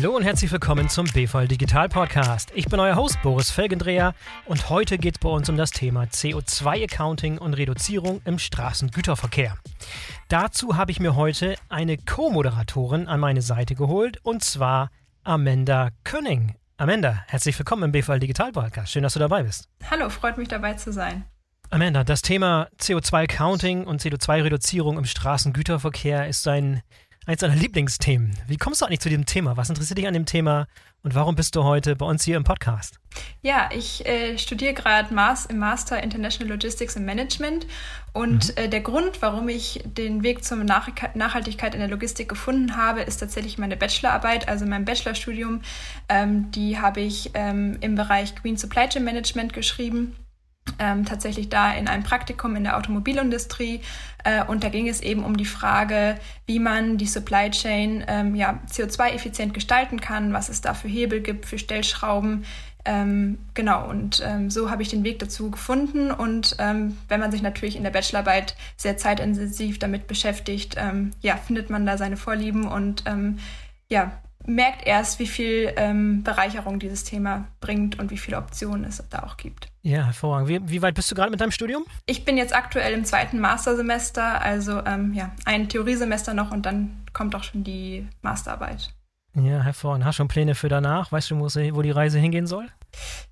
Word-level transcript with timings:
Hallo 0.00 0.14
und 0.14 0.22
herzlich 0.22 0.52
willkommen 0.52 0.88
zum 0.88 1.06
BVL 1.06 1.48
Digital 1.48 1.88
Podcast. 1.88 2.52
Ich 2.54 2.66
bin 2.66 2.78
euer 2.78 2.94
Host 2.94 3.20
Boris 3.20 3.50
Felgendreher 3.50 4.14
und 4.44 4.70
heute 4.70 4.96
geht 4.96 5.16
es 5.16 5.18
bei 5.18 5.28
uns 5.28 5.48
um 5.48 5.56
das 5.56 5.72
Thema 5.72 6.04
CO2-Accounting 6.04 7.36
und 7.36 7.54
Reduzierung 7.54 8.20
im 8.24 8.38
Straßengüterverkehr. 8.38 9.56
Dazu 10.28 10.76
habe 10.76 10.92
ich 10.92 11.00
mir 11.00 11.16
heute 11.16 11.56
eine 11.68 11.96
Co-Moderatorin 11.98 13.08
an 13.08 13.18
meine 13.18 13.42
Seite 13.42 13.74
geholt 13.74 14.20
und 14.22 14.44
zwar 14.44 14.92
Amanda 15.24 15.88
Könning. 16.04 16.54
Amanda, 16.76 17.24
herzlich 17.26 17.58
willkommen 17.58 17.82
im 17.82 17.90
BVL 17.90 18.20
Digital 18.20 18.52
Podcast. 18.52 18.92
Schön, 18.92 19.02
dass 19.02 19.14
du 19.14 19.18
dabei 19.18 19.42
bist. 19.42 19.68
Hallo, 19.90 20.10
freut 20.10 20.38
mich 20.38 20.46
dabei 20.46 20.74
zu 20.74 20.92
sein. 20.92 21.24
Amanda, 21.70 22.04
das 22.04 22.22
Thema 22.22 22.68
CO2-Counting 22.80 23.84
und 23.84 24.00
CO2-Reduzierung 24.00 24.96
im 24.96 25.06
Straßengüterverkehr 25.06 26.28
ist 26.28 26.46
ein 26.46 26.82
eins 27.28 27.40
deiner 27.40 27.54
Lieblingsthemen. 27.54 28.32
Wie 28.46 28.56
kommst 28.56 28.80
du 28.80 28.86
eigentlich 28.86 29.00
zu 29.00 29.10
diesem 29.10 29.26
Thema? 29.26 29.58
Was 29.58 29.68
interessiert 29.68 29.98
dich 29.98 30.06
an 30.06 30.14
dem 30.14 30.24
Thema 30.24 30.66
und 31.02 31.14
warum 31.14 31.36
bist 31.36 31.54
du 31.54 31.62
heute 31.62 31.94
bei 31.94 32.06
uns 32.06 32.24
hier 32.24 32.38
im 32.38 32.44
Podcast? 32.44 32.98
Ja, 33.42 33.68
ich 33.70 34.06
äh, 34.06 34.38
studiere 34.38 34.72
gerade 34.72 35.12
Mas 35.12 35.44
im 35.44 35.58
Master 35.58 36.02
International 36.02 36.54
Logistics 36.54 36.96
and 36.96 37.04
Management 37.04 37.66
und 38.14 38.48
mhm. 38.48 38.64
äh, 38.64 38.68
der 38.68 38.80
Grund, 38.80 39.20
warum 39.20 39.50
ich 39.50 39.82
den 39.84 40.22
Weg 40.22 40.42
zur 40.42 40.56
Nach 40.64 40.88
Nachhaltigkeit 41.14 41.74
in 41.74 41.80
der 41.80 41.90
Logistik 41.90 42.30
gefunden 42.30 42.76
habe, 42.76 43.02
ist 43.02 43.18
tatsächlich 43.18 43.58
meine 43.58 43.76
Bachelorarbeit, 43.76 44.48
also 44.48 44.64
mein 44.64 44.86
Bachelorstudium. 44.86 45.60
Ähm, 46.08 46.50
die 46.52 46.78
habe 46.78 47.02
ich 47.02 47.32
ähm, 47.34 47.76
im 47.82 47.94
Bereich 47.94 48.34
Green 48.36 48.56
Supply 48.56 48.88
Chain 48.88 49.04
Management 49.04 49.52
geschrieben 49.52 50.16
ähm, 50.78 51.04
tatsächlich 51.04 51.48
da 51.48 51.72
in 51.72 51.88
einem 51.88 52.02
Praktikum 52.02 52.56
in 52.56 52.64
der 52.64 52.76
Automobilindustrie. 52.76 53.80
Äh, 54.24 54.44
und 54.44 54.64
da 54.64 54.68
ging 54.68 54.88
es 54.88 55.00
eben 55.00 55.24
um 55.24 55.36
die 55.36 55.44
Frage, 55.44 56.18
wie 56.46 56.58
man 56.58 56.98
die 56.98 57.06
Supply 57.06 57.50
Chain 57.50 58.04
ähm, 58.08 58.34
ja, 58.34 58.58
CO2-effizient 58.70 59.54
gestalten 59.54 60.00
kann, 60.00 60.32
was 60.32 60.48
es 60.48 60.60
da 60.60 60.74
für 60.74 60.88
Hebel 60.88 61.20
gibt, 61.20 61.46
für 61.46 61.58
Stellschrauben. 61.58 62.44
Ähm, 62.84 63.38
genau, 63.54 63.88
und 63.88 64.22
ähm, 64.24 64.50
so 64.50 64.70
habe 64.70 64.82
ich 64.82 64.88
den 64.88 65.04
Weg 65.04 65.18
dazu 65.18 65.50
gefunden. 65.50 66.10
Und 66.10 66.56
ähm, 66.58 66.96
wenn 67.08 67.20
man 67.20 67.30
sich 67.30 67.42
natürlich 67.42 67.76
in 67.76 67.84
der 67.84 67.90
Bachelorarbeit 67.90 68.56
sehr 68.76 68.96
zeitintensiv 68.96 69.78
damit 69.78 70.06
beschäftigt, 70.06 70.76
ähm, 70.78 71.10
ja, 71.20 71.36
findet 71.36 71.70
man 71.70 71.86
da 71.86 71.98
seine 71.98 72.16
Vorlieben 72.16 72.66
und 72.66 73.04
ja, 73.90 74.12
merkt 74.44 74.86
erst, 74.86 75.18
wie 75.18 75.26
viel 75.26 75.72
Bereicherung 76.22 76.78
dieses 76.78 77.04
Thema 77.04 77.48
bringt 77.60 77.98
und 77.98 78.10
wie 78.10 78.18
viele 78.18 78.36
Optionen 78.36 78.84
es 78.84 79.02
da 79.08 79.22
auch 79.22 79.38
gibt. 79.38 79.68
Ja, 79.88 80.04
hervorragend. 80.04 80.50
Wie, 80.50 80.70
wie 80.70 80.82
weit 80.82 80.94
bist 80.94 81.10
du 81.10 81.14
gerade 81.14 81.30
mit 81.30 81.40
deinem 81.40 81.50
Studium? 81.50 81.86
Ich 82.04 82.26
bin 82.26 82.36
jetzt 82.36 82.54
aktuell 82.54 82.92
im 82.92 83.06
zweiten 83.06 83.40
Mastersemester, 83.40 84.42
also 84.42 84.82
ähm, 84.84 85.14
ja, 85.14 85.30
ein 85.46 85.70
Theoriesemester 85.70 86.34
noch 86.34 86.50
und 86.50 86.66
dann 86.66 86.90
kommt 87.14 87.34
auch 87.34 87.42
schon 87.42 87.64
die 87.64 88.06
Masterarbeit. 88.20 88.92
Ja, 89.34 89.62
hervorragend. 89.62 90.04
Hast 90.04 90.16
du 90.16 90.20
schon 90.20 90.28
Pläne 90.28 90.54
für 90.54 90.68
danach? 90.68 91.10
Weißt 91.10 91.30
du, 91.30 91.40
wo 91.40 91.80
die 91.80 91.90
Reise 91.90 92.18
hingehen 92.18 92.46
soll? 92.46 92.66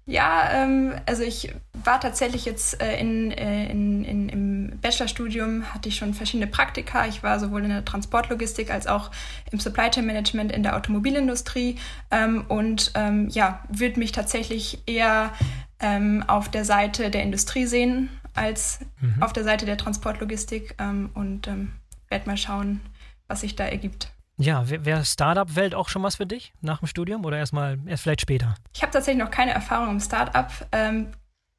Ja, 0.06 0.50
ähm, 0.52 0.94
also 1.04 1.24
ich 1.24 1.52
war 1.84 2.00
tatsächlich 2.00 2.46
jetzt 2.46 2.80
äh, 2.80 2.98
in, 3.00 3.32
äh, 3.32 3.70
in, 3.70 4.04
in, 4.04 4.28
im 4.28 4.78
Bachelorstudium, 4.80 5.74
hatte 5.74 5.88
ich 5.90 5.96
schon 5.96 6.14
verschiedene 6.14 6.46
Praktika. 6.46 7.06
Ich 7.06 7.22
war 7.22 7.38
sowohl 7.38 7.64
in 7.64 7.70
der 7.70 7.84
Transportlogistik 7.84 8.70
als 8.70 8.86
auch 8.86 9.10
im 9.50 9.58
Supply 9.58 9.90
Chain 9.90 10.06
Management 10.06 10.52
in 10.52 10.62
der 10.62 10.76
Automobilindustrie 10.76 11.76
ähm, 12.10 12.44
und 12.48 12.92
ähm, 12.94 13.28
ja, 13.28 13.62
würde 13.68 13.98
mich 13.98 14.12
tatsächlich 14.12 14.82
eher 14.86 15.32
ähm, 15.80 16.24
auf 16.26 16.50
der 16.50 16.64
Seite 16.64 17.10
der 17.10 17.22
Industrie 17.22 17.66
sehen 17.66 18.10
als 18.34 18.80
mhm. 19.00 19.22
auf 19.22 19.32
der 19.32 19.44
Seite 19.44 19.66
der 19.66 19.76
Transportlogistik 19.78 20.74
ähm, 20.78 21.10
und 21.14 21.48
ähm, 21.48 21.72
werde 22.08 22.26
mal 22.26 22.36
schauen, 22.36 22.80
was 23.28 23.40
sich 23.40 23.56
da 23.56 23.64
ergibt. 23.64 24.12
Ja, 24.38 24.68
wäre 24.68 25.04
Startup-Welt 25.04 25.74
auch 25.74 25.88
schon 25.88 26.02
was 26.02 26.16
für 26.16 26.26
dich 26.26 26.52
nach 26.60 26.80
dem 26.80 26.88
Studium 26.88 27.24
oder 27.24 27.38
erstmal 27.38 27.78
erst 27.86 28.02
vielleicht 28.02 28.20
später? 28.20 28.54
Ich 28.74 28.82
habe 28.82 28.92
tatsächlich 28.92 29.22
noch 29.22 29.30
keine 29.30 29.52
Erfahrung 29.52 29.90
im 29.90 30.00
Startup, 30.00 30.50
ähm, 30.72 31.08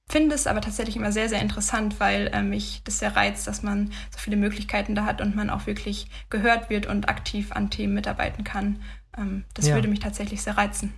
finde 0.09 0.35
es 0.35 0.45
aber 0.45 0.61
tatsächlich 0.61 0.95
immer 0.95 1.11
sehr, 1.11 1.27
sehr 1.27 1.41
interessant, 1.41 1.99
weil 1.99 2.27
äh, 2.27 2.43
mich 2.43 2.81
das 2.83 2.99
sehr 2.99 3.15
reizt, 3.15 3.47
dass 3.47 3.63
man 3.63 3.91
so 4.11 4.19
viele 4.19 4.37
Möglichkeiten 4.37 4.93
da 4.93 5.05
hat 5.05 5.21
und 5.21 5.35
man 5.35 5.49
auch 5.49 5.65
wirklich 5.65 6.07
gehört 6.29 6.69
wird 6.69 6.85
und 6.85 7.09
aktiv 7.09 7.51
an 7.51 7.71
Themen 7.71 7.95
mitarbeiten 7.95 8.43
kann. 8.43 8.81
Ähm, 9.17 9.43
das 9.55 9.67
ja. 9.67 9.75
würde 9.75 9.87
mich 9.87 9.99
tatsächlich 9.99 10.43
sehr 10.43 10.57
reizen. 10.57 10.93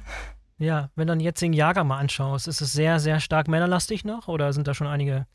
Ja, 0.59 0.89
wenn 0.95 1.07
du 1.07 1.13
den 1.13 1.21
jetzigen 1.21 1.53
Jahrgang 1.53 1.87
mal 1.87 1.99
anschaust, 1.99 2.49
ist 2.49 2.59
es 2.59 2.73
sehr, 2.73 2.99
sehr 2.99 3.21
stark 3.21 3.47
männerlastig 3.47 4.03
noch 4.03 4.27
oder 4.27 4.51
sind 4.51 4.67
da 4.67 4.73
schon 4.73 4.87
einige, 4.87 5.25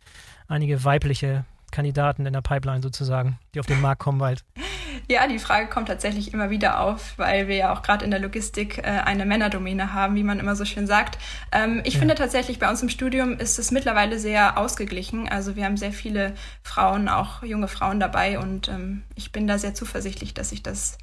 einige 0.48 0.84
weibliche 0.84 1.46
Kandidaten 1.70 2.26
in 2.26 2.34
der 2.34 2.42
Pipeline 2.42 2.82
sozusagen, 2.82 3.38
die 3.54 3.60
auf 3.60 3.66
den 3.66 3.80
Markt 3.80 4.00
kommen 4.00 4.18
bald? 4.18 4.44
Ja, 5.08 5.26
die 5.26 5.40
Frage 5.40 5.68
kommt 5.68 5.88
tatsächlich 5.88 6.32
immer 6.32 6.48
wieder 6.48 6.80
auf, 6.80 7.18
weil 7.18 7.46
wir 7.48 7.56
ja 7.56 7.74
auch 7.74 7.82
gerade 7.82 8.04
in 8.04 8.10
der 8.10 8.20
Logistik 8.20 8.78
äh, 8.78 8.82
eine 8.82 9.26
Männerdomäne 9.26 9.92
haben, 9.92 10.14
wie 10.14 10.22
man 10.22 10.38
immer 10.38 10.56
so 10.56 10.64
schön 10.64 10.86
sagt. 10.86 11.18
Ähm, 11.52 11.82
ich 11.84 11.94
ja. 11.94 11.98
finde 11.98 12.14
tatsächlich, 12.14 12.58
bei 12.58 12.70
uns 12.70 12.80
im 12.80 12.88
Studium 12.88 13.36
ist 13.36 13.58
es 13.58 13.70
mittlerweile 13.70 14.18
sehr 14.18 14.56
ausgeglichen. 14.56 15.28
Also 15.28 15.56
wir 15.56 15.64
haben 15.64 15.76
sehr 15.76 15.92
viele 15.92 16.34
Frauen, 16.62 17.08
auch 17.08 17.42
junge 17.42 17.68
Frauen 17.68 18.00
dabei 18.00 18.38
und 18.38 18.68
ähm, 18.68 19.02
ich 19.14 19.30
bin 19.30 19.46
da 19.46 19.58
sehr 19.58 19.74
zuversichtlich, 19.74 20.32
dass 20.32 20.50
sich 20.50 20.62
das 20.62 20.96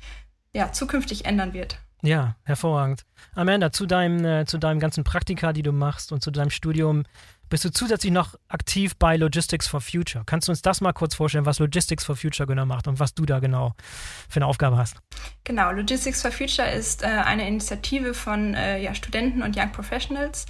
ja 0.53 0.71
zukünftig 0.71 1.25
ändern 1.25 1.53
wird. 1.53 1.77
Ja, 2.01 2.35
hervorragend. 2.43 3.05
Amanda, 3.35 3.71
zu 3.71 3.85
deinem, 3.85 4.25
äh, 4.25 4.45
zu 4.45 4.57
deinem 4.57 4.79
ganzen 4.79 5.03
Praktika, 5.03 5.53
die 5.53 5.61
du 5.61 5.71
machst 5.71 6.11
und 6.11 6.23
zu 6.23 6.31
deinem 6.31 6.49
Studium, 6.49 7.03
bist 7.51 7.65
du 7.65 7.69
zusätzlich 7.69 8.11
noch 8.11 8.35
aktiv 8.47 8.95
bei 8.95 9.17
Logistics 9.17 9.67
for 9.67 9.81
Future. 9.81 10.23
Kannst 10.25 10.47
du 10.47 10.53
uns 10.53 10.61
das 10.61 10.81
mal 10.81 10.93
kurz 10.93 11.13
vorstellen, 11.13 11.45
was 11.45 11.59
Logistics 11.59 12.03
for 12.03 12.15
Future 12.15 12.47
genau 12.47 12.65
macht 12.65 12.87
und 12.87 12.99
was 12.99 13.13
du 13.13 13.25
da 13.25 13.39
genau 13.39 13.73
für 14.29 14.37
eine 14.37 14.47
Aufgabe 14.47 14.77
hast? 14.77 14.95
Genau, 15.43 15.71
Logistics 15.71 16.21
for 16.21 16.31
Future 16.31 16.71
ist 16.71 17.03
äh, 17.03 17.07
eine 17.07 17.47
Initiative 17.47 18.13
von 18.13 18.55
äh, 18.55 18.81
ja, 18.81 18.95
Studenten 18.95 19.43
und 19.43 19.57
Young 19.57 19.71
Professionals. 19.73 20.45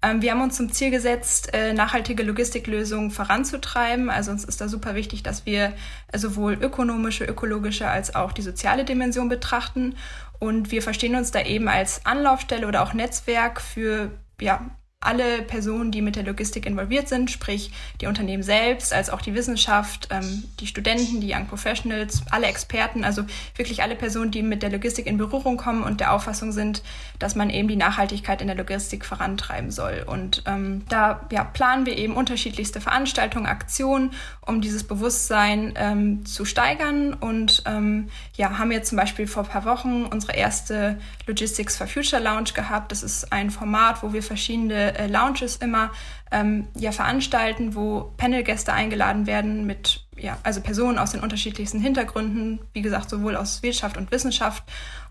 Ähm, 0.00 0.22
wir 0.22 0.32
haben 0.32 0.40
uns 0.40 0.56
zum 0.56 0.72
Ziel 0.72 0.90
gesetzt, 0.90 1.52
äh, 1.52 1.74
nachhaltige 1.74 2.22
Logistiklösungen 2.22 3.10
voranzutreiben. 3.10 4.08
Also 4.08 4.30
uns 4.30 4.44
ist 4.44 4.60
da 4.60 4.68
super 4.68 4.94
wichtig, 4.94 5.22
dass 5.22 5.44
wir 5.44 5.74
äh, 6.10 6.18
sowohl 6.18 6.54
ökonomische, 6.54 7.24
ökologische 7.24 7.88
als 7.88 8.14
auch 8.14 8.32
die 8.32 8.42
soziale 8.42 8.84
Dimension 8.84 9.28
betrachten. 9.28 9.94
Und 10.38 10.70
wir 10.70 10.80
verstehen 10.80 11.16
uns 11.16 11.32
da 11.32 11.42
eben 11.42 11.68
als 11.68 12.04
Anlaufstelle 12.06 12.66
oder 12.66 12.82
auch 12.82 12.94
Netzwerk 12.94 13.60
für 13.60 14.10
ja, 14.40 14.70
alle 15.06 15.42
Personen, 15.42 15.90
die 15.90 16.02
mit 16.02 16.16
der 16.16 16.24
Logistik 16.24 16.66
involviert 16.66 17.08
sind, 17.08 17.30
sprich 17.30 17.70
die 18.00 18.06
Unternehmen 18.06 18.42
selbst, 18.42 18.92
als 18.92 19.10
auch 19.10 19.22
die 19.22 19.34
Wissenschaft, 19.34 20.08
ähm, 20.10 20.44
die 20.60 20.66
Studenten, 20.66 21.20
die 21.20 21.32
Young 21.32 21.46
Professionals, 21.46 22.22
alle 22.30 22.46
Experten, 22.46 23.04
also 23.04 23.22
wirklich 23.54 23.82
alle 23.82 23.94
Personen, 23.94 24.30
die 24.30 24.42
mit 24.42 24.62
der 24.62 24.70
Logistik 24.70 25.06
in 25.06 25.18
Berührung 25.18 25.56
kommen 25.56 25.82
und 25.82 26.00
der 26.00 26.12
Auffassung 26.12 26.52
sind, 26.52 26.82
dass 27.18 27.34
man 27.34 27.50
eben 27.50 27.68
die 27.68 27.76
Nachhaltigkeit 27.76 28.40
in 28.40 28.48
der 28.48 28.56
Logistik 28.56 29.04
vorantreiben 29.04 29.70
soll. 29.70 30.04
Und 30.06 30.42
ähm, 30.46 30.84
da 30.88 31.26
ja, 31.30 31.44
planen 31.44 31.86
wir 31.86 31.96
eben 31.96 32.14
unterschiedlichste 32.14 32.80
Veranstaltungen, 32.80 33.46
Aktionen, 33.46 34.12
um 34.40 34.60
dieses 34.60 34.84
Bewusstsein 34.84 35.74
ähm, 35.76 36.26
zu 36.26 36.44
steigern. 36.44 37.14
Und 37.14 37.62
ähm, 37.66 38.08
ja, 38.34 38.58
haben 38.58 38.72
jetzt 38.72 38.88
zum 38.88 38.96
Beispiel 38.96 39.26
vor 39.26 39.44
ein 39.44 39.48
paar 39.48 39.64
Wochen 39.64 40.04
unsere 40.04 40.34
erste 40.34 40.98
Logistics 41.26 41.76
for 41.76 41.86
Future 41.86 42.22
Lounge 42.22 42.50
gehabt. 42.54 42.92
Das 42.92 43.02
ist 43.02 43.32
ein 43.32 43.50
Format, 43.50 44.02
wo 44.02 44.12
wir 44.12 44.22
verschiedene 44.22 44.95
äh, 44.98 45.06
Lounges 45.06 45.56
immer 45.56 45.90
ähm, 46.30 46.68
ja, 46.74 46.92
veranstalten, 46.92 47.74
wo 47.74 48.12
Panelgäste 48.16 48.72
eingeladen 48.72 49.26
werden 49.26 49.66
mit 49.66 50.06
ja, 50.18 50.38
also 50.42 50.60
Personen 50.60 50.98
aus 50.98 51.12
den 51.12 51.20
unterschiedlichsten 51.20 51.80
Hintergründen, 51.80 52.60
wie 52.72 52.82
gesagt, 52.82 53.10
sowohl 53.10 53.36
aus 53.36 53.62
Wirtschaft 53.62 53.96
und 53.96 54.10
Wissenschaft 54.10 54.64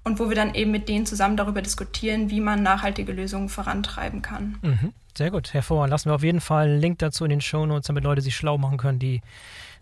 und 0.03 0.19
wo 0.19 0.29
wir 0.29 0.35
dann 0.35 0.55
eben 0.55 0.71
mit 0.71 0.89
denen 0.89 1.05
zusammen 1.05 1.37
darüber 1.37 1.61
diskutieren, 1.61 2.29
wie 2.29 2.39
man 2.41 2.63
nachhaltige 2.63 3.11
Lösungen 3.11 3.49
vorantreiben 3.49 4.21
kann. 4.21 4.57
Mhm. 4.61 4.93
Sehr 5.17 5.31
gut, 5.31 5.53
hervorragend. 5.53 5.91
Lassen 5.91 6.09
wir 6.09 6.15
auf 6.15 6.23
jeden 6.23 6.41
Fall 6.41 6.67
einen 6.67 6.81
Link 6.81 6.99
dazu 6.99 7.23
in 7.23 7.29
den 7.29 7.41
Show 7.41 7.65
Notes, 7.65 7.87
damit 7.87 8.03
Leute 8.03 8.21
sich 8.21 8.35
schlau 8.35 8.57
machen 8.57 8.77
können, 8.77 8.99
die 8.99 9.21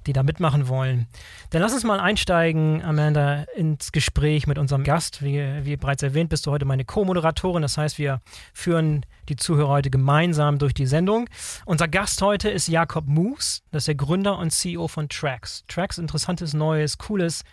die 0.04 0.14
da 0.14 0.24
mitmachen 0.24 0.68
wollen. 0.68 1.08
Dann 1.50 1.62
lass 1.62 1.74
uns 1.74 1.84
mal 1.84 2.00
einsteigen, 2.00 2.84
Amanda, 2.84 3.46
ins 3.56 3.92
Gespräch 3.92 4.48
mit 4.48 4.58
unserem 4.58 4.84
Gast. 4.84 5.24
Wie, 5.24 5.42
wie 5.64 5.78
bereits 5.78 6.04
erwähnt, 6.04 6.30
bist 6.30 6.46
du 6.46 6.52
heute 6.52 6.66
meine 6.66 6.86
Co-Moderatorin. 6.86 7.62
Das 7.62 7.78
heißt, 7.78 7.98
wir 7.98 8.22
führen 8.54 9.06
die 9.30 9.36
Zuhörer 9.36 9.70
heute 9.70 9.90
gemeinsam 9.90 10.60
durch 10.60 10.74
die 10.74 10.86
Sendung. 10.86 11.30
Unser 11.66 11.88
Gast 11.88 12.22
heute 12.22 12.50
ist 12.50 12.68
Jakob 12.68 13.08
Moos. 13.08 13.64
Das 13.72 13.84
ist 13.84 13.88
der 13.88 13.96
Gründer 13.96 14.38
und 14.38 14.52
CEO 14.52 14.88
von 14.88 15.10
Trax. 15.10 15.64
Trax, 15.68 15.98
interessantes, 15.98 16.54
neues, 16.54 16.98
cooles 16.98 17.44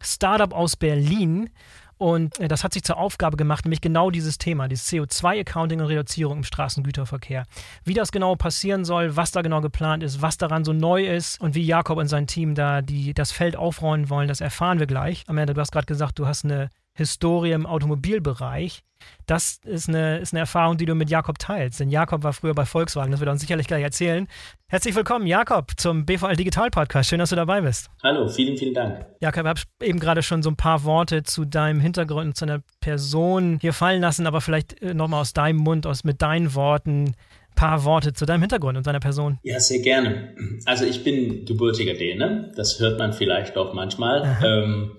Startup 0.00 0.52
aus 0.52 0.76
Berlin. 0.76 1.50
Und 1.98 2.38
äh, 2.40 2.48
das 2.48 2.64
hat 2.64 2.72
sich 2.72 2.82
zur 2.82 2.96
Aufgabe 2.96 3.36
gemacht, 3.36 3.64
nämlich 3.64 3.80
genau 3.80 4.10
dieses 4.10 4.38
Thema, 4.38 4.68
dieses 4.68 4.88
CO2-Accounting 4.90 5.80
und 5.80 5.86
Reduzierung 5.86 6.38
im 6.38 6.44
Straßengüterverkehr. 6.44 7.44
Wie 7.84 7.94
das 7.94 8.12
genau 8.12 8.34
passieren 8.36 8.84
soll, 8.84 9.16
was 9.16 9.32
da 9.32 9.42
genau 9.42 9.60
geplant 9.60 10.02
ist, 10.02 10.22
was 10.22 10.36
daran 10.36 10.64
so 10.64 10.72
neu 10.72 11.06
ist 11.06 11.40
und 11.40 11.54
wie 11.54 11.64
Jakob 11.64 11.98
und 11.98 12.08
sein 12.08 12.26
Team 12.26 12.54
da 12.54 12.82
die, 12.82 13.14
das 13.14 13.32
Feld 13.32 13.56
aufräumen 13.56 14.10
wollen, 14.10 14.28
das 14.28 14.40
erfahren 14.40 14.78
wir 14.78 14.86
gleich. 14.86 15.24
Amanda, 15.26 15.54
du 15.54 15.60
hast 15.60 15.72
gerade 15.72 15.86
gesagt, 15.86 16.18
du 16.18 16.26
hast 16.26 16.44
eine 16.44 16.70
Historie 16.96 17.52
im 17.52 17.66
Automobilbereich. 17.66 18.82
Das 19.26 19.60
ist 19.64 19.88
eine, 19.88 20.18
ist 20.18 20.32
eine 20.32 20.40
Erfahrung, 20.40 20.76
die 20.76 20.86
du 20.86 20.94
mit 20.94 21.10
Jakob 21.10 21.38
teilst. 21.38 21.80
Denn 21.80 21.90
Jakob 21.90 22.22
war 22.22 22.32
früher 22.32 22.54
bei 22.54 22.64
Volkswagen, 22.64 23.10
das 23.10 23.20
wird 23.20 23.28
er 23.28 23.32
uns 23.32 23.40
sicherlich 23.40 23.66
gleich 23.66 23.82
erzählen. 23.82 24.28
Herzlich 24.68 24.94
willkommen, 24.94 25.26
Jakob, 25.26 25.72
zum 25.76 26.06
BVL 26.06 26.36
Digital 26.36 26.70
Podcast. 26.70 27.10
Schön, 27.10 27.18
dass 27.18 27.30
du 27.30 27.36
dabei 27.36 27.60
bist. 27.60 27.90
Hallo, 28.02 28.28
vielen, 28.28 28.56
vielen 28.56 28.74
Dank. 28.74 29.06
Jakob, 29.20 29.44
ich 29.44 29.48
habe 29.48 29.60
eben 29.82 29.98
gerade 29.98 30.22
schon 30.22 30.42
so 30.42 30.50
ein 30.50 30.56
paar 30.56 30.84
Worte 30.84 31.22
zu 31.22 31.44
deinem 31.44 31.80
Hintergrund 31.80 32.28
und 32.28 32.36
zu 32.36 32.46
deiner 32.46 32.62
Person 32.80 33.58
hier 33.60 33.72
fallen 33.72 34.00
lassen, 34.00 34.26
aber 34.26 34.40
vielleicht 34.40 34.80
äh, 34.80 34.94
nochmal 34.94 35.20
aus 35.20 35.32
deinem 35.32 35.58
Mund, 35.58 35.86
aus 35.86 36.04
mit 36.04 36.22
deinen 36.22 36.54
Worten 36.54 37.14
paar 37.54 37.84
Worte 37.84 38.12
zu 38.12 38.26
deinem 38.26 38.40
Hintergrund 38.40 38.76
und 38.76 38.86
deiner 38.86 39.00
Person. 39.00 39.38
Ja, 39.42 39.60
sehr 39.60 39.78
gerne. 39.80 40.34
Also 40.64 40.84
ich 40.84 41.04
bin 41.04 41.44
gebürtiger 41.44 41.94
Däne, 41.94 42.52
das 42.56 42.80
hört 42.80 42.98
man 42.98 43.12
vielleicht 43.12 43.56
auch 43.56 43.74
manchmal. 43.74 44.38
Ähm, 44.44 44.92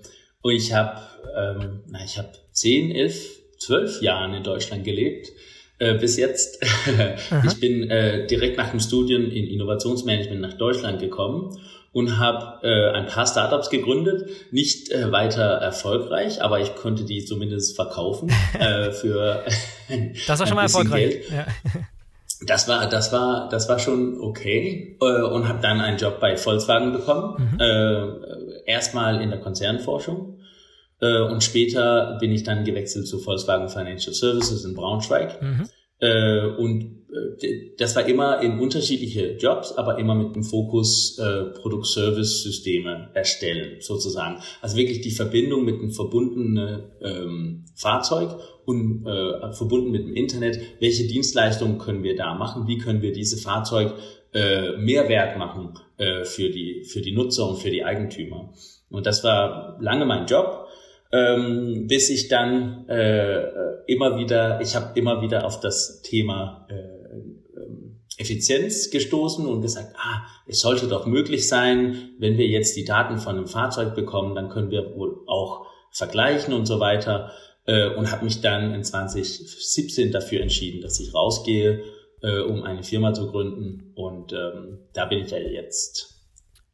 und 0.46 0.52
ich 0.52 0.72
habe 0.72 1.00
ähm, 1.36 1.82
ich 2.04 2.18
habe 2.18 2.30
zehn, 2.52 2.92
elf, 2.92 3.40
zwölf 3.58 4.00
Jahren 4.00 4.32
in 4.32 4.44
Deutschland 4.44 4.84
gelebt. 4.84 5.32
Äh, 5.78 5.94
bis 5.94 6.16
jetzt. 6.16 6.64
ich 7.46 7.60
bin 7.60 7.90
äh, 7.90 8.26
direkt 8.26 8.56
nach 8.56 8.70
dem 8.70 8.80
Studium 8.80 9.24
in 9.24 9.46
Innovationsmanagement 9.46 10.40
nach 10.40 10.54
Deutschland 10.54 11.00
gekommen 11.00 11.58
und 11.92 12.18
habe 12.18 12.66
äh, 12.66 12.96
ein 12.96 13.06
paar 13.06 13.26
Startups 13.26 13.70
gegründet, 13.70 14.30
nicht 14.52 14.90
äh, 14.90 15.10
weiter 15.10 15.42
erfolgreich, 15.42 16.42
aber 16.42 16.60
ich 16.60 16.76
konnte 16.76 17.04
die 17.04 17.24
zumindest 17.24 17.74
verkaufen 17.74 18.30
äh, 18.58 18.92
für 18.92 19.44
Das 20.26 20.38
war 20.38 20.46
schon 20.46 20.56
mal 20.56 20.62
erfolgreich. 20.62 21.24
Ja. 21.30 21.46
Das 22.46 22.68
war, 22.68 22.88
das 22.88 23.12
war, 23.12 23.48
das 23.50 23.68
war 23.68 23.78
schon 23.78 24.20
okay 24.20 24.96
äh, 25.00 25.22
und 25.22 25.48
habe 25.48 25.60
dann 25.60 25.80
einen 25.80 25.98
Job 25.98 26.20
bei 26.20 26.36
Volkswagen 26.36 26.92
bekommen. 26.92 27.52
Mhm. 27.52 27.60
Äh, 27.60 28.70
erstmal 28.70 29.20
in 29.20 29.30
der 29.30 29.40
Konzernforschung 29.40 30.35
äh, 31.00 31.22
und 31.22 31.42
später 31.42 32.16
bin 32.20 32.32
ich 32.32 32.42
dann 32.42 32.64
gewechselt 32.64 33.06
zu 33.06 33.18
Volkswagen 33.18 33.68
Financial 33.68 34.14
Services 34.14 34.64
in 34.64 34.74
Braunschweig. 34.74 35.40
Mhm. 35.42 35.68
Äh, 35.98 36.46
und 36.58 37.06
äh, 37.40 37.72
das 37.78 37.96
war 37.96 38.06
immer 38.06 38.40
in 38.40 38.58
unterschiedliche 38.58 39.36
Jobs, 39.36 39.72
aber 39.72 39.98
immer 39.98 40.14
mit 40.14 40.34
dem 40.34 40.42
Fokus 40.42 41.18
äh, 41.18 41.44
Produkt-Service-Systeme 41.60 43.10
erstellen, 43.14 43.80
sozusagen. 43.80 44.40
Also 44.60 44.76
wirklich 44.76 45.00
die 45.00 45.10
Verbindung 45.10 45.64
mit 45.64 45.76
einem 45.76 45.90
verbundenen 45.90 46.90
ähm, 47.02 47.64
Fahrzeug 47.74 48.36
und 48.64 49.06
äh, 49.06 49.52
verbunden 49.52 49.90
mit 49.90 50.02
dem 50.02 50.14
Internet. 50.14 50.60
Welche 50.80 51.06
Dienstleistungen 51.06 51.78
können 51.78 52.02
wir 52.02 52.16
da 52.16 52.34
machen? 52.34 52.66
Wie 52.66 52.78
können 52.78 53.02
wir 53.02 53.12
diese 53.12 53.38
Fahrzeug 53.38 53.94
äh, 54.34 54.76
Mehrwert 54.76 55.38
machen 55.38 55.74
äh, 55.96 56.24
für 56.24 56.50
die 56.50 56.84
für 56.84 57.00
die 57.00 57.12
Nutzer 57.12 57.48
und 57.48 57.56
für 57.56 57.70
die 57.70 57.84
Eigentümer? 57.84 58.52
Und 58.90 59.06
das 59.06 59.24
war 59.24 59.78
lange 59.80 60.04
mein 60.04 60.26
Job 60.26 60.65
ähm, 61.12 61.86
bis 61.86 62.10
ich 62.10 62.28
dann 62.28 62.88
äh, 62.88 63.42
immer 63.86 64.18
wieder, 64.18 64.60
ich 64.60 64.74
habe 64.74 64.98
immer 64.98 65.22
wieder 65.22 65.46
auf 65.46 65.60
das 65.60 66.02
Thema 66.02 66.66
äh, 66.68 66.74
ähm, 66.74 68.00
Effizienz 68.18 68.90
gestoßen 68.90 69.46
und 69.46 69.62
gesagt, 69.62 69.94
ah, 69.96 70.26
es 70.46 70.60
sollte 70.60 70.88
doch 70.88 71.06
möglich 71.06 71.48
sein, 71.48 72.10
wenn 72.18 72.38
wir 72.38 72.46
jetzt 72.46 72.76
die 72.76 72.84
Daten 72.84 73.18
von 73.18 73.36
einem 73.36 73.46
Fahrzeug 73.46 73.94
bekommen, 73.94 74.34
dann 74.34 74.48
können 74.48 74.70
wir 74.70 74.96
wohl 74.96 75.22
auch 75.26 75.66
vergleichen 75.92 76.54
und 76.54 76.66
so 76.66 76.80
weiter. 76.80 77.32
Äh, 77.66 77.88
und 77.94 78.12
habe 78.12 78.24
mich 78.24 78.40
dann 78.40 78.74
in 78.74 78.84
2017 78.84 80.12
dafür 80.12 80.40
entschieden, 80.40 80.80
dass 80.80 81.00
ich 81.00 81.12
rausgehe, 81.12 81.82
äh, 82.22 82.40
um 82.40 82.62
eine 82.62 82.84
Firma 82.84 83.12
zu 83.12 83.26
gründen. 83.26 83.92
Und 83.96 84.32
ähm, 84.32 84.78
da 84.92 85.06
bin 85.06 85.20
ich 85.20 85.30
ja 85.30 85.38
jetzt 85.38 86.15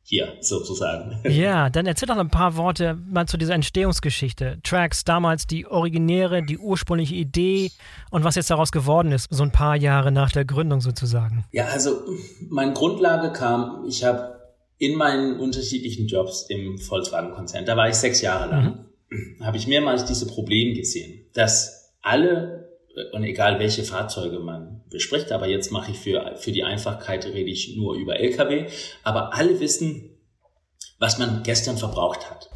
hier 0.05 0.37
sozusagen. 0.41 1.19
Ja, 1.29 1.71
dann 1.71 1.87
erzähl 1.87 2.09
doch 2.09 2.17
ein 2.17 2.29
paar 2.29 2.57
Worte 2.57 2.99
mal 3.09 3.27
zu 3.27 3.37
dieser 3.37 3.55
Entstehungsgeschichte. 3.55 4.59
Tracks, 4.63 5.05
damals 5.05 5.47
die 5.47 5.67
originäre, 5.67 6.43
die 6.43 6.59
ursprüngliche 6.59 7.15
Idee 7.15 7.71
und 8.11 8.25
was 8.25 8.35
jetzt 8.35 8.51
daraus 8.51 8.73
geworden 8.73 9.13
ist, 9.13 9.29
so 9.31 9.43
ein 9.43 9.53
paar 9.53 9.77
Jahre 9.77 10.13
nach 10.13 10.33
der 10.33 10.45
Gründung 10.45 10.81
sozusagen. 10.81 11.45
Ja, 11.53 11.67
also 11.67 12.03
meine 12.49 12.73
Grundlage 12.73 13.33
kam, 13.33 13.85
ich 13.87 14.05
habe 14.05 14.41
in 14.79 14.97
meinen 14.97 15.39
unterschiedlichen 15.39 16.09
Jobs 16.09 16.47
im 16.49 16.79
Volkswagen-Konzern, 16.79 17.65
da 17.65 17.77
war 17.77 17.89
ich 17.89 17.95
sechs 17.95 18.21
Jahre 18.21 18.51
lang, 18.51 18.87
mhm. 19.09 19.45
habe 19.45 19.57
ich 19.57 19.69
mehrmals 19.69 20.05
diese 20.05 20.27
Probleme 20.27 20.75
gesehen, 20.75 21.27
dass 21.35 21.93
alle 22.03 22.69
und 23.13 23.25
egal 23.25 23.59
welche 23.59 23.85
Fahrzeuge 23.85 24.41
man 24.41 24.82
bespricht, 24.93 25.33
aber 25.33 25.49
jetzt 25.49 25.73
mache 25.73 25.91
ich 25.91 25.99
für, 25.99 26.37
für 26.37 26.53
die 26.53 26.65
Einfachkeit 26.65 27.25
rede 27.27 27.51
ich 27.51 27.77
nur 27.77 27.95
über 27.95 28.21
Lkw, 28.21 28.67
aber 29.03 29.35
alle 29.35 29.59
wissen, 29.61 30.11
was 30.99 31.19
man 31.19 31.43
gestern 31.43 31.77
verbraucht 31.79 32.31
hat. 32.31 32.49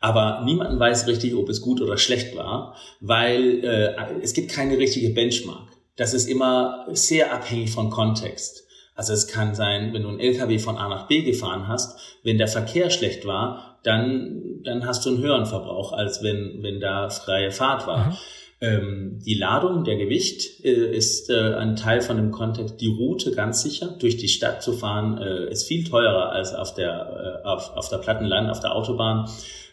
Aber 0.00 0.42
niemand 0.44 0.80
weiß 0.80 1.06
richtig, 1.06 1.34
ob 1.34 1.48
es 1.50 1.60
gut 1.60 1.82
oder 1.82 1.98
schlecht 1.98 2.34
war, 2.34 2.74
weil 3.00 3.62
äh, 3.62 4.20
es 4.22 4.32
gibt 4.32 4.50
keine 4.50 4.78
richtige 4.78 5.10
Benchmark. 5.10 5.68
Das 5.96 6.14
ist 6.14 6.26
immer 6.26 6.86
sehr 6.92 7.34
abhängig 7.34 7.70
von 7.70 7.90
Kontext. 7.90 8.64
Also 8.94 9.12
es 9.12 9.28
kann 9.28 9.54
sein, 9.54 9.92
wenn 9.92 10.02
du 10.02 10.08
einen 10.08 10.20
LKW 10.20 10.58
von 10.58 10.76
A 10.76 10.88
nach 10.88 11.06
B 11.06 11.22
gefahren 11.22 11.68
hast, 11.68 12.18
wenn 12.22 12.38
der 12.38 12.48
Verkehr 12.48 12.90
schlecht 12.90 13.26
war, 13.26 13.78
dann, 13.82 14.60
dann 14.64 14.86
hast 14.86 15.04
du 15.04 15.10
einen 15.10 15.22
höheren 15.22 15.46
Verbrauch, 15.46 15.92
als 15.92 16.22
wenn, 16.22 16.62
wenn 16.62 16.80
da 16.80 17.08
freie 17.10 17.50
Fahrt 17.50 17.86
war. 17.86 18.06
Mhm. 18.06 18.16
Ähm, 18.62 19.20
die 19.24 19.34
Ladung, 19.34 19.84
der 19.84 19.96
Gewicht 19.96 20.62
äh, 20.64 20.94
ist 20.94 21.30
äh, 21.30 21.54
ein 21.54 21.76
Teil 21.76 22.02
von 22.02 22.16
dem 22.16 22.30
Kontext. 22.30 22.80
Die 22.80 22.88
Route 22.88 23.32
ganz 23.32 23.62
sicher 23.62 23.96
durch 23.98 24.18
die 24.18 24.28
Stadt 24.28 24.62
zu 24.62 24.74
fahren 24.74 25.16
äh, 25.18 25.50
ist 25.50 25.66
viel 25.66 25.84
teurer 25.84 26.30
als 26.30 26.54
auf 26.54 26.74
der 26.74 27.40
äh, 27.42 27.46
auf, 27.46 27.74
auf 27.74 27.88
der 27.88 27.98
Plattenland, 27.98 28.50
auf 28.50 28.60
der 28.60 28.74
Autobahn. 28.74 29.30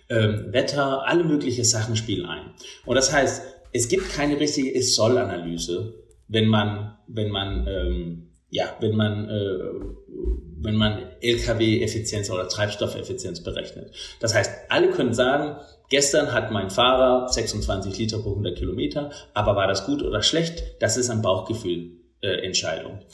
Ähm, 0.10 0.54
Wetter, 0.54 1.06
alle 1.06 1.26
möglichen 1.26 1.66
Sachen 1.66 1.98
spielen 1.98 2.26
ein. 2.26 2.54
Und 2.86 2.96
das 2.96 3.12
heißt, 3.12 3.44
es 3.74 3.90
gibt 3.90 4.10
keine 4.14 4.40
richtige 4.40 4.72
Ist-Soll-Analyse, 4.72 5.94
wenn 6.30 6.48
man 6.48 6.98
wenn 7.08 7.30
man 7.30 7.68
ähm, 7.68 8.27
ja 8.50 8.66
wenn 8.80 8.96
man 8.96 9.30
äh, 9.30 9.60
wenn 10.60 10.76
man 10.76 11.04
LKW-Effizienz 11.22 12.32
oder 12.32 12.48
Treibstoffeffizienz 12.48 13.44
berechnet. 13.44 13.92
Das 14.20 14.34
heißt, 14.34 14.52
alle 14.70 14.90
können 14.90 15.14
sagen, 15.14 15.58
Gestern 15.90 16.34
hat 16.34 16.52
mein 16.52 16.70
Fahrer 16.70 17.30
26 17.30 17.98
Liter 17.98 18.20
pro 18.20 18.32
100 18.32 18.58
Kilometer, 18.58 19.10
aber 19.34 19.56
war 19.56 19.68
das 19.68 19.86
gut 19.86 20.04
oder 20.04 20.22
schlecht? 20.22 20.62
Das 20.82 20.98
ist 20.98 21.10
ein 21.10 21.22
Bauchgefühl-Entscheidung. 21.22 23.00
Äh, 23.00 23.06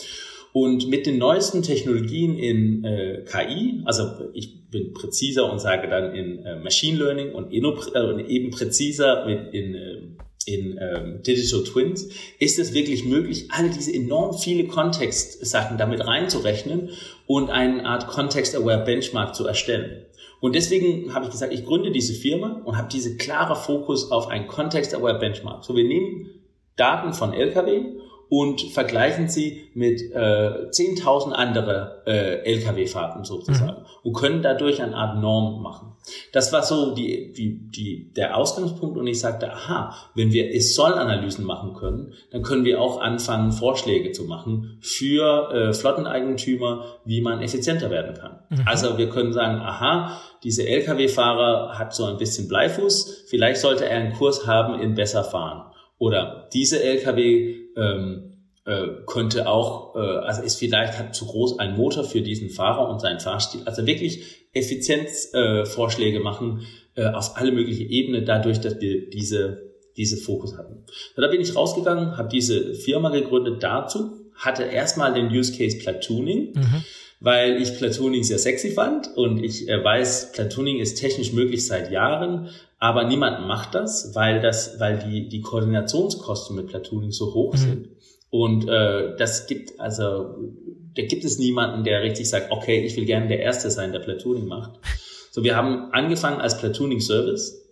und 0.54 0.88
mit 0.88 1.06
den 1.06 1.18
neuesten 1.18 1.62
Technologien 1.62 2.38
in 2.38 2.84
äh, 2.84 3.26
KI, 3.26 3.82
also 3.86 4.30
ich 4.34 4.70
bin 4.70 4.94
präziser 4.94 5.52
und 5.52 5.60
sage 5.60 5.88
dann 5.88 6.16
in 6.16 6.46
äh, 6.46 6.56
Machine 6.58 6.98
Learning 6.98 7.32
und, 7.34 7.52
äh, 7.52 8.22
eben 8.24 8.52
präziser 8.52 9.26
mit 9.26 9.54
in, 9.54 9.76
äh, 9.76 10.02
in 10.48 10.78
ähm, 10.80 11.22
Digital 11.24 11.64
Twins, 11.64 12.10
ist 12.40 12.60
es 12.60 12.74
wirklich 12.74 13.06
möglich, 13.06 13.48
all 13.52 13.70
diese 13.70 13.94
enorm 13.94 14.38
viele 14.38 14.66
Kontextsachen 14.68 15.78
damit 15.78 16.06
reinzurechnen 16.06 16.90
und 17.28 17.50
eine 17.50 17.86
Art 17.86 18.08
Context-Aware 18.08 18.84
Benchmark 18.86 19.36
zu 19.36 19.48
erstellen. 19.48 20.06
Und 20.42 20.56
deswegen 20.56 21.14
habe 21.14 21.26
ich 21.26 21.32
gesagt, 21.32 21.54
ich 21.54 21.66
gründe 21.66 21.92
diese 21.92 22.14
Firma 22.14 22.62
und 22.66 22.78
habe 22.78 22.90
diese 22.92 23.16
klare 23.16 23.56
Fokus 23.56 24.12
auf 24.12 24.28
ein 24.28 24.48
Context-Aware 24.48 25.20
Benchmark. 25.20 25.64
So, 25.64 25.76
wir 25.76 25.86
nehmen 25.86 26.32
Daten 26.76 27.14
von 27.14 27.34
LKW 27.34 27.94
und 28.30 28.62
vergleichen 28.62 29.30
sie 29.30 29.70
mit 29.74 30.02
äh, 30.12 30.68
10.000 30.70 31.32
andere 31.32 32.04
äh, 32.06 32.52
Lkw-Fahrten 32.52 33.24
sozusagen 33.24 33.82
mhm. 33.82 33.88
und 34.04 34.14
können 34.14 34.42
dadurch 34.42 34.82
eine 34.82 34.96
Art 34.96 35.22
Norm 35.22 35.62
machen. 35.62 35.93
Das 36.32 36.52
war 36.52 36.64
so 36.64 36.94
die, 36.94 37.32
die, 37.34 37.70
die, 37.70 38.14
der 38.14 38.38
Ausgangspunkt 38.38 38.98
und 38.98 39.08
ich 39.08 39.20
sagte, 39.20 39.52
aha, 39.52 39.96
wenn 40.16 40.34
wir 40.34 40.54
Es-Soll-Analysen 40.54 41.46
machen 41.46 41.74
können, 41.74 42.14
dann 42.32 42.44
können 42.44 42.66
wir 42.66 42.82
auch 42.82 43.00
anfangen, 43.00 43.52
Vorschläge 43.52 44.12
zu 44.12 44.26
machen 44.26 44.78
für 44.82 45.52
äh, 45.52 45.74
Flotteneigentümer, 45.74 47.00
wie 47.06 47.22
man 47.22 47.42
effizienter 47.42 47.90
werden 47.90 48.16
kann. 48.16 48.40
Mhm. 48.50 48.64
Also 48.66 48.98
wir 48.98 49.10
können 49.10 49.34
sagen, 49.34 49.60
aha, 49.60 50.22
dieser 50.44 50.68
Lkw-Fahrer 50.68 51.78
hat 51.78 51.94
so 51.94 52.06
ein 52.06 52.18
bisschen 52.18 52.48
Bleifuß, 52.48 53.26
vielleicht 53.28 53.62
sollte 53.62 53.86
er 53.86 53.98
einen 53.98 54.14
Kurs 54.14 54.46
haben 54.46 54.80
in 54.80 54.96
besser 54.96 55.24
fahren. 55.24 55.72
Oder 55.98 56.50
diese 56.54 56.84
Lkw 56.84 57.56
ähm, 57.78 58.33
äh, 58.66 58.88
könnte 59.08 59.48
auch, 59.48 59.96
äh, 59.96 60.00
also 60.00 60.42
ist 60.42 60.58
vielleicht 60.58 60.98
hat 60.98 61.16
zu 61.16 61.26
groß 61.26 61.60
ein 61.60 61.76
Motor 61.76 62.04
für 62.04 62.22
diesen 62.22 62.50
Fahrer 62.50 62.90
und 62.90 63.02
seinen 63.02 63.20
Fahrstil. 63.20 63.62
Also 63.66 63.86
wirklich 63.86 64.48
Effizienzvorschläge 64.54 66.18
äh, 66.18 66.24
machen 66.24 66.66
äh, 66.96 67.06
auf 67.06 67.38
alle 67.38 67.52
möglichen 67.52 67.90
Ebenen, 67.90 68.26
dadurch, 68.26 68.62
dass 68.62 68.80
wir 68.80 69.10
diese 69.10 69.74
diese 69.98 70.18
Fokus 70.18 70.58
hatten. 70.58 70.86
So, 71.16 71.22
da 71.22 71.28
bin 71.28 71.42
ich 71.42 71.56
rausgegangen, 71.56 72.18
habe 72.18 72.30
diese 72.30 72.74
Firma 72.74 73.10
gegründet 73.10 73.62
dazu, 73.62 74.12
hatte 74.36 74.64
erstmal 74.64 75.14
den 75.14 75.28
Use 75.28 75.56
Case 75.56 75.78
Platooning, 75.78 76.54
mhm. 76.56 76.84
weil 77.20 77.62
ich 77.62 77.78
Platooning 77.78 78.24
sehr 78.24 78.40
sexy 78.40 78.72
fand 78.72 79.10
und 79.16 79.44
ich 79.44 79.70
äh, 79.70 79.84
weiß, 79.84 80.32
Platooning 80.34 80.80
ist 80.80 80.96
technisch 80.96 81.34
möglich 81.34 81.68
seit 81.68 81.92
Jahren, 81.92 82.50
aber 82.80 83.06
niemand 83.06 83.48
macht 83.48 83.76
das, 83.76 84.14
weil 84.16 84.42
das, 84.42 84.80
weil 84.80 85.00
die, 85.00 85.30
die 85.30 85.42
Koordinationskosten 85.42 86.56
mit 86.56 86.68
Platooning 86.68 87.12
so 87.12 87.34
hoch 87.34 87.54
mhm. 87.54 87.58
sind. 87.58 87.90
Und 88.34 88.68
äh, 88.68 89.16
das 89.18 89.46
gibt, 89.46 89.80
also 89.80 90.36
da 90.96 91.04
gibt 91.04 91.24
es 91.24 91.38
niemanden, 91.38 91.84
der 91.84 92.02
richtig 92.02 92.28
sagt, 92.30 92.52
okay, 92.52 92.84
ich 92.84 92.98
will 92.98 93.06
gerne 93.06 93.28
der 93.28 93.40
Erste 93.40 93.70
sein, 93.70 93.92
der 93.92 94.00
Platooning 94.00 94.48
macht. 94.48 94.80
So, 95.32 95.44
wir 95.44 95.56
haben 95.56 95.92
angefangen 95.92 96.42
als 96.42 96.58
Platooning 96.58 97.00
Service 97.00 97.64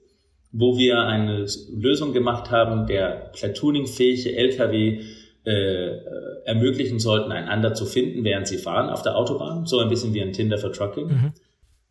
wo 0.52 0.78
wir 0.78 1.00
eine 1.00 1.46
Lösung 1.72 2.14
gemacht 2.14 2.52
haben, 2.52 2.86
der 2.86 3.32
platooning-fähige 3.34 4.36
LKW 4.36 5.02
äh, 5.44 5.98
ermöglichen 6.46 7.00
sollten, 7.00 7.32
einander 7.32 7.74
zu 7.74 7.86
finden, 7.86 8.24
während 8.24 8.48
sie 8.48 8.58
fahren 8.58 8.90
auf 8.90 9.02
der 9.02 9.16
Autobahn. 9.16 9.66
So 9.66 9.80
ein 9.80 9.90
bisschen 9.90 10.14
wie 10.14 10.22
ein 10.22 10.34
Tinder 10.34 10.58
für 10.58 10.72
Trucking. 10.72 11.08
Mhm. 11.08 11.34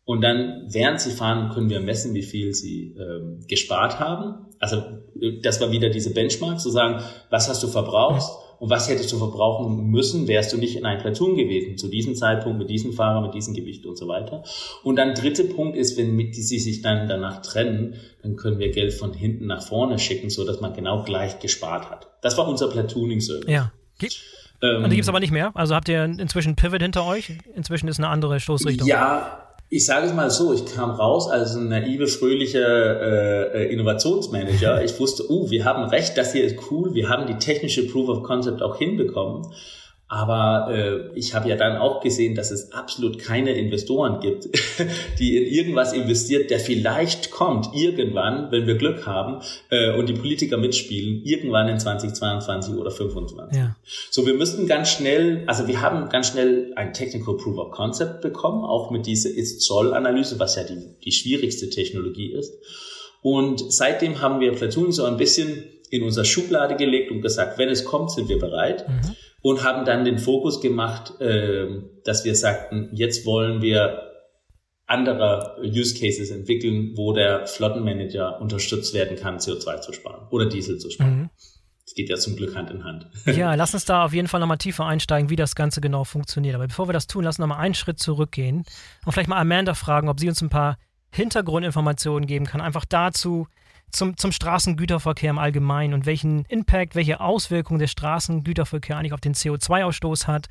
Und 0.04 0.22
dann, 0.22 0.66
während 0.68 1.00
sie 1.00 1.10
fahren, 1.10 1.50
können 1.50 1.70
wir 1.70 1.80
messen, 1.80 2.14
wie 2.14 2.22
viel 2.22 2.52
sie 2.52 2.96
ähm, 2.98 3.40
gespart 3.48 3.98
haben. 3.98 4.46
Also 4.58 4.82
das 5.42 5.60
war 5.60 5.72
wieder 5.72 5.88
diese 5.88 6.12
Benchmark, 6.12 6.60
zu 6.60 6.70
sagen, 6.70 7.02
was 7.30 7.48
hast 7.48 7.62
du 7.62 7.68
verbraucht? 7.68 8.30
Und 8.60 8.68
was 8.68 8.90
hättest 8.90 9.10
du 9.10 9.16
verbrauchen 9.16 9.86
müssen, 9.86 10.28
wärst 10.28 10.52
du 10.52 10.58
nicht 10.58 10.76
in 10.76 10.84
einem 10.84 11.00
Platoon 11.00 11.34
gewesen, 11.34 11.78
zu 11.78 11.88
diesem 11.88 12.14
Zeitpunkt, 12.14 12.58
mit 12.58 12.68
diesem 12.68 12.92
Fahrer, 12.92 13.22
mit 13.22 13.32
diesem 13.32 13.54
Gewicht 13.54 13.86
und 13.86 13.96
so 13.96 14.06
weiter. 14.06 14.44
Und 14.84 14.96
dann 14.96 15.14
dritte 15.14 15.44
Punkt 15.44 15.78
ist, 15.78 15.96
wenn 15.96 16.18
die, 16.18 16.32
sie 16.34 16.58
sich 16.58 16.82
dann 16.82 17.08
danach 17.08 17.40
trennen, 17.40 17.94
dann 18.22 18.36
können 18.36 18.58
wir 18.58 18.70
Geld 18.70 18.92
von 18.92 19.14
hinten 19.14 19.46
nach 19.46 19.62
vorne 19.62 19.98
schicken, 19.98 20.28
so 20.28 20.44
dass 20.44 20.60
man 20.60 20.74
genau 20.74 21.04
gleich 21.04 21.38
gespart 21.38 21.90
hat. 21.90 22.08
Das 22.20 22.36
war 22.36 22.46
unser 22.46 22.68
Platooning-Service. 22.68 23.50
Ja. 23.50 23.72
Ähm, 24.62 24.84
und 24.84 24.90
die 24.90 24.96
gibt 24.96 25.04
es 25.04 25.08
aber 25.08 25.20
nicht 25.20 25.32
mehr? 25.32 25.52
Also 25.54 25.74
habt 25.74 25.88
ihr 25.88 26.04
inzwischen 26.04 26.54
Pivot 26.54 26.82
hinter 26.82 27.06
euch? 27.06 27.32
Inzwischen 27.54 27.88
ist 27.88 27.98
eine 27.98 28.08
andere 28.08 28.40
Stoßrichtung. 28.40 28.86
Ja, 28.86 29.49
ich 29.72 29.86
sage 29.86 30.06
es 30.06 30.12
mal 30.12 30.30
so, 30.30 30.52
ich 30.52 30.66
kam 30.66 30.90
raus 30.90 31.30
als 31.30 31.54
ein 31.54 31.68
naive, 31.68 32.08
fröhlicher 32.08 33.00
äh, 33.00 33.62
äh, 33.62 33.72
Innovationsmanager. 33.72 34.82
Ich 34.82 34.98
wusste, 34.98 35.30
oh, 35.30 35.48
wir 35.48 35.64
haben 35.64 35.84
recht, 35.84 36.18
das 36.18 36.32
hier 36.32 36.44
ist 36.44 36.56
cool, 36.70 36.92
wir 36.92 37.08
haben 37.08 37.28
die 37.28 37.38
technische 37.38 37.86
Proof 37.86 38.08
of 38.08 38.22
Concept 38.24 38.62
auch 38.62 38.76
hinbekommen. 38.76 39.46
Aber 40.12 40.74
äh, 40.74 41.16
ich 41.16 41.36
habe 41.36 41.48
ja 41.48 41.54
dann 41.54 41.76
auch 41.76 42.00
gesehen, 42.00 42.34
dass 42.34 42.50
es 42.50 42.72
absolut 42.72 43.20
keine 43.20 43.52
Investoren 43.52 44.18
gibt, 44.18 44.48
die 45.20 45.36
in 45.36 45.44
irgendwas 45.44 45.92
investiert, 45.92 46.50
der 46.50 46.58
vielleicht 46.58 47.30
kommt 47.30 47.68
irgendwann, 47.76 48.50
wenn 48.50 48.66
wir 48.66 48.74
Glück 48.74 49.06
haben 49.06 49.40
äh, 49.70 49.96
und 49.96 50.08
die 50.08 50.14
Politiker 50.14 50.56
mitspielen, 50.56 51.22
irgendwann 51.22 51.68
in 51.68 51.78
2022 51.78 52.74
oder 52.74 52.90
2025. 52.90 53.56
Ja. 53.56 53.76
So, 54.10 54.26
wir 54.26 54.34
müssten 54.34 54.66
ganz 54.66 54.90
schnell, 54.90 55.44
also 55.46 55.68
wir 55.68 55.80
haben 55.80 56.08
ganz 56.08 56.26
schnell 56.26 56.72
ein 56.74 56.92
Technical 56.92 57.36
Proof 57.36 57.58
of 57.58 57.70
Concept 57.70 58.20
bekommen, 58.20 58.64
auch 58.64 58.90
mit 58.90 59.06
dieser 59.06 59.30
Ist-Zoll-Analyse, 59.30 60.40
was 60.40 60.56
ja 60.56 60.64
die, 60.64 60.88
die 61.04 61.12
schwierigste 61.12 61.70
Technologie 61.70 62.32
ist. 62.32 62.52
Und 63.22 63.72
seitdem 63.72 64.20
haben 64.20 64.40
wir 64.40 64.54
Platoon 64.54 64.90
so 64.90 65.04
ein 65.04 65.18
bisschen 65.18 65.66
in 65.88 66.02
unser 66.02 66.24
Schublade 66.24 66.74
gelegt 66.74 67.12
und 67.12 67.20
gesagt, 67.20 67.58
wenn 67.58 67.68
es 67.68 67.84
kommt, 67.84 68.10
sind 68.10 68.28
wir 68.28 68.40
bereit. 68.40 68.88
Mhm 68.88 69.14
und 69.42 69.64
haben 69.64 69.84
dann 69.84 70.04
den 70.04 70.18
Fokus 70.18 70.60
gemacht, 70.60 71.20
äh, 71.20 71.66
dass 72.04 72.24
wir 72.24 72.34
sagten, 72.34 72.90
jetzt 72.92 73.24
wollen 73.26 73.62
wir 73.62 74.10
andere 74.86 75.56
Use 75.62 75.94
Cases 75.94 76.30
entwickeln, 76.30 76.92
wo 76.96 77.12
der 77.12 77.46
Flottenmanager 77.46 78.40
unterstützt 78.40 78.92
werden 78.92 79.16
kann, 79.16 79.38
CO2 79.38 79.80
zu 79.80 79.92
sparen 79.92 80.26
oder 80.30 80.46
Diesel 80.46 80.78
zu 80.78 80.90
sparen. 80.90 81.16
Mhm. 81.16 81.30
Das 81.84 81.94
geht 81.94 82.08
ja 82.08 82.16
zum 82.16 82.36
Glück 82.36 82.54
Hand 82.54 82.70
in 82.70 82.84
Hand. 82.84 83.08
Ja, 83.26 83.54
lass 83.54 83.74
uns 83.74 83.84
da 83.84 84.04
auf 84.04 84.12
jeden 84.12 84.28
Fall 84.28 84.40
nochmal 84.40 84.58
tiefer 84.58 84.86
einsteigen, 84.86 85.30
wie 85.30 85.36
das 85.36 85.54
Ganze 85.54 85.80
genau 85.80 86.04
funktioniert. 86.04 86.54
Aber 86.54 86.66
bevor 86.66 86.88
wir 86.88 86.92
das 86.92 87.06
tun, 87.06 87.24
lass 87.24 87.36
uns 87.36 87.40
nochmal 87.40 87.58
einen 87.58 87.74
Schritt 87.74 87.98
zurückgehen 87.98 88.64
und 89.04 89.12
vielleicht 89.12 89.28
mal 89.28 89.40
Amanda 89.40 89.74
fragen, 89.74 90.08
ob 90.08 90.20
sie 90.20 90.28
uns 90.28 90.40
ein 90.40 90.50
paar 90.50 90.76
Hintergrundinformationen 91.12 92.26
geben 92.26 92.46
kann, 92.46 92.60
einfach 92.60 92.84
dazu, 92.84 93.46
zum, 93.90 94.16
zum 94.16 94.32
Straßengüterverkehr 94.32 95.30
im 95.30 95.38
Allgemeinen 95.38 95.94
und 95.94 96.06
welchen 96.06 96.44
Impact, 96.46 96.94
welche 96.94 97.20
Auswirkungen 97.20 97.78
der 97.78 97.86
Straßengüterverkehr 97.86 98.96
eigentlich 98.96 99.12
auf 99.12 99.20
den 99.20 99.34
CO2-Ausstoß 99.34 100.26
hat 100.26 100.48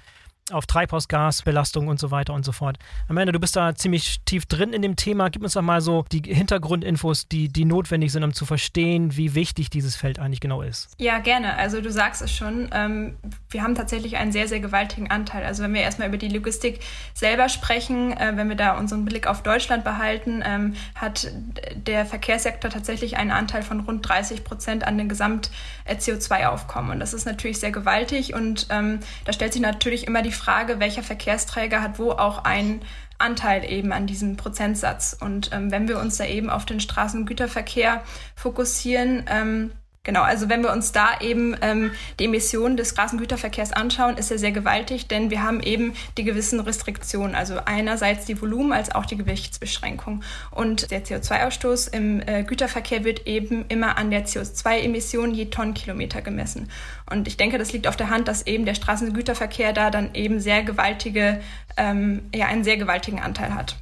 auf 0.51 0.65
Treibhausgasbelastung 0.65 1.87
und 1.87 1.99
so 1.99 2.11
weiter 2.11 2.33
und 2.33 2.45
so 2.45 2.51
fort. 2.51 2.77
Amanda, 3.07 3.31
du 3.31 3.39
bist 3.39 3.55
da 3.55 3.75
ziemlich 3.75 4.21
tief 4.25 4.45
drin 4.45 4.73
in 4.73 4.81
dem 4.81 4.95
Thema. 4.95 5.29
Gib 5.29 5.43
uns 5.43 5.53
doch 5.53 5.61
mal 5.61 5.81
so 5.81 6.05
die 6.11 6.21
Hintergrundinfos, 6.21 7.27
die, 7.27 7.49
die 7.49 7.65
notwendig 7.65 8.11
sind, 8.11 8.23
um 8.23 8.33
zu 8.33 8.45
verstehen, 8.45 9.15
wie 9.17 9.35
wichtig 9.35 9.69
dieses 9.69 9.95
Feld 9.95 10.19
eigentlich 10.19 10.39
genau 10.39 10.61
ist. 10.61 10.89
Ja, 10.97 11.19
gerne. 11.19 11.55
Also 11.57 11.81
du 11.81 11.91
sagst 11.91 12.21
es 12.21 12.31
schon, 12.31 12.69
ähm, 12.73 13.15
wir 13.49 13.63
haben 13.63 13.75
tatsächlich 13.75 14.17
einen 14.17 14.31
sehr, 14.31 14.47
sehr 14.47 14.59
gewaltigen 14.59 15.09
Anteil. 15.09 15.45
Also 15.45 15.63
wenn 15.63 15.73
wir 15.73 15.81
erstmal 15.81 16.07
über 16.07 16.17
die 16.17 16.29
Logistik 16.29 16.79
selber 17.13 17.49
sprechen, 17.49 18.15
äh, 18.15 18.33
wenn 18.35 18.49
wir 18.49 18.55
da 18.55 18.77
unseren 18.77 19.05
Blick 19.05 19.27
auf 19.27 19.43
Deutschland 19.43 19.83
behalten, 19.83 20.43
ähm, 20.45 20.75
hat 20.95 21.31
der 21.75 22.05
Verkehrssektor 22.05 22.69
tatsächlich 22.69 23.17
einen 23.17 23.31
Anteil 23.31 23.63
von 23.63 23.81
rund 23.81 24.07
30 24.07 24.43
Prozent 24.43 24.85
an 24.85 24.97
den 24.97 25.09
Gesamt-CO2-Aufkommen. 25.09 26.91
Und 26.91 26.99
das 26.99 27.13
ist 27.13 27.25
natürlich 27.25 27.59
sehr 27.59 27.71
gewaltig 27.71 28.33
und 28.33 28.67
ähm, 28.69 28.99
da 29.25 29.33
stellt 29.33 29.53
sich 29.53 29.61
natürlich 29.61 30.07
immer 30.07 30.21
die 30.21 30.31
Frage, 30.39 30.79
welcher 30.79 31.03
Verkehrsträger 31.03 31.81
hat 31.81 31.99
wo 31.99 32.11
auch 32.11 32.43
einen 32.43 32.81
Anteil 33.19 33.69
eben 33.69 33.91
an 33.91 34.07
diesem 34.07 34.37
Prozentsatz. 34.37 35.15
Und 35.19 35.51
ähm, 35.53 35.71
wenn 35.71 35.87
wir 35.87 35.99
uns 35.99 36.17
da 36.17 36.25
eben 36.25 36.49
auf 36.49 36.65
den 36.65 36.79
Straßengüterverkehr 36.79 38.01
fokussieren, 38.35 39.25
ähm, 39.27 39.71
Genau, 40.03 40.21
also 40.21 40.47
wenn 40.47 40.63
wir 40.63 40.71
uns 40.71 40.93
da 40.93 41.19
eben 41.19 41.57
ähm, 41.61 41.91
die 42.19 42.25
Emissionen 42.25 42.77
des 42.77 42.91
Straßengüterverkehrs 42.91 43.73
anschauen, 43.73 44.17
ist 44.17 44.31
er 44.31 44.39
sehr 44.39 44.53
gewaltig, 44.53 45.09
denn 45.09 45.29
wir 45.29 45.43
haben 45.43 45.61
eben 45.61 45.93
die 46.17 46.23
gewissen 46.23 46.61
Restriktionen, 46.61 47.35
also 47.35 47.59
einerseits 47.65 48.25
die 48.25 48.41
Volumen 48.41 48.71
als 48.71 48.95
auch 48.95 49.05
die 49.05 49.17
Gewichtsbeschränkung. 49.17 50.23
Und 50.51 50.91
der 50.91 51.03
CO2-Ausstoß 51.03 51.93
im 51.93 52.21
äh, 52.21 52.43
Güterverkehr 52.43 53.03
wird 53.03 53.27
eben 53.27 53.65
immer 53.67 53.97
an 53.97 54.09
der 54.09 54.25
CO2-Emission 54.25 55.33
je 55.33 55.45
Tonnenkilometer 55.47 56.21
gemessen. 56.21 56.71
Und 57.09 57.27
ich 57.27 57.35
denke, 57.35 57.57
das 57.57 57.73
liegt 57.73 57.85
auf 57.85 57.97
der 57.97 58.09
Hand, 58.09 58.29
dass 58.29 58.47
eben 58.47 58.65
der 58.65 58.75
Straßengüterverkehr 58.75 59.73
da 59.73 59.89
dann 59.89 60.15
eben 60.15 60.39
sehr 60.39 60.63
gewaltige, 60.63 61.41
ähm, 61.75 62.21
ja, 62.33 62.45
einen 62.45 62.63
sehr 62.63 62.77
gewaltigen 62.77 63.19
Anteil 63.19 63.53
hat. 63.53 63.75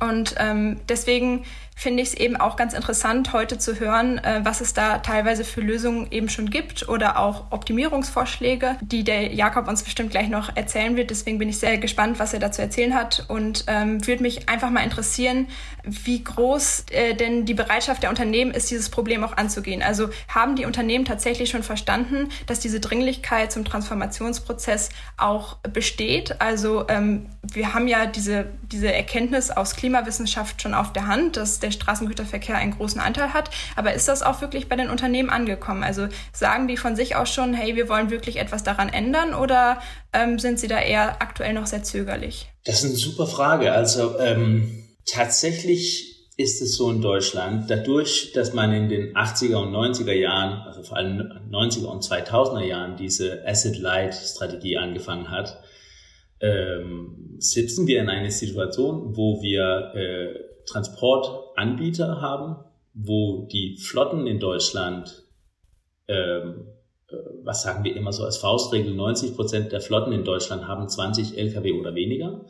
Und 0.00 0.34
ähm, 0.38 0.80
deswegen 0.88 1.44
finde 1.74 2.02
ich 2.02 2.10
es 2.10 2.14
eben 2.14 2.36
auch 2.36 2.56
ganz 2.56 2.72
interessant, 2.72 3.32
heute 3.32 3.58
zu 3.58 3.80
hören, 3.80 4.18
äh, 4.18 4.40
was 4.44 4.60
es 4.60 4.74
da 4.74 4.98
teilweise 4.98 5.44
für 5.44 5.60
Lösungen 5.60 6.10
eben 6.10 6.28
schon 6.28 6.50
gibt 6.50 6.88
oder 6.88 7.18
auch 7.18 7.50
Optimierungsvorschläge, 7.50 8.76
die 8.80 9.04
der 9.04 9.34
Jakob 9.34 9.68
uns 9.68 9.82
bestimmt 9.82 10.10
gleich 10.10 10.28
noch 10.28 10.56
erzählen 10.56 10.96
wird. 10.96 11.10
Deswegen 11.10 11.38
bin 11.38 11.48
ich 11.48 11.58
sehr 11.58 11.78
gespannt, 11.78 12.18
was 12.18 12.32
er 12.32 12.40
dazu 12.40 12.62
erzählen 12.62 12.94
hat 12.94 13.26
und 13.28 13.64
ähm, 13.66 14.06
würde 14.06 14.22
mich 14.22 14.48
einfach 14.48 14.70
mal 14.70 14.84
interessieren, 14.84 15.48
wie 15.84 16.22
groß 16.22 16.86
äh, 16.90 17.14
denn 17.14 17.44
die 17.44 17.54
Bereitschaft 17.54 18.02
der 18.02 18.10
Unternehmen 18.10 18.52
ist, 18.52 18.70
dieses 18.70 18.88
Problem 18.88 19.24
auch 19.24 19.36
anzugehen. 19.36 19.82
Also 19.82 20.08
haben 20.28 20.56
die 20.56 20.64
Unternehmen 20.64 21.04
tatsächlich 21.04 21.50
schon 21.50 21.62
verstanden, 21.62 22.28
dass 22.46 22.60
diese 22.60 22.80
Dringlichkeit 22.80 23.52
zum 23.52 23.64
Transformationsprozess 23.64 24.90
auch 25.16 25.56
besteht? 25.56 26.40
Also 26.40 26.86
ähm, 26.88 27.26
wir 27.42 27.74
haben 27.74 27.88
ja 27.88 28.06
diese, 28.06 28.46
diese 28.70 28.92
Erkenntnis 28.92 29.50
aus 29.50 29.76
Klimawissenschaft 29.76 30.62
schon 30.62 30.74
auf 30.74 30.92
der 30.92 31.06
Hand, 31.06 31.36
dass 31.36 31.60
der 31.64 31.72
Straßengüterverkehr 31.72 32.56
einen 32.56 32.76
großen 32.76 33.00
Anteil 33.00 33.32
hat. 33.32 33.50
Aber 33.74 33.94
ist 33.94 34.06
das 34.06 34.22
auch 34.22 34.40
wirklich 34.40 34.68
bei 34.68 34.76
den 34.76 34.90
Unternehmen 34.90 35.30
angekommen? 35.30 35.82
Also 35.82 36.06
sagen 36.32 36.68
die 36.68 36.76
von 36.76 36.94
sich 36.94 37.16
aus 37.16 37.32
schon, 37.32 37.54
hey, 37.54 37.74
wir 37.74 37.88
wollen 37.88 38.10
wirklich 38.10 38.36
etwas 38.36 38.62
daran 38.62 38.88
ändern 38.88 39.34
oder 39.34 39.80
ähm, 40.12 40.38
sind 40.38 40.60
sie 40.60 40.68
da 40.68 40.78
eher 40.78 41.20
aktuell 41.22 41.54
noch 41.54 41.66
sehr 41.66 41.82
zögerlich? 41.82 42.48
Das 42.64 42.76
ist 42.76 42.84
eine 42.84 42.94
super 42.94 43.26
Frage. 43.26 43.72
Also 43.72 44.18
ähm, 44.20 44.84
tatsächlich 45.06 46.14
ist 46.36 46.60
es 46.62 46.76
so 46.76 46.90
in 46.90 47.00
Deutschland, 47.00 47.70
dadurch, 47.70 48.32
dass 48.32 48.52
man 48.54 48.72
in 48.72 48.88
den 48.88 49.14
80er 49.14 49.56
und 49.56 49.72
90er 49.72 50.12
Jahren, 50.12 50.66
also 50.66 50.82
vor 50.82 50.96
allem 50.96 51.20
90er 51.50 51.86
und 51.86 52.02
2000er 52.02 52.64
Jahren, 52.64 52.96
diese 52.96 53.46
Asset-Light-Strategie 53.46 54.76
angefangen 54.76 55.30
hat, 55.30 55.62
ähm, 56.40 57.36
sitzen 57.38 57.86
wir 57.86 58.00
in 58.00 58.08
einer 58.08 58.30
Situation, 58.30 59.16
wo 59.16 59.40
wir 59.42 59.92
äh, 59.94 60.53
Transportanbieter 60.66 62.20
haben, 62.20 62.56
wo 62.94 63.48
die 63.50 63.76
Flotten 63.76 64.26
in 64.26 64.38
Deutschland, 64.38 65.24
ähm, 66.08 66.66
äh, 67.08 67.14
was 67.42 67.62
sagen 67.62 67.84
wir 67.84 67.96
immer 67.96 68.12
so 68.12 68.24
als 68.24 68.36
Faustregel, 68.36 68.94
90 68.94 69.34
Prozent 69.34 69.72
der 69.72 69.80
Flotten 69.80 70.12
in 70.12 70.24
Deutschland 70.24 70.66
haben 70.68 70.88
20 70.88 71.36
Lkw 71.36 71.72
oder 71.72 71.94
weniger 71.94 72.44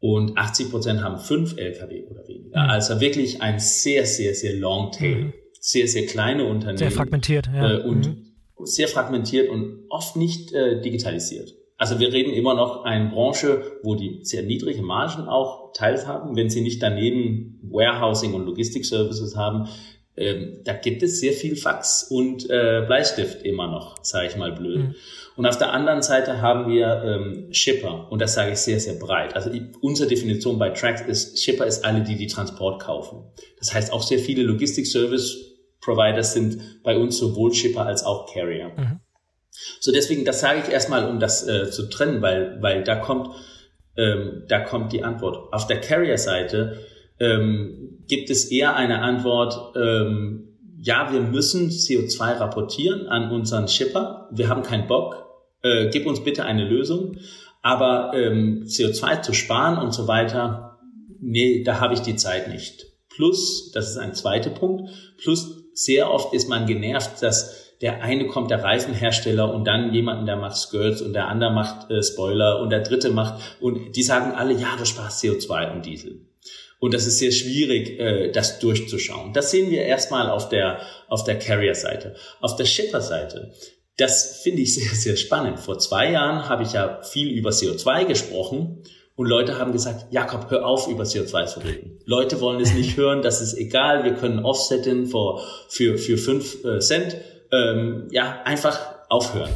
und 0.00 0.36
80 0.36 0.70
Prozent 0.70 1.02
haben 1.02 1.18
5 1.18 1.56
Lkw 1.56 2.06
oder 2.06 2.26
weniger. 2.28 2.62
Mhm. 2.62 2.70
Also 2.70 3.00
wirklich 3.00 3.42
ein 3.42 3.58
sehr, 3.58 4.06
sehr, 4.06 4.34
sehr 4.34 4.54
long 4.54 4.92
tail, 4.92 5.16
mhm. 5.16 5.32
sehr, 5.60 5.88
sehr 5.88 6.06
kleine 6.06 6.44
Unternehmen. 6.44 6.78
Sehr 6.78 6.90
fragmentiert, 6.90 7.48
ja. 7.52 7.78
Äh, 7.78 7.82
und 7.82 8.06
mhm. 8.06 8.32
sehr 8.64 8.88
fragmentiert 8.88 9.48
und 9.48 9.86
oft 9.88 10.16
nicht 10.16 10.52
äh, 10.52 10.80
digitalisiert. 10.80 11.54
Also 11.78 12.00
wir 12.00 12.12
reden 12.12 12.32
immer 12.32 12.54
noch 12.54 12.84
eine 12.84 13.10
Branche, 13.10 13.78
wo 13.82 13.94
die 13.94 14.20
sehr 14.22 14.42
niedrige 14.42 14.82
Margen 14.82 15.28
auch 15.28 15.72
teils 15.74 16.06
haben, 16.06 16.34
wenn 16.34 16.48
sie 16.48 16.62
nicht 16.62 16.82
daneben 16.82 17.60
Warehousing 17.62 18.32
und 18.32 18.46
Logistik-Services 18.46 19.36
haben. 19.36 19.68
Ähm, 20.16 20.60
da 20.64 20.72
gibt 20.72 21.02
es 21.02 21.20
sehr 21.20 21.34
viel 21.34 21.56
Fax 21.56 22.04
und 22.04 22.48
äh, 22.48 22.82
Bleistift 22.86 23.42
immer 23.42 23.66
noch, 23.66 24.02
sage 24.02 24.28
ich 24.28 24.36
mal 24.36 24.52
blöd. 24.52 24.78
Mhm. 24.78 24.94
Und 25.36 25.44
auf 25.44 25.58
der 25.58 25.74
anderen 25.74 26.00
Seite 26.00 26.40
haben 26.40 26.72
wir 26.72 27.02
ähm, 27.04 27.52
Shipper 27.52 28.10
und 28.10 28.22
das 28.22 28.32
sage 28.32 28.52
ich 28.52 28.58
sehr, 28.58 28.80
sehr 28.80 28.94
breit. 28.94 29.36
Also 29.36 29.50
unsere 29.82 30.08
Definition 30.08 30.58
bei 30.58 30.70
Tracks 30.70 31.02
ist, 31.02 31.44
Shipper 31.44 31.66
ist 31.66 31.84
alle, 31.84 32.02
die 32.02 32.16
die 32.16 32.28
Transport 32.28 32.80
kaufen. 32.80 33.24
Das 33.58 33.74
heißt, 33.74 33.92
auch 33.92 34.02
sehr 34.02 34.18
viele 34.18 34.42
Logistik-Service-Providers 34.44 36.32
sind 36.32 36.82
bei 36.82 36.96
uns 36.96 37.18
sowohl 37.18 37.52
Shipper 37.52 37.84
als 37.84 38.02
auch 38.02 38.32
Carrier. 38.32 38.72
Mhm. 38.74 39.00
So 39.80 39.92
deswegen, 39.92 40.24
das 40.24 40.40
sage 40.40 40.62
ich 40.64 40.72
erstmal, 40.72 41.08
um 41.08 41.20
das 41.20 41.46
äh, 41.46 41.70
zu 41.70 41.88
trennen, 41.88 42.22
weil, 42.22 42.58
weil 42.60 42.84
da 42.84 42.96
kommt, 42.96 43.30
ähm, 43.96 44.44
da 44.48 44.60
kommt 44.60 44.92
die 44.92 45.02
Antwort. 45.02 45.52
Auf 45.52 45.66
der 45.66 45.80
Carrier-Seite 45.80 46.80
ähm, 47.20 48.04
gibt 48.08 48.30
es 48.30 48.50
eher 48.50 48.76
eine 48.76 49.00
Antwort, 49.02 49.76
ähm, 49.76 50.46
ja, 50.78 51.12
wir 51.12 51.20
müssen 51.20 51.70
CO2 51.70 52.38
rapportieren 52.38 53.08
an 53.08 53.30
unseren 53.30 53.66
Shipper. 53.66 54.28
Wir 54.30 54.48
haben 54.48 54.62
keinen 54.62 54.86
Bock. 54.86 55.24
Äh, 55.62 55.88
gib 55.90 56.06
uns 56.06 56.22
bitte 56.22 56.44
eine 56.44 56.68
Lösung. 56.68 57.16
Aber 57.62 58.12
ähm, 58.14 58.64
CO2 58.66 59.22
zu 59.22 59.32
sparen 59.32 59.78
und 59.78 59.92
so 59.92 60.06
weiter, 60.06 60.78
nee, 61.20 61.64
da 61.64 61.80
habe 61.80 61.94
ich 61.94 62.00
die 62.00 62.16
Zeit 62.16 62.48
nicht. 62.48 62.86
Plus, 63.08 63.72
das 63.72 63.90
ist 63.90 63.96
ein 63.96 64.14
zweiter 64.14 64.50
Punkt, 64.50 64.90
plus 65.22 65.64
sehr 65.72 66.10
oft 66.10 66.34
ist 66.34 66.48
man 66.48 66.66
genervt, 66.66 67.22
dass 67.22 67.65
der 67.80 68.02
eine 68.02 68.26
kommt 68.26 68.50
der 68.50 68.62
Reifenhersteller 68.62 69.52
und 69.52 69.64
dann 69.64 69.92
jemanden, 69.92 70.26
der 70.26 70.36
macht 70.36 70.56
Skirts 70.56 71.02
und 71.02 71.12
der 71.12 71.28
andere 71.28 71.52
macht 71.52 71.90
äh, 71.90 72.02
Spoiler 72.02 72.60
und 72.60 72.70
der 72.70 72.80
dritte 72.80 73.10
macht 73.10 73.58
und 73.60 73.96
die 73.96 74.02
sagen 74.02 74.32
alle, 74.32 74.54
ja, 74.54 74.76
du 74.78 74.84
sparst 74.84 75.22
CO2 75.22 75.72
und 75.72 75.86
Diesel. 75.86 76.20
Und 76.78 76.92
das 76.92 77.06
ist 77.06 77.18
sehr 77.18 77.32
schwierig, 77.32 77.98
äh, 77.98 78.30
das 78.30 78.58
durchzuschauen. 78.58 79.32
Das 79.32 79.50
sehen 79.50 79.70
wir 79.70 79.82
erstmal 79.82 80.28
auf 80.30 80.48
der, 80.48 80.80
auf 81.08 81.24
der 81.24 81.38
Carrier-Seite. 81.38 82.14
Auf 82.40 82.56
der 82.56 82.66
Shipper-Seite, 82.66 83.52
das 83.96 84.40
finde 84.42 84.62
ich 84.62 84.74
sehr, 84.74 84.94
sehr 84.94 85.16
spannend. 85.16 85.58
Vor 85.58 85.78
zwei 85.78 86.10
Jahren 86.12 86.48
habe 86.48 86.62
ich 86.62 86.72
ja 86.72 87.00
viel 87.02 87.30
über 87.30 87.50
CO2 87.50 88.04
gesprochen 88.04 88.82
und 89.16 89.26
Leute 89.26 89.58
haben 89.58 89.72
gesagt, 89.72 90.12
Jakob, 90.12 90.50
hör 90.50 90.66
auf, 90.66 90.88
über 90.88 91.04
CO2 91.04 91.46
zu 91.46 91.60
reden. 91.60 91.98
Leute 92.04 92.40
wollen 92.40 92.60
es 92.60 92.74
nicht 92.74 92.98
hören, 92.98 93.22
das 93.22 93.40
ist 93.40 93.54
egal, 93.54 94.04
wir 94.04 94.14
können 94.14 94.44
offsetten 94.44 95.06
für, 95.06 95.40
für, 95.68 95.96
für 95.96 96.18
fünf 96.18 96.62
äh, 96.64 96.80
Cent. 96.80 97.16
Ähm, 97.52 98.08
ja, 98.10 98.42
einfach 98.44 98.80
aufhören. 99.08 99.50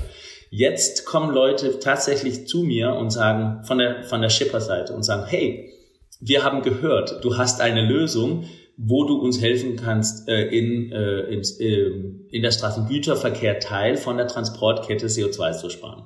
Jetzt 0.50 1.04
kommen 1.04 1.32
Leute 1.32 1.78
tatsächlich 1.78 2.48
zu 2.48 2.62
mir 2.62 2.94
und 2.94 3.10
sagen, 3.10 3.62
von 3.64 3.78
der, 3.78 4.02
von 4.02 4.20
der 4.20 4.30
Shipper-Seite 4.30 4.92
und 4.92 5.04
sagen, 5.04 5.24
hey, 5.26 5.72
wir 6.20 6.42
haben 6.42 6.62
gehört, 6.62 7.24
du 7.24 7.38
hast 7.38 7.60
eine 7.60 7.86
Lösung, 7.86 8.44
wo 8.76 9.04
du 9.04 9.16
uns 9.18 9.40
helfen 9.40 9.76
kannst, 9.76 10.28
äh, 10.28 10.48
in, 10.48 10.90
äh, 10.90 11.20
in, 11.32 11.42
äh, 11.60 12.36
in 12.36 12.42
der 12.42 12.50
Straßengüterverkehr 12.50 13.60
Teil 13.60 13.96
von 13.96 14.16
der 14.16 14.26
Transportkette 14.26 15.06
CO2 15.06 15.58
zu 15.58 15.70
sparen. 15.70 16.04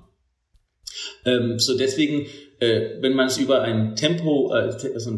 Ähm, 1.25 1.59
so 1.59 1.76
deswegen, 1.76 2.26
äh, 2.61 3.00
wenn 3.00 3.14
man 3.14 3.29
es 3.29 3.38
über 3.38 3.62
ein 3.62 3.97
Tempo, 3.97 4.53
äh, 4.55 4.75
also 4.93 5.11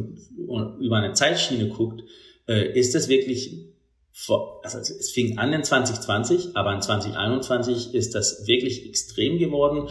über 0.80 0.96
eine 0.96 1.14
Zeitschiene 1.14 1.68
guckt, 1.68 2.02
äh, 2.46 2.78
ist 2.78 2.94
es 2.94 3.08
wirklich 3.08 3.75
vor, 4.18 4.60
also 4.64 4.78
es 4.78 5.10
fing 5.10 5.36
an 5.36 5.52
in 5.52 5.62
2020, 5.62 6.56
aber 6.56 6.72
in 6.72 6.80
2021 6.80 7.94
ist 7.94 8.14
das 8.14 8.46
wirklich 8.46 8.88
extrem 8.88 9.38
geworden 9.38 9.88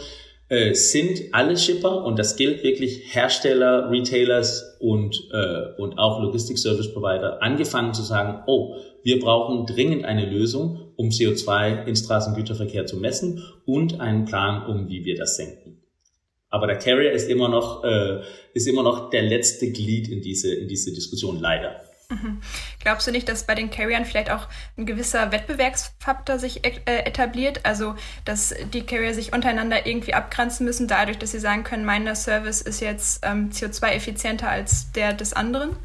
äh, 0.48 0.74
sind 0.74 1.22
alle 1.32 1.56
Shipper 1.56 2.04
und 2.04 2.18
das 2.18 2.36
gilt 2.36 2.62
wirklich 2.62 3.14
Hersteller, 3.14 3.90
Retailers 3.90 4.76
und, 4.78 5.28
äh, 5.32 5.80
und 5.80 5.98
auch 5.98 6.22
Logistic 6.22 6.58
Service 6.58 6.92
Provider 6.92 7.42
angefangen 7.42 7.94
zu 7.94 8.02
sagen, 8.02 8.44
oh, 8.46 8.76
wir 9.02 9.18
brauchen 9.18 9.66
dringend 9.66 10.04
eine 10.04 10.24
Lösung, 10.24 10.92
um 10.96 11.08
CO2 11.08 11.86
in 11.86 11.96
Straßengüterverkehr 11.96 12.86
zu 12.86 12.96
messen 12.96 13.42
und 13.64 14.00
einen 14.00 14.24
Plan, 14.24 14.66
um 14.66 14.88
wie 14.88 15.04
wir 15.04 15.16
das 15.16 15.36
senken. 15.36 15.82
Aber 16.48 16.68
der 16.68 16.78
Carrier 16.78 17.10
ist 17.10 17.28
immer 17.28 17.48
noch, 17.48 17.82
äh, 17.82 18.20
ist 18.54 18.68
immer 18.68 18.84
noch 18.84 19.10
der 19.10 19.22
letzte 19.22 19.72
Glied 19.72 20.08
in 20.08 20.22
diese, 20.22 20.54
in 20.54 20.68
diese 20.68 20.92
Diskussion, 20.92 21.40
leider. 21.40 21.82
Mhm. 22.08 22.40
Glaubst 22.80 23.06
du 23.06 23.10
nicht, 23.10 23.28
dass 23.28 23.46
bei 23.46 23.54
den 23.54 23.70
Carriern 23.70 24.04
vielleicht 24.04 24.30
auch 24.30 24.48
ein 24.76 24.86
gewisser 24.86 25.32
Wettbewerbsfaktor 25.32 26.38
sich 26.38 26.64
äh, 26.64 27.04
etabliert? 27.04 27.60
Also, 27.64 27.94
dass 28.24 28.54
die 28.72 28.82
Carrier 28.82 29.12
sich 29.12 29.32
untereinander 29.32 29.86
irgendwie 29.86 30.14
abgrenzen 30.14 30.64
müssen, 30.64 30.86
dadurch, 30.86 31.18
dass 31.18 31.32
sie 31.32 31.40
sagen 31.40 31.64
können, 31.64 31.84
mein 31.84 32.14
Service 32.14 32.60
ist 32.62 32.80
jetzt 32.80 33.24
ähm, 33.24 33.50
CO2-effizienter 33.50 34.48
als 34.48 34.92
der 34.92 35.14
des 35.14 35.32
anderen? 35.32 35.76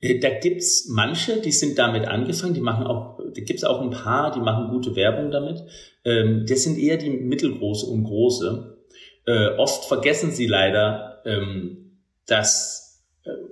Äh, 0.00 0.18
da 0.18 0.30
gibt's 0.30 0.88
manche, 0.88 1.40
die 1.40 1.52
sind 1.52 1.78
damit 1.78 2.06
angefangen, 2.06 2.54
die 2.54 2.60
machen 2.60 2.86
auch, 2.86 3.18
da 3.18 3.40
gibt's 3.42 3.64
auch 3.64 3.82
ein 3.82 3.90
paar, 3.90 4.32
die 4.32 4.40
machen 4.40 4.70
gute 4.70 4.96
Werbung 4.96 5.30
damit. 5.30 5.62
Ähm, 6.04 6.46
das 6.48 6.62
sind 6.62 6.78
eher 6.78 6.96
die 6.96 7.10
mittelgroße 7.10 7.86
und 7.86 8.04
große. 8.04 8.78
Äh, 9.26 9.48
oft 9.56 9.86
vergessen 9.86 10.30
sie 10.30 10.46
leider, 10.46 11.22
ähm, 11.24 12.00
dass 12.26 12.83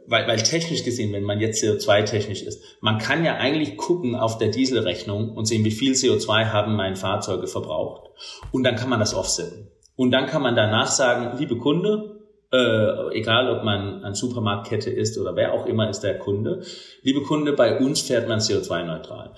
weil, 0.07 0.29
weil 0.29 0.37
technisch 0.38 0.85
gesehen, 0.85 1.13
wenn 1.13 1.25
man 1.25 1.41
jetzt 1.41 1.63
CO2-technisch 1.63 2.43
ist, 2.43 2.63
man 2.80 2.99
kann 2.99 3.25
ja 3.25 3.37
eigentlich 3.37 3.76
gucken 3.76 4.15
auf 4.15 4.37
der 4.37 4.49
Dieselrechnung 4.49 5.30
und 5.30 5.47
sehen, 5.47 5.65
wie 5.65 5.71
viel 5.71 5.93
CO2 5.93 6.47
haben 6.47 6.76
meine 6.76 6.97
Fahrzeuge 6.97 7.47
verbraucht. 7.47 8.11
Und 8.50 8.65
dann 8.65 8.76
kann 8.76 8.91
man 8.91 9.00
das 9.00 9.15
offsetten. 9.15 9.71
Und 9.97 10.11
dann 10.11 10.26
kann 10.26 10.43
man 10.43 10.56
danach 10.56 10.89
sagen, 10.89 11.39
liebe 11.39 11.56
Kunde, 11.56 12.21
äh, 12.52 13.17
egal 13.17 13.49
ob 13.56 13.65
man 13.65 14.04
ein 14.04 14.15
Supermarktkette 14.15 14.91
ist 14.91 15.19
oder 15.19 15.37
wer 15.37 15.54
auch 15.54 15.65
immer 15.65 15.89
ist 15.89 16.00
der 16.00 16.19
Kunde, 16.19 16.63
liebe 17.02 17.23
Kunde, 17.23 17.54
bei 17.54 17.78
uns 17.78 18.02
fährt 18.02 18.28
man 18.28 18.41
CO2-neutral. 18.41 19.35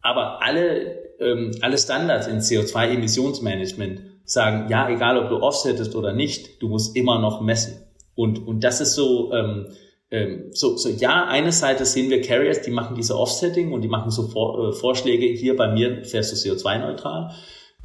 Aber 0.00 0.42
alle, 0.42 1.18
ähm, 1.18 1.50
alle 1.60 1.76
Standards 1.76 2.28
in 2.28 2.38
CO2-Emissionsmanagement 2.38 4.02
sagen, 4.24 4.68
ja, 4.70 4.88
egal 4.88 5.18
ob 5.18 5.28
du 5.28 5.42
offsettest 5.42 5.96
oder 5.96 6.12
nicht, 6.12 6.62
du 6.62 6.68
musst 6.68 6.96
immer 6.96 7.18
noch 7.18 7.40
messen. 7.40 7.89
Und, 8.20 8.46
und 8.46 8.62
das 8.64 8.82
ist 8.82 8.92
so, 8.92 9.32
ähm, 9.32 9.68
ähm, 10.10 10.50
so, 10.52 10.76
so, 10.76 10.90
ja, 10.90 11.26
eine 11.26 11.52
Seite 11.52 11.86
sehen 11.86 12.10
wir 12.10 12.20
Carriers, 12.20 12.60
die 12.60 12.70
machen 12.70 12.94
diese 12.94 13.16
Offsetting 13.16 13.72
und 13.72 13.80
die 13.80 13.88
machen 13.88 14.10
so 14.10 14.28
Vor, 14.28 14.68
äh, 14.68 14.72
Vorschläge, 14.72 15.24
hier 15.24 15.56
bei 15.56 15.72
mir 15.72 16.04
fährst 16.04 16.30
du 16.30 16.36
CO2-neutral. 16.36 17.30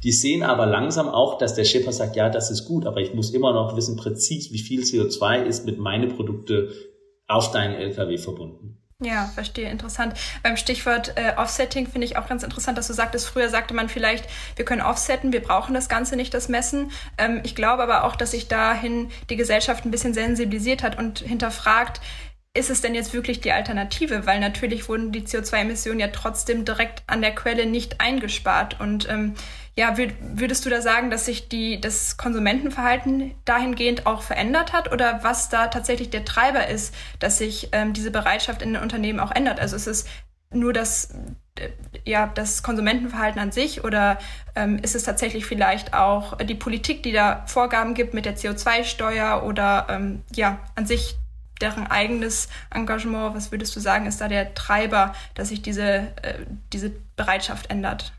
Die 0.04 0.12
sehen 0.12 0.42
aber 0.42 0.66
langsam 0.66 1.08
auch, 1.08 1.38
dass 1.38 1.54
der 1.54 1.64
Shipper 1.64 1.90
sagt, 1.90 2.16
ja, 2.16 2.28
das 2.28 2.50
ist 2.50 2.66
gut, 2.66 2.84
aber 2.84 3.00
ich 3.00 3.14
muss 3.14 3.30
immer 3.30 3.54
noch 3.54 3.78
wissen 3.78 3.96
präzis, 3.96 4.52
wie 4.52 4.58
viel 4.58 4.82
CO2 4.82 5.44
ist 5.44 5.64
mit 5.64 5.78
meinen 5.78 6.10
Produkten 6.10 6.68
auf 7.26 7.50
deinen 7.50 7.74
LKW 7.74 8.18
verbunden. 8.18 8.76
Ja, 9.02 9.26
verstehe, 9.26 9.68
interessant. 9.68 10.14
Beim 10.42 10.56
Stichwort 10.56 11.12
äh, 11.16 11.34
Offsetting 11.36 11.86
finde 11.86 12.06
ich 12.06 12.16
auch 12.16 12.28
ganz 12.28 12.42
interessant, 12.42 12.78
dass 12.78 12.86
du 12.86 12.94
sagtest, 12.94 13.28
früher 13.28 13.50
sagte 13.50 13.74
man 13.74 13.90
vielleicht, 13.90 14.24
wir 14.56 14.64
können 14.64 14.80
offsetten, 14.80 15.34
wir 15.34 15.42
brauchen 15.42 15.74
das 15.74 15.90
Ganze 15.90 16.16
nicht, 16.16 16.32
das 16.32 16.48
Messen. 16.48 16.90
Ähm, 17.18 17.42
ich 17.44 17.54
glaube 17.54 17.82
aber 17.82 18.04
auch, 18.04 18.16
dass 18.16 18.30
sich 18.30 18.48
dahin 18.48 19.10
die 19.28 19.36
Gesellschaft 19.36 19.84
ein 19.84 19.90
bisschen 19.90 20.14
sensibilisiert 20.14 20.82
hat 20.82 20.96
und 20.96 21.18
hinterfragt, 21.18 22.00
ist 22.56 22.70
es 22.70 22.80
denn 22.80 22.94
jetzt 22.94 23.12
wirklich 23.12 23.40
die 23.40 23.52
Alternative? 23.52 24.26
Weil 24.26 24.40
natürlich 24.40 24.88
wurden 24.88 25.12
die 25.12 25.22
CO2-Emissionen 25.22 26.00
ja 26.00 26.08
trotzdem 26.08 26.64
direkt 26.64 27.02
an 27.06 27.20
der 27.20 27.34
Quelle 27.34 27.66
nicht 27.66 28.00
eingespart. 28.00 28.80
Und 28.80 29.08
ähm, 29.08 29.34
ja, 29.76 29.96
würdest 29.98 30.64
du 30.64 30.70
da 30.70 30.80
sagen, 30.80 31.10
dass 31.10 31.26
sich 31.26 31.48
die, 31.48 31.80
das 31.80 32.16
Konsumentenverhalten 32.16 33.34
dahingehend 33.44 34.06
auch 34.06 34.22
verändert 34.22 34.72
hat 34.72 34.90
oder 34.90 35.22
was 35.22 35.50
da 35.50 35.68
tatsächlich 35.68 36.08
der 36.08 36.24
Treiber 36.24 36.66
ist, 36.66 36.94
dass 37.18 37.38
sich 37.38 37.68
ähm, 37.72 37.92
diese 37.92 38.10
Bereitschaft 38.10 38.62
in 38.62 38.72
den 38.72 38.82
Unternehmen 38.82 39.20
auch 39.20 39.32
ändert? 39.32 39.60
Also 39.60 39.76
ist 39.76 39.86
es 39.86 40.06
nur 40.50 40.72
das, 40.72 41.10
äh, 41.58 41.68
ja, 42.04 42.26
das 42.34 42.62
Konsumentenverhalten 42.62 43.40
an 43.40 43.52
sich 43.52 43.84
oder 43.84 44.18
ähm, 44.54 44.78
ist 44.78 44.94
es 44.94 45.02
tatsächlich 45.02 45.44
vielleicht 45.44 45.92
auch 45.92 46.38
die 46.38 46.54
Politik, 46.54 47.02
die 47.02 47.12
da 47.12 47.44
Vorgaben 47.46 47.92
gibt 47.92 48.14
mit 48.14 48.24
der 48.24 48.36
CO2-Steuer 48.36 49.42
oder 49.44 49.88
ähm, 49.90 50.22
ja, 50.34 50.58
an 50.74 50.86
sich 50.86 51.16
deren 51.60 51.86
eigenes 51.86 52.48
Engagement? 52.70 53.34
Was 53.34 53.52
würdest 53.52 53.74
du 53.76 53.80
sagen, 53.80 54.06
ist 54.06 54.20
da 54.20 54.28
der 54.28 54.54
Treiber, 54.54 55.14
dass 55.34 55.48
sich 55.48 55.62
diese, 55.62 55.82
äh, 55.82 56.44
diese 56.72 56.92
Bereitschaft 57.16 57.70
ändert? 57.70 58.12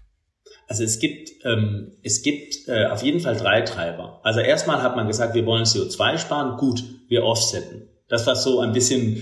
Also 0.68 0.84
es 0.84 1.00
gibt, 1.00 1.32
ähm, 1.46 1.94
es 2.04 2.22
gibt 2.22 2.68
äh, 2.68 2.88
auf 2.88 3.02
jeden 3.02 3.22
Fall 3.22 3.38
drei 3.38 3.62
Treiber. 3.62 4.20
Also 4.24 4.42
erstmal 4.42 4.82
hat 4.82 4.96
man 4.96 5.08
gesagt, 5.08 5.34
wir 5.34 5.46
wollen 5.46 5.64
CO2 5.64 6.18
sparen, 6.18 6.58
gut, 6.58 6.84
wir 7.08 7.24
offsetten. 7.24 7.88
Das 8.10 8.28
war 8.28 8.36
so 8.36 8.60
ein 8.60 8.74
bisschen 8.74 9.18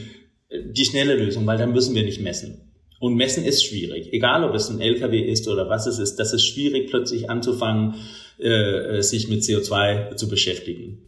äh, 0.50 0.62
die 0.72 0.86
schnelle 0.86 1.16
Lösung, 1.16 1.46
weil 1.46 1.58
dann 1.58 1.72
müssen 1.72 1.94
wir 1.94 2.04
nicht 2.04 2.22
messen. 2.22 2.72
Und 3.00 3.16
messen 3.16 3.44
ist 3.46 3.64
schwierig. 3.64 4.12
Egal, 4.14 4.44
ob 4.44 4.56
es 4.56 4.70
ein 4.70 4.82
LKW 4.82 5.20
ist 5.20 5.48
oder 5.48 5.70
was 5.70 5.86
es 5.86 6.00
ist, 6.00 6.16
das 6.16 6.34
ist 6.34 6.46
schwierig, 6.46 6.90
plötzlich 6.90 7.30
anzufangen, 7.30 7.96
äh, 8.40 9.02
sich 9.02 9.28
mit 9.28 9.42
CO2 9.42 10.16
zu 10.16 10.28
beschäftigen. 10.28 11.06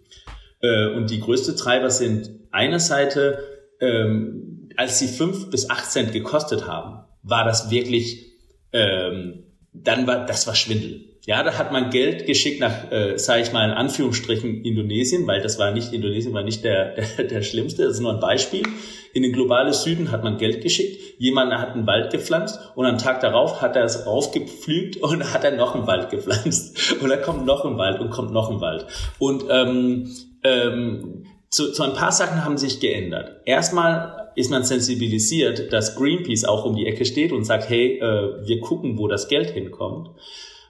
Äh, 0.61 0.89
und 0.89 1.09
die 1.09 1.19
größte 1.19 1.55
Treiber 1.55 1.89
sind 1.89 2.29
einer 2.51 2.79
Seite, 2.79 3.39
ähm, 3.79 4.69
als 4.75 4.99
sie 4.99 5.07
fünf 5.07 5.49
bis 5.49 5.69
acht 5.69 5.89
Cent 5.91 6.12
gekostet 6.12 6.67
haben, 6.67 7.05
war 7.23 7.45
das 7.45 7.69
wirklich 7.69 8.27
ähm, 8.73 9.43
dann 9.73 10.07
war 10.07 10.25
das 10.25 10.47
war 10.47 10.55
Schwindel. 10.55 11.05
Ja, 11.25 11.43
da 11.43 11.57
hat 11.57 11.73
man 11.73 11.89
Geld 11.89 12.25
geschickt 12.25 12.62
nach, 12.62 12.89
äh, 12.89 13.17
sage 13.17 13.41
ich 13.41 13.51
mal 13.51 13.65
in 13.65 13.75
Anführungsstrichen, 13.75 14.63
Indonesien, 14.63 15.27
weil 15.27 15.41
das 15.41 15.60
war 15.60 15.71
nicht, 15.71 15.91
Indonesien 15.91 16.33
war 16.33 16.43
nicht 16.43 16.63
der, 16.63 16.95
der, 17.17 17.25
der 17.25 17.41
schlimmste, 17.41 17.83
das 17.83 17.95
ist 17.95 17.99
nur 17.99 18.13
ein 18.13 18.21
Beispiel. 18.21 18.63
In 19.13 19.23
den 19.23 19.33
globalen 19.33 19.73
Süden 19.73 20.12
hat 20.12 20.23
man 20.23 20.38
Geld 20.38 20.62
geschickt, 20.62 21.19
jemand 21.19 21.53
hat 21.53 21.73
einen 21.73 21.86
Wald 21.86 22.12
gepflanzt 22.12 22.60
und 22.75 22.86
am 22.86 22.97
Tag 22.97 23.19
darauf 23.19 23.62
hat 23.62 23.75
er 23.75 23.83
es 23.83 24.05
raufgepflügt 24.05 24.97
und 25.01 25.33
hat 25.33 25.43
er 25.43 25.51
noch 25.51 25.75
einen 25.75 25.86
Wald 25.86 26.10
gepflanzt. 26.10 26.93
Und 27.01 27.10
dann 27.10 27.21
kommt 27.21 27.45
noch 27.45 27.65
ein 27.65 27.77
Wald 27.77 27.99
und 27.99 28.10
kommt 28.10 28.31
noch 28.31 28.49
ein 28.49 28.62
Wald. 28.62 28.86
Und 29.19 29.43
ähm, 29.49 30.10
ähm, 30.43 31.16
zu, 31.49 31.71
zu 31.71 31.83
ein 31.83 31.93
paar 31.93 32.12
Sachen 32.12 32.43
haben 32.43 32.57
sich 32.57 32.79
geändert. 32.79 33.41
Erstmal 33.45 34.31
ist 34.36 34.51
man 34.51 34.63
sensibilisiert, 34.63 35.73
dass 35.73 35.95
Greenpeace 35.95 36.45
auch 36.45 36.65
um 36.65 36.75
die 36.75 36.86
Ecke 36.86 37.05
steht 37.05 37.31
und 37.31 37.43
sagt, 37.43 37.69
hey, 37.69 37.99
äh, 37.99 38.47
wir 38.47 38.60
gucken, 38.60 38.97
wo 38.97 39.07
das 39.07 39.27
Geld 39.27 39.49
hinkommt. 39.51 40.10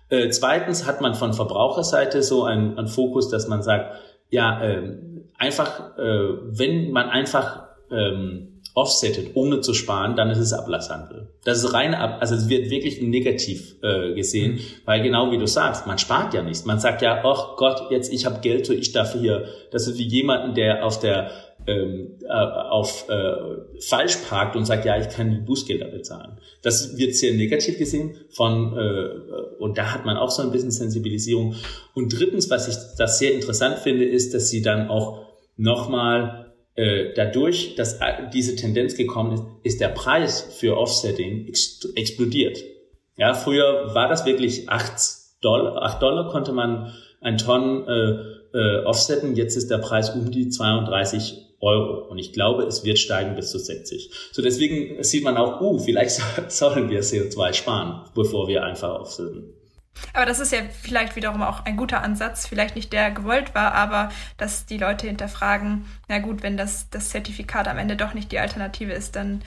Äh, 0.09 0.29
zweitens 0.29 0.85
hat 0.85 1.01
man 1.01 1.15
von 1.15 1.33
Verbraucherseite 1.33 2.23
so 2.23 2.43
einen, 2.43 2.77
einen 2.77 2.87
Fokus, 2.87 3.29
dass 3.29 3.47
man 3.47 3.63
sagt, 3.63 3.95
ja, 4.29 4.61
äh, 4.61 4.97
einfach, 5.37 5.91
wenn 5.97 6.91
man 6.91 7.09
einfach 7.09 7.67
ähm, 7.91 8.56
offsettet, 8.77 9.31
ohne 9.33 9.61
zu 9.61 9.73
sparen, 9.73 10.15
dann 10.15 10.29
ist 10.29 10.37
es 10.37 10.53
Ablasshandel. 10.53 11.29
Das 11.43 11.63
ist 11.63 11.73
reine 11.73 11.99
Ab 11.99 12.17
also 12.19 12.35
es 12.35 12.47
wird 12.47 12.69
wirklich 12.69 13.01
negativ 13.01 13.75
äh, 13.81 14.13
gesehen, 14.13 14.53
mhm. 14.53 14.59
weil 14.85 15.01
genau 15.01 15.31
wie 15.31 15.39
du 15.39 15.47
sagst, 15.47 15.87
man 15.87 15.97
spart 15.97 16.35
ja 16.35 16.43
nichts. 16.43 16.63
Man 16.63 16.79
sagt 16.79 17.01
ja, 17.01 17.23
ach 17.25 17.57
Gott, 17.57 17.89
jetzt 17.89 18.13
ich 18.13 18.27
habe 18.27 18.39
Geld, 18.39 18.67
so 18.67 18.73
ich 18.73 18.91
darf 18.91 19.13
hier. 19.13 19.45
Das 19.71 19.87
ist 19.87 19.97
wie 19.97 20.07
jemanden, 20.07 20.53
der 20.53 20.85
auf 20.85 20.99
der 20.99 21.31
ähm, 21.65 22.19
äh, 22.21 22.31
auf 22.31 23.09
äh, 23.09 23.81
falsch 23.81 24.17
parkt 24.29 24.55
und 24.55 24.65
sagt, 24.65 24.85
ja, 24.85 24.95
ich 24.95 25.09
kann 25.09 25.31
die 25.31 25.37
Bußgelder 25.37 25.87
bezahlen. 25.87 26.37
Das 26.61 26.97
wird 26.97 27.15
sehr 27.15 27.33
negativ 27.33 27.79
gesehen 27.79 28.15
von 28.29 28.77
äh, 28.77 29.09
und 29.57 29.79
da 29.79 29.91
hat 29.91 30.05
man 30.05 30.17
auch 30.17 30.29
so 30.29 30.43
ein 30.43 30.51
bisschen 30.51 30.69
Sensibilisierung. 30.71 31.55
Und 31.95 32.17
drittens, 32.17 32.51
was 32.51 32.67
ich 32.67 32.75
das 32.95 33.17
sehr 33.17 33.33
interessant 33.33 33.79
finde, 33.79 34.05
ist, 34.05 34.35
dass 34.35 34.49
sie 34.49 34.61
dann 34.61 34.87
auch 34.87 35.25
nochmal 35.55 36.46
äh, 36.77 37.13
dadurch, 37.15 37.75
dass 37.75 37.99
diese 38.33 38.55
Tendenz 38.55 38.95
gekommen 38.95 39.33
ist, 39.33 39.43
ist 39.63 39.81
der 39.81 39.89
Preis 39.89 40.41
für 40.57 40.77
Offsetting 40.77 41.47
ex 41.47 41.85
explodiert. 41.95 42.63
Ja, 43.17 43.33
früher 43.33 43.93
war 43.95 44.07
das 44.07 44.25
wirklich 44.25 44.69
8 44.69 45.41
Dollar, 45.41 45.81
8 45.81 46.01
Dollar 46.01 46.29
konnte 46.29 46.53
man 46.53 46.93
ein 47.19 47.37
Tonnen 47.39 47.87
äh, 47.87 48.57
äh, 48.57 48.85
offsetten, 48.85 49.35
jetzt 49.35 49.55
ist 49.55 49.71
der 49.71 49.79
Preis 49.79 50.11
um 50.11 50.29
die 50.31 50.49
32 50.49 51.47
Euro. 51.59 52.07
Und 52.09 52.19
ich 52.19 52.31
glaube, 52.31 52.63
es 52.63 52.83
wird 52.85 52.99
steigen 52.99 53.35
bis 53.35 53.49
zu 53.49 53.57
60. 53.57 54.11
So 54.31 54.43
deswegen 54.43 55.03
sieht 55.03 55.23
man 55.23 55.37
auch, 55.37 55.59
uh, 55.59 55.79
vielleicht 55.79 56.21
sollen 56.49 56.89
wir 56.91 57.01
CO2 57.01 57.53
sparen, 57.53 58.05
bevor 58.13 58.47
wir 58.47 58.63
einfach 58.63 58.99
offsetten. 58.99 59.56
Aber 60.13 60.25
das 60.25 60.39
ist 60.39 60.51
ja 60.51 60.59
vielleicht 60.81 61.15
wiederum 61.15 61.41
auch 61.41 61.65
ein 61.65 61.77
guter 61.77 62.01
Ansatz, 62.01 62.47
vielleicht 62.47 62.75
nicht 62.75 62.93
der 62.93 63.11
gewollt 63.11 63.55
war, 63.55 63.73
aber 63.73 64.09
dass 64.37 64.65
die 64.65 64.77
Leute 64.77 65.07
hinterfragen, 65.07 65.85
na 66.07 66.19
gut, 66.19 66.43
wenn 66.43 66.57
das, 66.57 66.89
das 66.89 67.09
Zertifikat 67.09 67.67
am 67.67 67.77
Ende 67.77 67.95
doch 67.95 68.13
nicht 68.13 68.31
die 68.31 68.39
Alternative 68.39 68.93
ist, 68.93 69.15
dann 69.15 69.41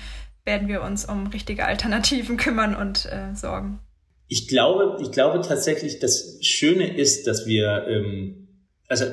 werden 0.44 0.68
wir 0.68 0.82
uns 0.82 1.04
um 1.04 1.26
richtige 1.28 1.66
Alternativen 1.66 2.36
kümmern 2.38 2.74
und 2.74 3.06
äh, 3.06 3.34
sorgen. 3.34 3.80
Ich 4.28 4.46
glaube, 4.46 4.98
ich 5.02 5.10
glaube 5.10 5.40
tatsächlich, 5.40 5.98
das 5.98 6.38
Schöne 6.40 6.96
ist, 6.96 7.26
dass 7.26 7.46
wir, 7.46 7.86
ähm, 7.88 8.48
also 8.88 9.06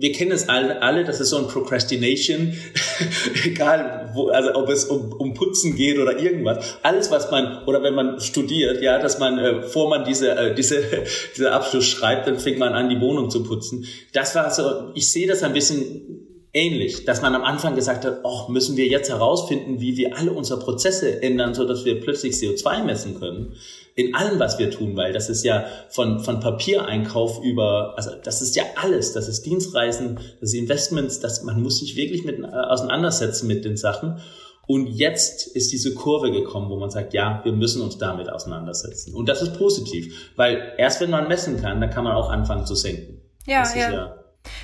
wir 0.00 0.12
kennen 0.12 0.32
es 0.32 0.48
alle, 0.48 0.80
alle, 0.82 1.04
das 1.04 1.20
ist 1.20 1.30
so 1.30 1.38
ein 1.38 1.48
Procrastination, 1.48 2.54
egal, 3.44 4.10
wo, 4.14 4.28
also 4.28 4.54
ob 4.54 4.68
es 4.68 4.84
um, 4.84 5.12
um 5.12 5.34
Putzen 5.34 5.74
geht 5.74 5.98
oder 5.98 6.18
irgendwas. 6.18 6.78
Alles, 6.82 7.10
was 7.10 7.30
man, 7.30 7.64
oder 7.64 7.82
wenn 7.82 7.94
man 7.94 8.20
studiert, 8.20 8.82
ja, 8.82 8.98
dass 8.98 9.18
man, 9.18 9.38
äh, 9.38 9.62
vor 9.62 9.90
man 9.90 10.04
diese, 10.04 10.30
äh, 10.30 10.54
diese, 10.54 10.82
diese 11.36 11.52
Abschluss 11.52 11.86
schreibt, 11.86 12.26
dann 12.26 12.38
fängt 12.38 12.58
man 12.58 12.74
an, 12.74 12.88
die 12.88 13.00
Wohnung 13.00 13.30
zu 13.30 13.42
putzen. 13.42 13.86
Das 14.12 14.34
war 14.34 14.50
so, 14.50 14.92
ich 14.94 15.10
sehe 15.10 15.26
das 15.26 15.42
ein 15.42 15.52
bisschen 15.52 16.27
ähnlich, 16.52 17.04
dass 17.04 17.22
man 17.22 17.34
am 17.34 17.44
Anfang 17.44 17.74
gesagt 17.74 18.04
hat, 18.04 18.20
oh, 18.24 18.48
müssen 18.48 18.76
wir 18.76 18.86
jetzt 18.86 19.10
herausfinden, 19.10 19.80
wie 19.80 19.96
wir 19.96 20.16
alle 20.16 20.32
unsere 20.32 20.60
Prozesse 20.60 21.22
ändern, 21.22 21.54
so 21.54 21.66
dass 21.66 21.84
wir 21.84 22.00
plötzlich 22.00 22.34
CO2 22.34 22.84
messen 22.84 23.18
können 23.18 23.54
in 23.98 24.14
allem, 24.14 24.38
was 24.38 24.60
wir 24.60 24.70
tun, 24.70 24.96
weil 24.96 25.12
das 25.12 25.28
ist 25.28 25.42
ja 25.42 25.64
von, 25.90 26.20
von 26.20 26.38
Papiereinkauf 26.38 27.42
über, 27.42 27.94
also 27.96 28.12
das 28.22 28.40
ist 28.42 28.54
ja 28.54 28.62
alles, 28.76 29.12
das 29.12 29.26
ist 29.26 29.44
Dienstreisen, 29.44 30.20
das 30.40 30.50
ist 30.50 30.54
Investments, 30.54 31.18
das, 31.18 31.42
man 31.42 31.60
muss 31.60 31.80
sich 31.80 31.96
wirklich 31.96 32.24
mit, 32.24 32.38
äh, 32.38 32.46
auseinandersetzen 32.46 33.48
mit 33.48 33.64
den 33.64 33.76
Sachen. 33.76 34.20
Und 34.68 34.86
jetzt 34.86 35.48
ist 35.48 35.72
diese 35.72 35.94
Kurve 35.94 36.30
gekommen, 36.30 36.70
wo 36.70 36.76
man 36.76 36.90
sagt, 36.90 37.12
ja, 37.12 37.40
wir 37.42 37.52
müssen 37.52 37.82
uns 37.82 37.98
damit 37.98 38.30
auseinandersetzen. 38.30 39.16
Und 39.16 39.28
das 39.28 39.42
ist 39.42 39.58
positiv, 39.58 40.32
weil 40.36 40.74
erst 40.78 41.00
wenn 41.00 41.10
man 41.10 41.26
messen 41.26 41.60
kann, 41.60 41.80
dann 41.80 41.90
kann 41.90 42.04
man 42.04 42.14
auch 42.14 42.30
anfangen 42.30 42.66
zu 42.66 42.76
senken. 42.76 43.20
Ja, 43.46 43.66
ja. 43.74 43.90
ja 43.90 44.17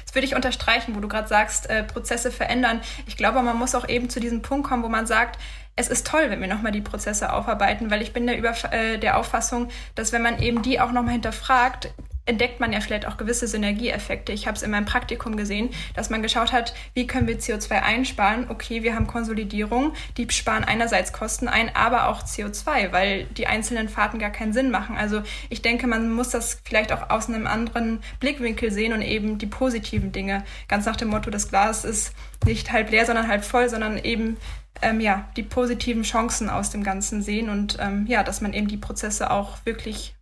das 0.04 0.14
würde 0.14 0.26
ich 0.26 0.34
unterstreichen, 0.34 0.94
wo 0.94 1.00
du 1.00 1.08
gerade 1.08 1.28
sagst, 1.28 1.68
äh, 1.68 1.82
Prozesse 1.82 2.30
verändern. 2.30 2.80
Ich 3.06 3.16
glaube, 3.16 3.42
man 3.42 3.58
muss 3.58 3.74
auch 3.74 3.88
eben 3.88 4.08
zu 4.08 4.20
diesem 4.20 4.42
Punkt 4.42 4.68
kommen, 4.68 4.82
wo 4.82 4.88
man 4.88 5.06
sagt, 5.06 5.38
es 5.76 5.88
ist 5.88 6.06
toll, 6.06 6.30
wenn 6.30 6.40
wir 6.40 6.48
nochmal 6.48 6.72
die 6.72 6.80
Prozesse 6.80 7.32
aufarbeiten, 7.32 7.90
weil 7.90 8.00
ich 8.00 8.12
bin 8.12 8.26
der, 8.26 8.38
Über 8.38 8.54
äh, 8.72 8.98
der 8.98 9.18
Auffassung, 9.18 9.68
dass 9.94 10.12
wenn 10.12 10.22
man 10.22 10.40
eben 10.40 10.62
die 10.62 10.80
auch 10.80 10.92
nochmal 10.92 11.14
hinterfragt, 11.14 11.92
entdeckt 12.26 12.60
man 12.60 12.72
ja 12.72 12.80
vielleicht 12.80 13.06
auch 13.06 13.16
gewisse 13.16 13.46
Synergieeffekte. 13.46 14.32
Ich 14.32 14.46
habe 14.46 14.56
es 14.56 14.62
in 14.62 14.70
meinem 14.70 14.86
Praktikum 14.86 15.36
gesehen, 15.36 15.70
dass 15.94 16.10
man 16.10 16.22
geschaut 16.22 16.52
hat, 16.52 16.74
wie 16.94 17.06
können 17.06 17.26
wir 17.26 17.38
CO2 17.38 17.82
einsparen. 17.82 18.46
Okay, 18.48 18.82
wir 18.82 18.94
haben 18.94 19.06
Konsolidierung, 19.06 19.92
die 20.16 20.26
sparen 20.30 20.64
einerseits 20.64 21.12
Kosten 21.12 21.48
ein, 21.48 21.74
aber 21.74 22.08
auch 22.08 22.22
CO2, 22.22 22.92
weil 22.92 23.24
die 23.24 23.46
einzelnen 23.46 23.88
Fahrten 23.88 24.18
gar 24.18 24.30
keinen 24.30 24.52
Sinn 24.52 24.70
machen. 24.70 24.96
Also 24.96 25.22
ich 25.50 25.62
denke, 25.62 25.86
man 25.86 26.12
muss 26.12 26.30
das 26.30 26.60
vielleicht 26.64 26.92
auch 26.92 27.10
aus 27.10 27.28
einem 27.28 27.46
anderen 27.46 28.00
Blickwinkel 28.20 28.70
sehen 28.70 28.92
und 28.92 29.02
eben 29.02 29.38
die 29.38 29.46
positiven 29.46 30.12
Dinge. 30.12 30.44
Ganz 30.68 30.86
nach 30.86 30.96
dem 30.96 31.08
Motto, 31.08 31.30
das 31.30 31.48
Glas 31.48 31.84
ist 31.84 32.14
nicht 32.46 32.72
halb 32.72 32.90
leer, 32.90 33.06
sondern 33.06 33.28
halb 33.28 33.44
voll, 33.44 33.68
sondern 33.68 33.98
eben 33.98 34.36
ähm, 34.82 35.00
ja, 35.00 35.28
die 35.36 35.42
positiven 35.42 36.02
Chancen 36.02 36.50
aus 36.50 36.70
dem 36.70 36.82
Ganzen 36.82 37.22
sehen 37.22 37.48
und 37.48 37.76
ähm, 37.80 38.06
ja, 38.08 38.22
dass 38.22 38.40
man 38.40 38.52
eben 38.52 38.68
die 38.68 38.76
Prozesse 38.76 39.30
auch 39.30 39.58
wirklich 39.64 40.14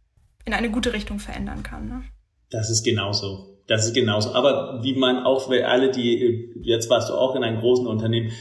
in 0.45 0.53
eine 0.53 0.71
gute 0.71 0.93
Richtung 0.93 1.19
verändern 1.19 1.63
kann. 1.63 1.89
Ne? 1.89 2.03
Das 2.51 2.71
ist 2.71 2.85
genauso. 2.85 3.59
Das 3.67 3.87
ist 3.87 3.95
genauso. 3.95 4.33
Aber 4.33 4.81
wie 4.83 4.95
man 4.95 5.25
auch, 5.25 5.49
weil 5.49 5.65
alle, 5.65 5.91
die, 5.91 6.51
jetzt 6.63 6.91
warst 6.91 7.09
du 7.09 7.15
auch 7.15 7.37
in 7.37 7.45
einem 7.45 7.61
großen 7.61 7.87
Unternehmen, 7.87 8.33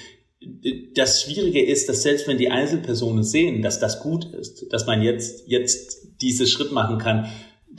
das 0.96 1.22
Schwierige 1.22 1.64
ist, 1.64 1.88
dass 1.88 2.02
selbst 2.02 2.28
wenn 2.28 2.38
die 2.38 2.50
Einzelpersonen 2.50 3.24
sehen, 3.24 3.62
dass 3.62 3.80
das 3.80 4.00
gut 4.00 4.26
ist, 4.34 4.74
dass 4.74 4.88
man 4.88 5.04
jetzt, 5.04 5.48
jetzt 5.48 6.20
diesen 6.22 6.48
Schritt 6.48 6.72
machen 6.72 6.98
kann, 6.98 7.32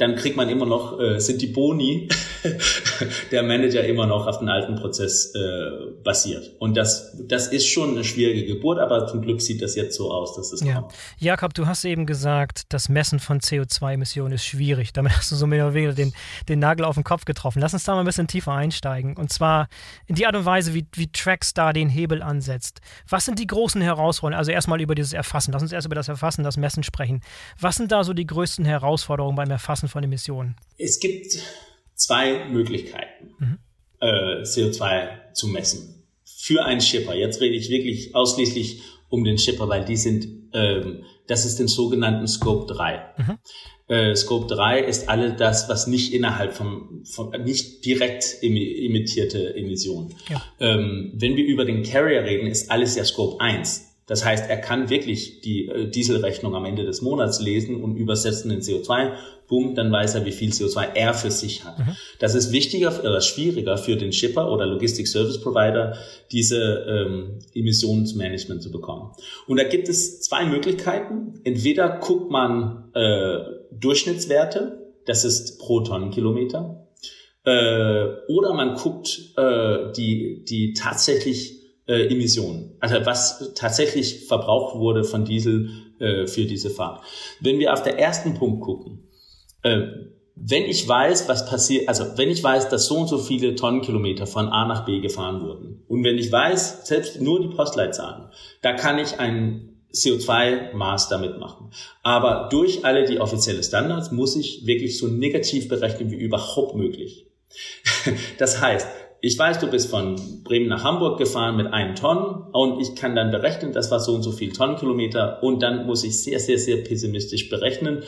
dann 0.03 0.17
kriegt 0.17 0.37
man 0.37 0.49
immer 0.49 0.67
noch, 0.67 0.99
äh, 0.99 1.21
sind 1.21 1.41
die 1.41 1.47
Boni 1.47 2.09
der 3.31 3.45
Manager 3.45 3.85
immer 3.85 4.07
noch 4.07 4.27
auf 4.27 4.41
den 4.41 4.49
alten 4.49 4.75
Prozess 4.75 5.33
äh, 5.35 5.93
basiert. 6.03 6.51
Und 6.59 6.77
das, 6.77 7.17
das 7.29 7.47
ist 7.47 7.69
schon 7.69 7.91
eine 7.91 8.03
schwierige 8.03 8.45
Geburt, 8.47 8.81
aber 8.81 9.07
zum 9.07 9.23
Glück 9.23 9.41
sieht 9.41 9.63
das 9.63 9.77
jetzt 9.77 9.97
so 9.97 10.11
aus, 10.11 10.35
dass 10.35 10.53
es 10.53 10.61
ja. 10.61 10.81
kommt. 10.81 10.93
Jakob, 11.19 11.55
du 11.55 11.67
hast 11.67 11.85
eben 11.85 12.05
gesagt, 12.05 12.65
das 12.71 12.89
Messen 12.89 13.21
von 13.21 13.39
CO2-Emissionen 13.39 14.35
ist 14.35 14.45
schwierig. 14.45 14.93
Damit 14.93 15.17
hast 15.17 15.31
du 15.31 15.37
so 15.37 15.47
mehr 15.47 15.65
oder 15.67 15.75
weniger 15.75 15.93
den, 15.93 16.13
den 16.49 16.59
Nagel 16.59 16.85
auf 16.85 16.97
den 16.97 17.05
Kopf 17.05 17.25
getroffen. 17.25 17.61
Lass 17.61 17.73
uns 17.73 17.85
da 17.85 17.95
mal 17.95 18.01
ein 18.01 18.07
bisschen 18.07 18.27
tiefer 18.27 18.53
einsteigen. 18.53 19.17
Und 19.17 19.33
zwar 19.33 19.69
in 20.07 20.17
die 20.17 20.27
Art 20.27 20.35
und 20.35 20.45
Weise, 20.45 20.75
wie, 20.75 20.85
wie 20.95 21.13
Trackstar 21.13 21.73
den 21.73 21.89
Hebel 21.89 22.23
ansetzt. 22.23 22.81
Was 23.09 23.25
sind 23.25 23.39
die 23.39 23.47
großen 23.47 23.81
Herausforderungen? 23.81 24.39
Also 24.39 24.51
erstmal 24.51 24.81
über 24.81 24.97
dieses 24.97 25.13
Erfassen. 25.13 25.53
Lass 25.53 25.63
uns 25.63 25.71
erst 25.71 25.87
über 25.87 25.95
das 25.95 26.09
Erfassen, 26.09 26.43
das 26.43 26.57
Messen 26.57 26.83
sprechen. 26.83 27.21
Was 27.61 27.77
sind 27.77 27.93
da 27.93 28.03
so 28.03 28.13
die 28.13 28.27
größten 28.27 28.65
Herausforderungen 28.65 29.37
beim 29.37 29.51
Erfassen 29.51 29.92
von 29.93 30.03
Emissionen? 30.03 30.57
Es 30.79 30.99
gibt 30.99 31.39
zwei 31.95 32.47
Möglichkeiten, 32.49 33.35
mhm. 33.39 33.59
äh, 34.01 34.43
CO2 34.43 35.33
zu 35.33 35.47
messen. 35.47 36.05
Für 36.25 36.65
einen 36.65 36.81
Shipper. 36.81 37.15
Jetzt 37.15 37.41
rede 37.41 37.55
ich 37.55 37.71
wirklich 37.71 38.15
ausschließlich 38.15 38.83
um 39.09 39.23
den 39.23 39.39
Shipper, 39.39 39.69
weil 39.69 39.85
die 39.85 39.97
sind, 39.97 40.27
ähm, 40.55 41.05
das 41.29 41.45
ist 41.45 41.59
den 41.59 41.69
sogenannten 41.69 42.27
Scope 42.27 42.73
3. 42.73 43.15
Mhm. 43.19 43.39
Äh, 43.89 44.17
Scope 44.17 44.53
3 44.53 44.81
ist 44.81 45.09
alle 45.09 45.35
das, 45.35 45.69
was 45.69 45.87
nicht 45.87 46.13
innerhalb 46.13 46.55
vom, 46.55 47.05
vom 47.05 47.31
nicht 47.45 47.85
direkt 47.85 48.39
emittierte 48.43 49.55
Emissionen. 49.55 50.15
Ja. 50.29 50.43
Ähm, 50.59 51.13
wenn 51.15 51.37
wir 51.37 51.45
über 51.45 51.65
den 51.65 51.83
Carrier 51.83 52.25
reden, 52.25 52.47
ist 52.47 52.71
alles 52.71 52.97
ja 52.97 53.05
Scope 53.05 53.41
1. 53.41 53.93
Das 54.07 54.25
heißt, 54.25 54.51
er 54.51 54.57
kann 54.57 54.91
wirklich 54.91 55.43
die 55.43 55.69
äh, 55.69 55.89
Dieselrechnung 55.89 56.55
am 56.55 56.65
Ende 56.65 56.85
des 56.85 57.03
Monats 57.03 57.41
lesen 57.41 57.83
und 57.83 57.97
übersetzen 57.97 58.51
in 58.51 58.61
CO2 58.61 59.13
boom, 59.53 59.75
dann 59.75 59.93
weiß 59.93 60.15
er, 60.15 60.25
wie 60.25 60.33
viel 60.33 60.51
CO2 60.51 60.95
er 60.95 61.13
für 61.13 61.31
sich 61.31 61.63
hat. 61.63 61.79
Mhm. 61.79 61.95
Das 62.19 62.35
ist 62.35 62.53
wichtiger 62.53 62.99
oder 63.01 63.21
schwieriger 63.21 63.77
für 63.77 63.97
den 63.97 64.11
Shipper 64.11 64.51
oder 64.51 64.65
Logistic 64.65 65.07
Service 65.07 65.43
Provider, 65.43 65.95
diese 66.31 66.87
ähm, 66.89 67.39
Emissionsmanagement 67.55 68.63
zu 68.63 68.73
bekommen. 68.73 69.13
Und 69.47 69.59
da 69.59 69.65
gibt 69.65 69.91
es 69.91 70.23
zwei 70.23 70.47
Möglichkeiten. 70.47 71.35
Entweder 71.45 71.99
guckt 71.99 72.31
man 72.31 72.91
äh, 72.95 73.41
Durchschnittswerte, 73.79 74.91
das 75.05 75.27
ist 75.27 75.59
pro 75.59 75.81
Tonnenkilometer, 75.81 76.89
äh, 77.45 78.07
oder 78.29 78.55
man 78.55 78.77
guckt 78.77 79.35
äh, 79.37 79.93
die, 79.95 80.47
die 80.49 80.73
tatsächlich 80.73 81.61
äh, 81.87 82.07
Emissionen, 82.07 82.77
also 82.81 82.97
was 83.05 83.53
tatsächlich 83.55 84.27
verbraucht 84.29 84.79
wurde 84.79 85.05
von 85.05 85.27
Diesel 85.27 85.69
äh, 85.99 86.27
für 86.27 86.47
diese 86.47 86.71
Fahrt. 86.71 87.03
Wenn 87.41 87.59
wir 87.59 87.75
auf 87.75 87.83
den 87.83 87.99
ersten 87.99 88.33
Punkt 88.33 88.63
gucken, 88.63 89.09
wenn 89.63 90.65
ich 90.65 90.89
weiß, 90.89 91.29
was 91.29 91.47
passiert, 91.47 91.89
also 91.89 92.05
wenn 92.17 92.31
ich 92.31 92.43
weiß, 92.43 92.69
dass 92.69 92.87
so 92.87 92.97
und 92.99 93.09
so 93.09 93.19
viele 93.19 93.55
Tonnenkilometer 93.55 94.27
von 94.27 94.49
A 94.49 94.67
nach 94.67 94.85
B 94.85 95.01
gefahren 95.01 95.43
wurden 95.43 95.85
und 95.89 96.05
wenn 96.05 96.19
ich 96.19 96.33
weiß, 96.33 96.87
selbst 96.87 97.21
nur 97.21 97.41
die 97.41 97.55
Postleitzahlen, 97.55 98.31
da 98.61 98.73
kann 98.73 98.99
ich 98.99 99.21
ein 99.21 99.69
CO2-Maß 99.95 101.09
damit 101.11 101.39
machen. 101.39 101.71
Aber 102.03 102.49
durch 102.51 102.85
alle 102.85 103.05
die 103.05 103.21
offiziellen 103.21 103.63
Standards 103.63 104.11
muss 104.11 104.37
ich 104.37 104.67
wirklich 104.67 104.99
so 104.99 105.07
negativ 105.07 105.69
berechnen 105.69 106.11
wie 106.11 106.17
überhaupt 106.17 106.75
möglich. 106.77 107.27
Das 108.39 108.61
heißt, 108.61 108.89
ich 109.25 109.39
weiß, 109.39 109.61
du 109.61 109.69
bist 109.69 109.89
von 109.89 110.43
Bremen 110.43 110.67
nach 110.67 110.83
Hamburg 110.83 111.17
gefahren 111.17 111.57
mit 111.57 111.73
einem 111.73 111.95
Tonnen 111.95 112.43
und 112.53 112.81
ich 112.81 112.97
kann 112.97 113.15
dann 113.15 113.31
berechnen, 113.31 113.73
das 113.73 113.89
war 113.93 114.01
so 114.01 114.15
und 114.15 114.23
so 114.23 114.33
viel 114.33 114.53
Tonnenkilometer 114.53 115.45
und 115.45 115.63
dann 115.63 115.87
muss 115.87 116.03
ich 116.03 116.21
sehr, 116.21 116.41
sehr, 116.41 116.59
sehr 116.59 116.79
pessimistisch 116.79 117.49
berechnen, 117.49 118.03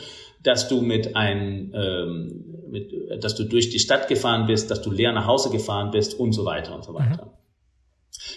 dass 0.45 0.67
du 0.67 0.81
mit 0.81 1.15
ein, 1.15 1.71
ähm, 1.73 2.45
mit, 2.69 2.91
dass 3.23 3.35
du 3.35 3.43
durch 3.43 3.69
die 3.69 3.79
Stadt 3.79 4.07
gefahren 4.07 4.45
bist, 4.45 4.71
dass 4.71 4.81
du 4.81 4.91
leer 4.91 5.11
nach 5.11 5.27
Hause 5.27 5.49
gefahren 5.49 5.91
bist 5.91 6.19
und 6.19 6.33
so 6.33 6.45
weiter 6.45 6.75
und 6.75 6.83
so 6.83 6.93
weiter. 6.93 7.25
Mhm. 7.25 7.31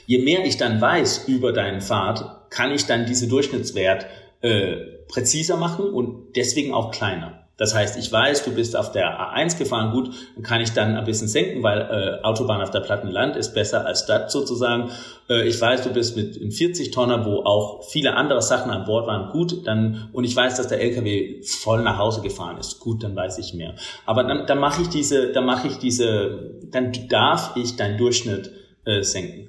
Je 0.07 0.19
mehr 0.19 0.45
ich 0.45 0.57
dann 0.57 0.81
weiß 0.81 1.29
über 1.29 1.53
deinen 1.53 1.81
Pfad, 1.81 2.51
kann 2.51 2.73
ich 2.73 2.87
dann 2.87 3.07
diese 3.07 3.29
Durchschnittswert 3.29 4.07
äh, 4.41 4.77
präziser 5.09 5.57
machen 5.57 5.87
und 5.87 6.37
deswegen 6.37 6.73
auch 6.73 6.91
kleiner. 6.91 7.38
Das 7.59 7.75
heißt, 7.75 7.99
ich 7.99 8.11
weiß, 8.11 8.45
du 8.45 8.53
bist 8.53 8.77
auf 8.77 8.93
der 8.93 9.19
A1 9.21 9.59
gefahren, 9.59 9.93
gut, 9.93 10.11
dann 10.37 10.45
kann 10.45 10.61
ich 10.61 10.71
dann 10.71 10.97
ein 10.97 11.05
bisschen 11.05 11.27
senken, 11.27 11.65
weil 11.65 11.81
äh, 11.81 12.25
Autobahn 12.25 12.63
auf 12.63 12.71
der 12.71 12.81
platten 12.81 13.09
Land 13.09 13.37
ist 13.37 13.53
besser 13.53 13.85
als 13.85 14.05
Stadt 14.05 14.31
sozusagen. 14.31 14.91
Äh, 15.29 15.49
ich 15.49 15.61
weiß, 15.61 15.83
du 15.83 15.93
bist 15.93 16.17
mit 16.17 16.41
einem 16.41 16.53
40 16.53 16.93
Tonner, 16.93 17.27
wo 17.27 17.41
auch 17.41 17.83
viele 17.83 18.15
andere 18.15 18.43
Sachen 18.43 18.71
an 18.71 18.85
Bord 18.85 19.09
waren, 19.09 19.33
gut, 19.33 19.67
dann 19.67 20.09
und 20.13 20.23
ich 20.23 20.37
weiß, 20.37 20.57
dass 20.57 20.69
der 20.69 20.81
LKW 20.81 21.43
voll 21.43 21.83
nach 21.83 21.99
Hause 21.99 22.21
gefahren 22.21 22.59
ist, 22.59 22.79
gut, 22.79 23.03
dann 23.03 23.17
weiß 23.17 23.39
ich 23.39 23.55
mehr. 23.55 23.75
Aber 24.07 24.23
dann, 24.23 24.47
dann 24.47 24.59
mache 24.61 24.83
ich 24.83 24.89
diese, 24.89 25.33
dann 25.33 25.45
mache 25.45 25.67
ich 25.67 25.79
diese, 25.79 26.61
dann 26.71 26.93
darf 27.09 27.57
ich 27.57 27.75
deinen 27.75 27.99
Durchschnitt 27.99 28.53
äh, 28.85 29.03
senken. 29.03 29.49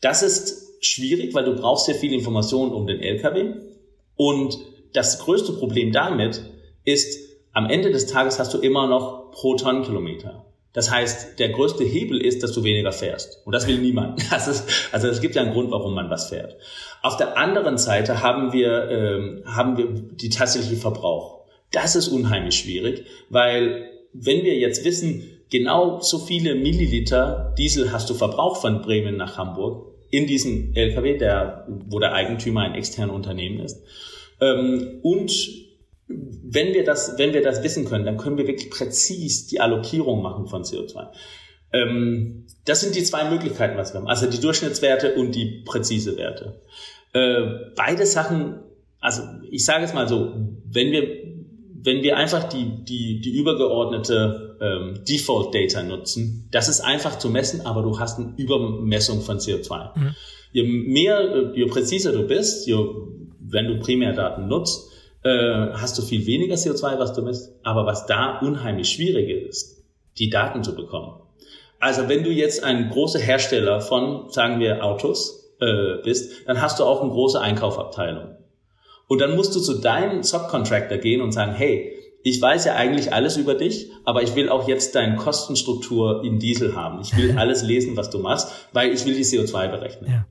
Das 0.00 0.22
ist 0.22 0.84
schwierig, 0.86 1.34
weil 1.34 1.44
du 1.44 1.56
brauchst 1.56 1.86
sehr 1.86 1.96
viel 1.96 2.12
Informationen 2.12 2.70
um 2.70 2.86
den 2.86 3.00
LKW 3.00 3.54
und 4.14 4.56
das 4.92 5.18
größte 5.18 5.52
Problem 5.54 5.90
damit 5.90 6.42
ist, 6.84 7.29
am 7.52 7.68
Ende 7.68 7.90
des 7.90 8.06
Tages 8.06 8.38
hast 8.38 8.54
du 8.54 8.58
immer 8.58 8.86
noch 8.86 9.30
pro 9.32 9.54
Tonnenkilometer. 9.54 10.44
Das 10.72 10.90
heißt, 10.90 11.40
der 11.40 11.48
größte 11.48 11.82
Hebel 11.82 12.20
ist, 12.20 12.42
dass 12.42 12.52
du 12.52 12.62
weniger 12.62 12.92
fährst. 12.92 13.42
Und 13.44 13.52
das 13.52 13.66
will 13.66 13.78
niemand. 13.78 14.22
Das 14.30 14.46
ist, 14.46 14.88
also 14.92 15.08
es 15.08 15.20
gibt 15.20 15.34
ja 15.34 15.42
einen 15.42 15.52
Grund, 15.52 15.70
warum 15.70 15.94
man 15.94 16.10
was 16.10 16.28
fährt. 16.28 16.56
Auf 17.02 17.16
der 17.16 17.36
anderen 17.36 17.76
Seite 17.76 18.22
haben 18.22 18.52
wir, 18.52 18.88
ähm, 18.88 19.42
haben 19.44 19.76
wir 19.76 19.88
die 19.88 20.28
tatsächliche 20.28 20.76
Verbrauch. 20.76 21.40
Das 21.72 21.96
ist 21.96 22.08
unheimlich 22.08 22.56
schwierig, 22.56 23.04
weil 23.28 23.90
wenn 24.12 24.44
wir 24.44 24.56
jetzt 24.58 24.84
wissen, 24.84 25.40
genau 25.50 26.00
so 26.00 26.18
viele 26.18 26.54
Milliliter 26.54 27.54
Diesel 27.58 27.92
hast 27.92 28.10
du 28.10 28.14
verbraucht 28.14 28.60
von 28.60 28.82
Bremen 28.82 29.16
nach 29.16 29.36
Hamburg 29.36 29.86
in 30.10 30.26
diesem 30.26 30.72
LKW, 30.74 31.18
der, 31.18 31.66
wo 31.88 31.98
der 31.98 32.12
Eigentümer 32.12 32.62
ein 32.62 32.74
externes 32.74 33.14
Unternehmen 33.14 33.60
ist, 33.60 33.82
ähm, 34.40 35.00
und 35.02 35.30
wenn 36.10 36.74
wir 36.74 36.84
das, 36.84 37.14
wenn 37.18 37.32
wir 37.32 37.42
das 37.42 37.62
wissen 37.62 37.84
können, 37.84 38.04
dann 38.04 38.16
können 38.16 38.36
wir 38.36 38.46
wirklich 38.46 38.70
präzis 38.70 39.46
die 39.46 39.60
Allokierung 39.60 40.22
machen 40.22 40.46
von 40.46 40.62
CO2. 40.62 41.08
Ähm, 41.72 42.46
das 42.64 42.80
sind 42.80 42.96
die 42.96 43.04
zwei 43.04 43.30
Möglichkeiten, 43.30 43.76
was 43.76 43.92
wir 43.92 44.00
haben. 44.00 44.08
Also 44.08 44.28
die 44.28 44.40
Durchschnittswerte 44.40 45.14
und 45.14 45.34
die 45.34 45.62
präzise 45.64 46.16
Werte. 46.16 46.60
Äh, 47.12 47.72
beide 47.76 48.06
Sachen, 48.06 48.60
also 49.00 49.22
ich 49.50 49.64
sage 49.64 49.84
es 49.84 49.94
mal 49.94 50.08
so, 50.08 50.34
wenn 50.64 50.92
wir 50.92 51.30
wenn 51.82 52.02
wir 52.02 52.16
einfach 52.16 52.44
die, 52.44 52.84
die, 52.84 53.20
die 53.20 53.38
übergeordnete 53.38 54.58
ähm, 54.60 55.02
Default 55.08 55.54
Data 55.54 55.82
nutzen, 55.82 56.46
das 56.50 56.68
ist 56.68 56.80
einfach 56.80 57.18
zu 57.18 57.30
messen, 57.30 57.62
aber 57.62 57.82
du 57.82 57.98
hast 57.98 58.18
eine 58.18 58.34
Übermessung 58.36 59.22
von 59.22 59.38
CO2. 59.38 59.98
Mhm. 59.98 60.14
Je 60.52 60.62
mehr, 60.64 61.52
je 61.54 61.64
präziser 61.66 62.12
du 62.12 62.26
bist, 62.26 62.66
je, 62.66 62.76
wenn 63.40 63.66
du 63.66 63.78
Primärdaten 63.78 64.46
nutzt, 64.46 64.90
äh, 65.22 65.72
hast 65.74 65.98
du 65.98 66.02
viel 66.02 66.26
weniger 66.26 66.54
CO2, 66.54 66.98
was 66.98 67.12
du 67.12 67.22
misst. 67.22 67.52
Aber 67.62 67.86
was 67.86 68.06
da 68.06 68.38
unheimlich 68.40 68.88
schwierig 68.88 69.28
ist, 69.28 69.84
die 70.18 70.30
Daten 70.30 70.64
zu 70.64 70.74
bekommen. 70.74 71.20
Also 71.78 72.08
wenn 72.08 72.24
du 72.24 72.30
jetzt 72.30 72.62
ein 72.62 72.90
großer 72.90 73.18
Hersteller 73.18 73.80
von, 73.80 74.30
sagen 74.30 74.60
wir, 74.60 74.84
Autos 74.84 75.54
äh, 75.60 76.02
bist, 76.02 76.46
dann 76.46 76.60
hast 76.60 76.78
du 76.78 76.84
auch 76.84 77.02
eine 77.02 77.10
große 77.10 77.40
Einkaufabteilung. 77.40 78.36
Und 79.08 79.20
dann 79.20 79.34
musst 79.34 79.54
du 79.56 79.60
zu 79.60 79.80
deinem 79.80 80.22
Subcontractor 80.22 80.98
gehen 80.98 81.20
und 81.20 81.32
sagen, 81.32 81.52
hey, 81.52 81.96
ich 82.22 82.40
weiß 82.40 82.66
ja 82.66 82.74
eigentlich 82.74 83.14
alles 83.14 83.38
über 83.38 83.54
dich, 83.54 83.90
aber 84.04 84.22
ich 84.22 84.36
will 84.36 84.50
auch 84.50 84.68
jetzt 84.68 84.94
deine 84.94 85.16
Kostenstruktur 85.16 86.22
in 86.22 86.38
Diesel 86.38 86.76
haben. 86.76 87.00
Ich 87.00 87.16
will 87.16 87.34
alles 87.38 87.62
lesen, 87.62 87.96
was 87.96 88.10
du 88.10 88.18
machst, 88.18 88.68
weil 88.72 88.92
ich 88.92 89.06
will 89.06 89.14
die 89.14 89.24
CO2 89.24 89.68
berechnen. 89.68 90.10
Ja. 90.10 90.26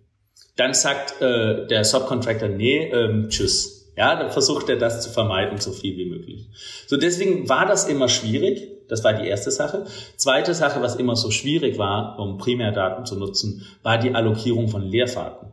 Dann 0.55 0.73
sagt 0.73 1.19
äh, 1.21 1.65
der 1.67 1.83
Subcontractor, 1.83 2.47
nee, 2.47 2.91
ähm, 2.91 3.29
tschüss 3.29 3.78
ja, 3.99 4.15
dann 4.15 4.31
versucht 4.31 4.69
er 4.69 4.77
das 4.77 5.01
zu 5.01 5.09
vermeiden, 5.09 5.57
so 5.57 5.73
viel 5.73 5.97
wie 5.97 6.05
möglich. 6.09 6.47
So 6.87 6.95
deswegen 6.95 7.49
war 7.49 7.65
das 7.65 7.85
immer 7.85 8.07
schwierig. 8.07 8.87
Das 8.87 9.03
war 9.03 9.11
die 9.11 9.27
erste 9.27 9.51
Sache. 9.51 9.87
Zweite 10.15 10.53
Sache, 10.53 10.81
was 10.81 10.95
immer 10.95 11.17
so 11.17 11.31
schwierig 11.31 11.77
war, 11.77 12.17
um 12.17 12.37
Primärdaten 12.37 13.05
zu 13.05 13.17
nutzen, 13.17 13.65
war 13.83 13.97
die 13.97 14.15
Allokierung 14.15 14.69
von 14.69 14.83
Leerfahrten. 14.83 15.49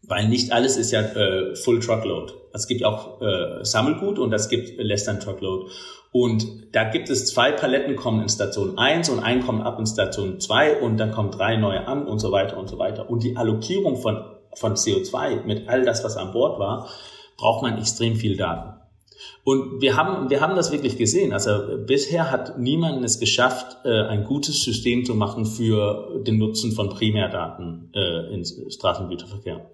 Weil 0.00 0.28
nicht 0.28 0.50
alles 0.50 0.78
ist 0.78 0.92
ja 0.92 1.02
äh, 1.02 1.54
Full 1.54 1.80
Truckload. 1.80 2.32
Es 2.54 2.66
gibt 2.68 2.86
auch 2.86 3.20
äh, 3.20 3.62
Sammelgut 3.62 4.18
und 4.18 4.32
es 4.32 4.48
gibt 4.48 4.78
Less 4.78 5.04
than 5.04 5.20
Truckload. 5.20 5.70
Und 6.10 6.74
da 6.74 6.84
gibt 6.84 7.10
es 7.10 7.26
zwei 7.26 7.52
Paletten 7.52 7.96
kommen 7.96 8.22
in 8.22 8.30
Station 8.30 8.78
1 8.78 9.10
und 9.10 9.20
ein 9.20 9.44
kommt 9.44 9.62
ab 9.62 9.78
in 9.78 9.84
Station 9.84 10.40
2 10.40 10.80
und 10.80 10.96
dann 10.96 11.12
kommen 11.12 11.30
drei 11.30 11.56
neue 11.56 11.86
an 11.86 12.06
und 12.06 12.18
so 12.18 12.32
weiter 12.32 12.56
und 12.56 12.70
so 12.70 12.78
weiter. 12.78 13.10
Und 13.10 13.22
die 13.22 13.36
Allokierung 13.36 13.98
von, 13.98 14.24
von 14.54 14.72
CO2 14.72 15.44
mit 15.44 15.68
all 15.68 15.84
das, 15.84 16.02
was 16.02 16.16
an 16.16 16.32
Bord 16.32 16.58
war, 16.58 16.88
braucht 17.42 17.62
man 17.62 17.76
extrem 17.76 18.14
viel 18.14 18.36
Daten. 18.36 18.80
Und 19.44 19.80
wir 19.80 19.96
haben, 19.96 20.30
wir 20.30 20.40
haben 20.40 20.54
das 20.54 20.70
wirklich 20.70 20.96
gesehen. 20.96 21.32
Also 21.32 21.50
bisher 21.84 22.30
hat 22.30 22.58
niemand 22.58 23.04
es 23.04 23.18
geschafft, 23.18 23.78
äh, 23.84 24.06
ein 24.06 24.24
gutes 24.24 24.62
System 24.62 25.04
zu 25.04 25.14
machen 25.14 25.44
für 25.44 26.22
den 26.24 26.38
Nutzen 26.38 26.72
von 26.72 26.88
Primärdaten 26.88 27.90
äh, 27.94 28.32
im 28.32 28.44
Straßengüterverkehr. 28.44 29.68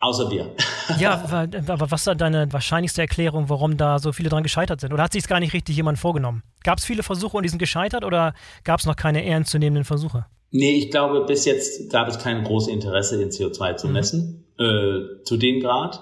Außer 0.00 0.30
wir. 0.30 0.54
Ja, 0.98 1.22
aber 1.66 1.90
was 1.90 2.06
ist 2.06 2.18
deine 2.18 2.50
wahrscheinlichste 2.50 3.02
Erklärung, 3.02 3.50
warum 3.50 3.76
da 3.76 3.98
so 3.98 4.10
viele 4.12 4.30
dran 4.30 4.42
gescheitert 4.42 4.80
sind? 4.80 4.94
Oder 4.94 5.02
hat 5.02 5.12
sich 5.12 5.24
es 5.24 5.28
gar 5.28 5.38
nicht 5.38 5.52
richtig 5.52 5.76
jemand 5.76 5.98
vorgenommen? 5.98 6.42
Gab 6.64 6.78
es 6.78 6.86
viele 6.86 7.02
Versuche 7.02 7.36
und 7.36 7.42
die 7.42 7.50
sind 7.50 7.58
gescheitert 7.58 8.06
oder 8.06 8.32
gab 8.64 8.80
es 8.80 8.86
noch 8.86 8.96
keine 8.96 9.22
ernstzunehmenden 9.22 9.84
Versuche? 9.84 10.24
Nee, 10.50 10.78
ich 10.78 10.90
glaube, 10.90 11.26
bis 11.26 11.44
jetzt 11.44 11.92
gab 11.92 12.08
es 12.08 12.18
kein 12.18 12.42
großes 12.42 12.72
Interesse, 12.72 13.22
in 13.22 13.28
CO2 13.28 13.76
zu 13.76 13.86
mhm. 13.88 13.92
messen, 13.92 14.46
mhm. 14.58 14.64
äh, 14.64 15.24
zu 15.24 15.36
dem 15.36 15.60
Grad. 15.60 16.00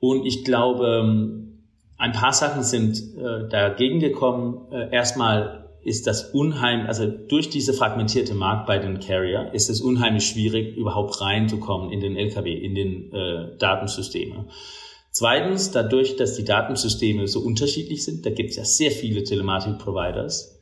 Und 0.00 0.26
ich 0.26 0.44
glaube, 0.44 1.02
ähm, 1.02 1.40
ein 1.98 2.12
paar 2.12 2.32
Sachen 2.32 2.62
sind 2.62 2.98
äh, 3.16 3.48
dagegen 3.48 4.00
gekommen. 4.00 4.72
Äh, 4.72 4.90
erstmal 4.90 5.68
ist 5.82 6.06
das 6.06 6.30
unheimlich, 6.30 6.88
also 6.88 7.06
durch 7.06 7.50
diese 7.50 7.72
fragmentierte 7.72 8.34
Markt 8.34 8.66
bei 8.66 8.78
den 8.78 9.00
Carrier 9.00 9.50
ist 9.52 9.70
es 9.70 9.80
unheimlich 9.80 10.26
schwierig, 10.26 10.76
überhaupt 10.76 11.20
reinzukommen 11.20 11.90
in 11.90 12.00
den 12.00 12.16
LKW, 12.16 12.52
in 12.52 12.74
den 12.74 13.12
äh, 13.12 13.56
Datensysteme. 13.58 14.46
Zweitens, 15.10 15.70
dadurch, 15.70 16.16
dass 16.16 16.36
die 16.36 16.44
Datensysteme 16.44 17.26
so 17.26 17.40
unterschiedlich 17.40 18.04
sind, 18.04 18.24
da 18.24 18.30
gibt 18.30 18.50
es 18.50 18.56
ja 18.56 18.64
sehr 18.64 18.90
viele 18.90 19.24
Telematik-Providers, 19.24 20.60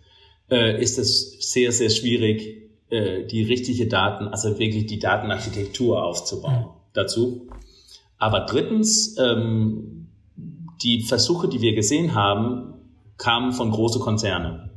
äh, 0.50 0.80
ist 0.82 0.98
es 0.98 1.52
sehr, 1.52 1.72
sehr 1.72 1.90
schwierig, 1.90 2.70
äh, 2.90 3.24
die 3.24 3.42
richtige 3.42 3.86
Daten, 3.86 4.28
also 4.28 4.58
wirklich 4.58 4.86
die 4.86 4.98
Datenarchitektur 4.98 6.02
aufzubauen 6.02 6.70
dazu. 6.94 7.48
Aber 8.18 8.40
drittens, 8.40 9.16
ähm, 9.18 10.08
die 10.82 11.02
Versuche, 11.02 11.48
die 11.48 11.60
wir 11.60 11.74
gesehen 11.74 12.14
haben, 12.14 12.74
kamen 13.16 13.52
von 13.52 13.70
großen 13.70 14.00
Konzernen. 14.00 14.70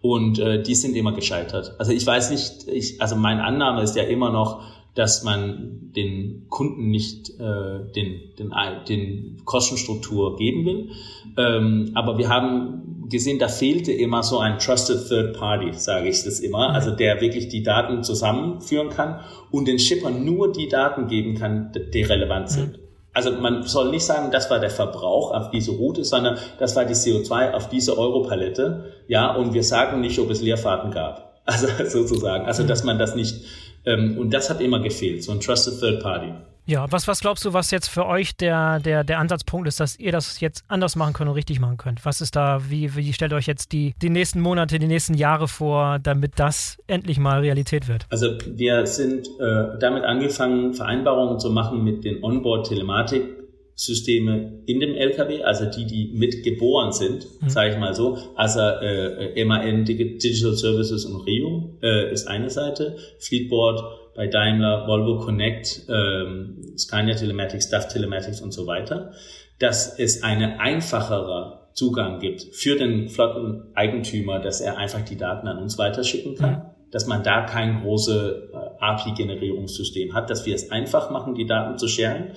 Und 0.00 0.38
äh, 0.38 0.62
die 0.62 0.74
sind 0.74 0.94
immer 0.94 1.12
gescheitert. 1.12 1.74
Also 1.78 1.92
ich 1.92 2.06
weiß 2.06 2.30
nicht, 2.30 2.68
ich, 2.68 3.02
also 3.02 3.16
meine 3.16 3.42
Annahme 3.42 3.82
ist 3.82 3.96
ja 3.96 4.04
immer 4.04 4.30
noch, 4.30 4.62
dass 4.94 5.22
man 5.24 5.92
den 5.94 6.46
Kunden 6.48 6.90
nicht 6.90 7.30
äh, 7.38 7.92
den, 7.94 8.20
den, 8.38 8.52
den 8.88 9.42
Kostenstruktur 9.44 10.36
geben 10.36 10.64
will. 10.64 10.90
Ähm, 11.36 11.92
aber 11.94 12.18
wir 12.18 12.28
haben 12.28 13.06
gesehen, 13.08 13.38
da 13.38 13.48
fehlte 13.48 13.92
immer 13.92 14.22
so 14.22 14.38
ein 14.38 14.58
Trusted 14.58 15.08
Third 15.08 15.36
Party, 15.36 15.72
sage 15.72 16.08
ich 16.08 16.22
das 16.24 16.40
immer, 16.40 16.70
also 16.70 16.90
der 16.90 17.20
wirklich 17.20 17.48
die 17.48 17.62
Daten 17.62 18.02
zusammenführen 18.02 18.90
kann 18.90 19.20
und 19.50 19.66
den 19.66 19.78
Shippern 19.78 20.24
nur 20.24 20.52
die 20.52 20.68
Daten 20.68 21.06
geben 21.08 21.34
kann, 21.34 21.72
die 21.92 22.02
relevant 22.02 22.50
sind. 22.50 22.78
Also 23.18 23.32
man 23.32 23.64
soll 23.64 23.90
nicht 23.90 24.04
sagen, 24.04 24.30
das 24.30 24.48
war 24.48 24.60
der 24.60 24.70
Verbrauch 24.70 25.34
auf 25.34 25.50
diese 25.50 25.72
Route, 25.72 26.04
sondern 26.04 26.38
das 26.60 26.76
war 26.76 26.84
die 26.84 26.94
CO2 26.94 27.50
auf 27.52 27.68
diese 27.68 27.98
Europalette. 27.98 28.92
Ja, 29.08 29.34
und 29.34 29.54
wir 29.54 29.64
sagen 29.64 30.00
nicht, 30.00 30.20
ob 30.20 30.30
es 30.30 30.40
Leerfahrten 30.40 30.92
gab. 30.92 31.26
Also 31.44 31.66
sozusagen. 31.88 32.44
Also 32.44 32.62
dass 32.62 32.84
man 32.84 32.98
das 32.98 33.16
nicht, 33.16 33.42
ähm, 33.86 34.18
und 34.18 34.34
das 34.34 34.50
hat 34.50 34.60
immer 34.60 34.80
gefehlt, 34.80 35.24
so 35.24 35.32
ein 35.32 35.40
Trusted 35.40 35.80
Third 35.80 36.00
Party. 36.00 36.32
Ja, 36.68 36.84
was, 36.90 37.08
was 37.08 37.20
glaubst 37.20 37.46
du, 37.46 37.54
was 37.54 37.70
jetzt 37.70 37.88
für 37.88 38.04
euch 38.04 38.36
der, 38.36 38.78
der, 38.80 39.02
der 39.02 39.18
Ansatzpunkt 39.20 39.66
ist, 39.66 39.80
dass 39.80 39.98
ihr 39.98 40.12
das 40.12 40.38
jetzt 40.40 40.64
anders 40.68 40.96
machen 40.96 41.14
könnt 41.14 41.30
und 41.30 41.34
richtig 41.34 41.60
machen 41.60 41.78
könnt? 41.78 42.04
Was 42.04 42.20
ist 42.20 42.36
da, 42.36 42.60
wie, 42.68 42.94
wie 42.94 43.14
stellt 43.14 43.32
euch 43.32 43.46
jetzt 43.46 43.72
die, 43.72 43.94
die 44.02 44.10
nächsten 44.10 44.38
Monate, 44.38 44.78
die 44.78 44.86
nächsten 44.86 45.14
Jahre 45.14 45.48
vor, 45.48 45.98
damit 45.98 46.32
das 46.36 46.76
endlich 46.86 47.18
mal 47.18 47.40
Realität 47.40 47.88
wird? 47.88 48.04
Also 48.10 48.36
wir 48.46 48.86
sind 48.86 49.28
äh, 49.40 49.78
damit 49.80 50.04
angefangen, 50.04 50.74
Vereinbarungen 50.74 51.40
zu 51.40 51.48
machen 51.48 51.82
mit 51.84 52.04
den 52.04 52.22
Onboard-Telematik 52.22 53.38
Systeme 53.74 54.60
in 54.66 54.80
dem 54.80 54.94
LKW, 54.94 55.44
also 55.44 55.64
die, 55.64 55.86
die 55.86 56.12
mitgeboren 56.12 56.92
sind, 56.92 57.28
mhm. 57.40 57.48
sage 57.48 57.72
ich 57.72 57.78
mal 57.78 57.94
so. 57.94 58.18
Also 58.34 58.58
äh, 58.60 59.42
MAN 59.44 59.84
Digital 59.84 60.52
Services 60.52 61.06
und 61.06 61.24
Rio 61.24 61.78
äh, 61.80 62.12
ist 62.12 62.26
eine 62.26 62.50
Seite, 62.50 62.96
Fleetboard 63.20 63.80
bei 64.18 64.26
Daimler, 64.26 64.88
Volvo 64.88 65.24
Connect, 65.24 65.82
ähm, 65.88 66.76
Scania 66.76 67.14
Telematics, 67.14 67.70
DAF 67.70 67.86
Telematics 67.86 68.40
und 68.40 68.50
so 68.50 68.66
weiter, 68.66 69.12
dass 69.60 69.96
es 69.96 70.24
eine 70.24 70.58
einfachere 70.58 71.68
Zugang 71.72 72.18
gibt 72.18 72.42
für 72.52 72.74
den 72.74 73.08
Flotteneigentümer, 73.10 74.40
dass 74.40 74.60
er 74.60 74.76
einfach 74.76 75.02
die 75.02 75.16
Daten 75.16 75.46
an 75.46 75.58
uns 75.58 75.78
weiterschicken 75.78 76.34
kann, 76.34 76.50
mhm. 76.50 76.62
dass 76.90 77.06
man 77.06 77.22
da 77.22 77.42
keine 77.42 77.80
große 77.82 78.50
API-Generierungssystem 78.80 80.12
hat, 80.14 80.30
dass 80.30 80.44
wir 80.46 80.54
es 80.56 80.72
einfach 80.72 81.10
machen, 81.10 81.36
die 81.36 81.46
Daten 81.46 81.78
zu 81.78 81.86
sharen. 81.86 82.32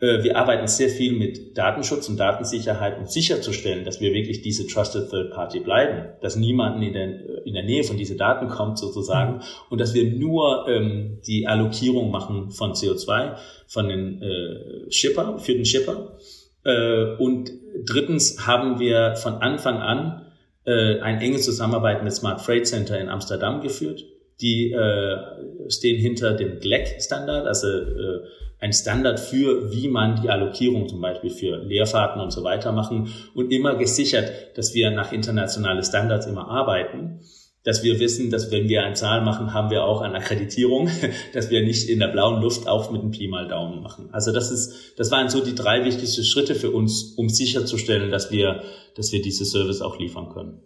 Äh, 0.00 0.22
wir 0.22 0.36
arbeiten 0.36 0.66
sehr 0.66 0.88
viel 0.88 1.12
mit 1.12 1.56
Datenschutz 1.56 2.08
und 2.08 2.16
Datensicherheit, 2.18 2.98
um 2.98 3.06
sicherzustellen, 3.06 3.84
dass 3.84 4.00
wir 4.00 4.12
wirklich 4.12 4.40
diese 4.42 4.66
Trusted 4.66 5.10
Third 5.10 5.30
Party 5.30 5.60
bleiben, 5.60 6.08
dass 6.22 6.36
niemand 6.36 6.82
in 6.82 6.92
der, 6.94 7.46
in 7.46 7.54
der 7.54 7.62
Nähe 7.62 7.84
von 7.84 7.96
diesen 7.96 8.16
Daten 8.16 8.48
kommt 8.48 8.78
sozusagen 8.78 9.34
mhm. 9.36 9.42
und 9.68 9.80
dass 9.80 9.94
wir 9.94 10.10
nur 10.10 10.66
ähm, 10.68 11.18
die 11.26 11.46
Allokierung 11.46 12.10
machen 12.10 12.50
von 12.50 12.72
CO2 12.72 13.36
von 13.66 13.88
den 13.88 14.22
äh, 14.22 14.90
Shipper, 14.90 15.38
für 15.38 15.54
den 15.54 15.66
Shipper. 15.66 16.16
Äh, 16.64 17.16
und 17.18 17.50
drittens 17.84 18.46
haben 18.46 18.80
wir 18.80 19.16
von 19.16 19.34
Anfang 19.34 19.78
an 19.78 20.26
äh, 20.64 21.00
eine 21.00 21.20
enge 21.20 21.38
Zusammenarbeit 21.38 22.02
mit 22.02 22.12
Smart 22.12 22.40
Freight 22.40 22.66
Center 22.66 22.98
in 22.98 23.08
Amsterdam 23.08 23.60
geführt. 23.60 24.04
Die 24.40 24.72
äh, 24.72 25.16
stehen 25.68 26.00
hinter 26.00 26.32
dem 26.32 26.60
GLEC-Standard, 26.60 27.46
also 27.46 27.68
äh, 27.68 28.20
ein 28.60 28.72
Standard 28.72 29.18
für, 29.18 29.72
wie 29.72 29.88
man 29.88 30.20
die 30.20 30.30
Allokierung 30.30 30.88
zum 30.88 31.00
Beispiel 31.00 31.30
für 31.30 31.56
Leerfahrten 31.56 32.20
und 32.20 32.30
so 32.30 32.44
weiter 32.44 32.72
machen 32.72 33.12
und 33.34 33.50
immer 33.50 33.76
gesichert, 33.76 34.56
dass 34.56 34.74
wir 34.74 34.90
nach 34.90 35.12
internationalen 35.12 35.82
Standards 35.82 36.26
immer 36.26 36.48
arbeiten 36.48 37.20
dass 37.62 37.82
wir 37.82 38.00
wissen, 38.00 38.30
dass 38.30 38.50
wenn 38.50 38.68
wir 38.68 38.82
eine 38.82 38.94
Zahl 38.94 39.22
machen, 39.22 39.52
haben 39.52 39.70
wir 39.70 39.84
auch 39.84 40.00
eine 40.00 40.16
Akkreditierung, 40.16 40.88
dass 41.34 41.50
wir 41.50 41.62
nicht 41.62 41.88
in 41.88 41.98
der 41.98 42.08
blauen 42.08 42.40
Luft 42.40 42.66
auch 42.66 42.90
mit 42.90 43.02
einem 43.02 43.10
Pi 43.10 43.28
mal 43.28 43.48
Daumen 43.48 43.82
machen. 43.82 44.08
Also 44.12 44.32
das 44.32 44.50
ist, 44.50 44.98
das 44.98 45.10
waren 45.10 45.28
so 45.28 45.44
die 45.44 45.54
drei 45.54 45.84
wichtigsten 45.84 46.24
Schritte 46.24 46.54
für 46.54 46.70
uns, 46.70 47.14
um 47.16 47.28
sicherzustellen, 47.28 48.10
dass 48.10 48.30
wir, 48.30 48.62
dass 48.96 49.12
wir 49.12 49.20
diese 49.20 49.44
Service 49.44 49.82
auch 49.82 49.98
liefern 49.98 50.30
können. 50.30 50.62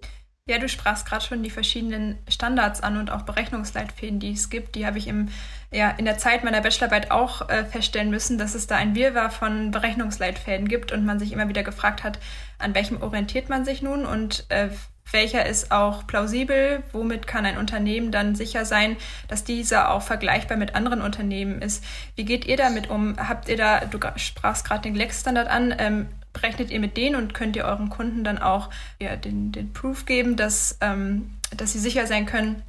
Ja, 0.46 0.58
du 0.58 0.68
sprachst 0.68 1.06
gerade 1.06 1.24
schon 1.24 1.42
die 1.42 1.48
verschiedenen 1.48 2.18
Standards 2.28 2.82
an 2.82 2.98
und 2.98 3.10
auch 3.10 3.22
Berechnungsleitfäden, 3.22 4.20
die 4.20 4.32
es 4.32 4.50
gibt. 4.50 4.74
Die 4.74 4.84
habe 4.84 4.98
ich 4.98 5.06
im, 5.06 5.30
ja, 5.72 5.88
in 5.92 6.04
der 6.04 6.18
Zeit 6.18 6.44
meiner 6.44 6.60
Bachelorarbeit 6.60 7.10
auch 7.10 7.48
äh, 7.48 7.64
feststellen 7.64 8.10
müssen, 8.10 8.36
dass 8.36 8.54
es 8.54 8.66
da 8.66 8.76
ein 8.76 8.94
Wirrwarr 8.94 9.30
von 9.30 9.70
Berechnungsleitfäden 9.70 10.68
gibt 10.68 10.92
und 10.92 11.06
man 11.06 11.18
sich 11.18 11.32
immer 11.32 11.48
wieder 11.48 11.62
gefragt 11.62 12.04
hat, 12.04 12.18
an 12.58 12.74
welchem 12.74 13.00
orientiert 13.00 13.48
man 13.48 13.64
sich 13.64 13.80
nun 13.80 14.04
und 14.04 14.44
äh, 14.50 14.68
welcher 15.12 15.46
ist 15.46 15.70
auch 15.70 16.06
plausibel, 16.06 16.82
womit 16.92 17.26
kann 17.26 17.46
ein 17.46 17.56
Unternehmen 17.56 18.10
dann 18.10 18.34
sicher 18.34 18.66
sein, 18.66 18.98
dass 19.28 19.44
dieser 19.44 19.92
auch 19.92 20.02
vergleichbar 20.02 20.58
mit 20.58 20.74
anderen 20.74 21.00
Unternehmen 21.00 21.62
ist. 21.62 21.82
Wie 22.16 22.24
geht 22.26 22.44
ihr 22.44 22.58
damit 22.58 22.90
um? 22.90 23.16
Habt 23.16 23.48
ihr 23.48 23.56
da, 23.56 23.80
du 23.80 23.98
sprachst 24.16 24.66
gerade 24.66 24.82
den 24.82 24.92
GLEX-Standard 24.92 25.48
an, 25.48 25.74
ähm, 25.78 26.08
berechnet 26.34 26.70
ihr 26.70 26.80
mit 26.80 26.98
denen 26.98 27.16
und 27.16 27.32
könnt 27.32 27.56
ihr 27.56 27.64
euren 27.64 27.88
Kunden 27.88 28.24
dann 28.24 28.36
auch 28.36 28.68
ja, 29.00 29.16
den, 29.16 29.52
den 29.52 29.72
Proof 29.72 30.04
geben, 30.04 30.36
dass, 30.36 30.76
ähm, 30.82 31.30
dass 31.56 31.72
sie 31.72 31.78
sicher 31.78 32.06
sein 32.06 32.26
können, 32.26 32.62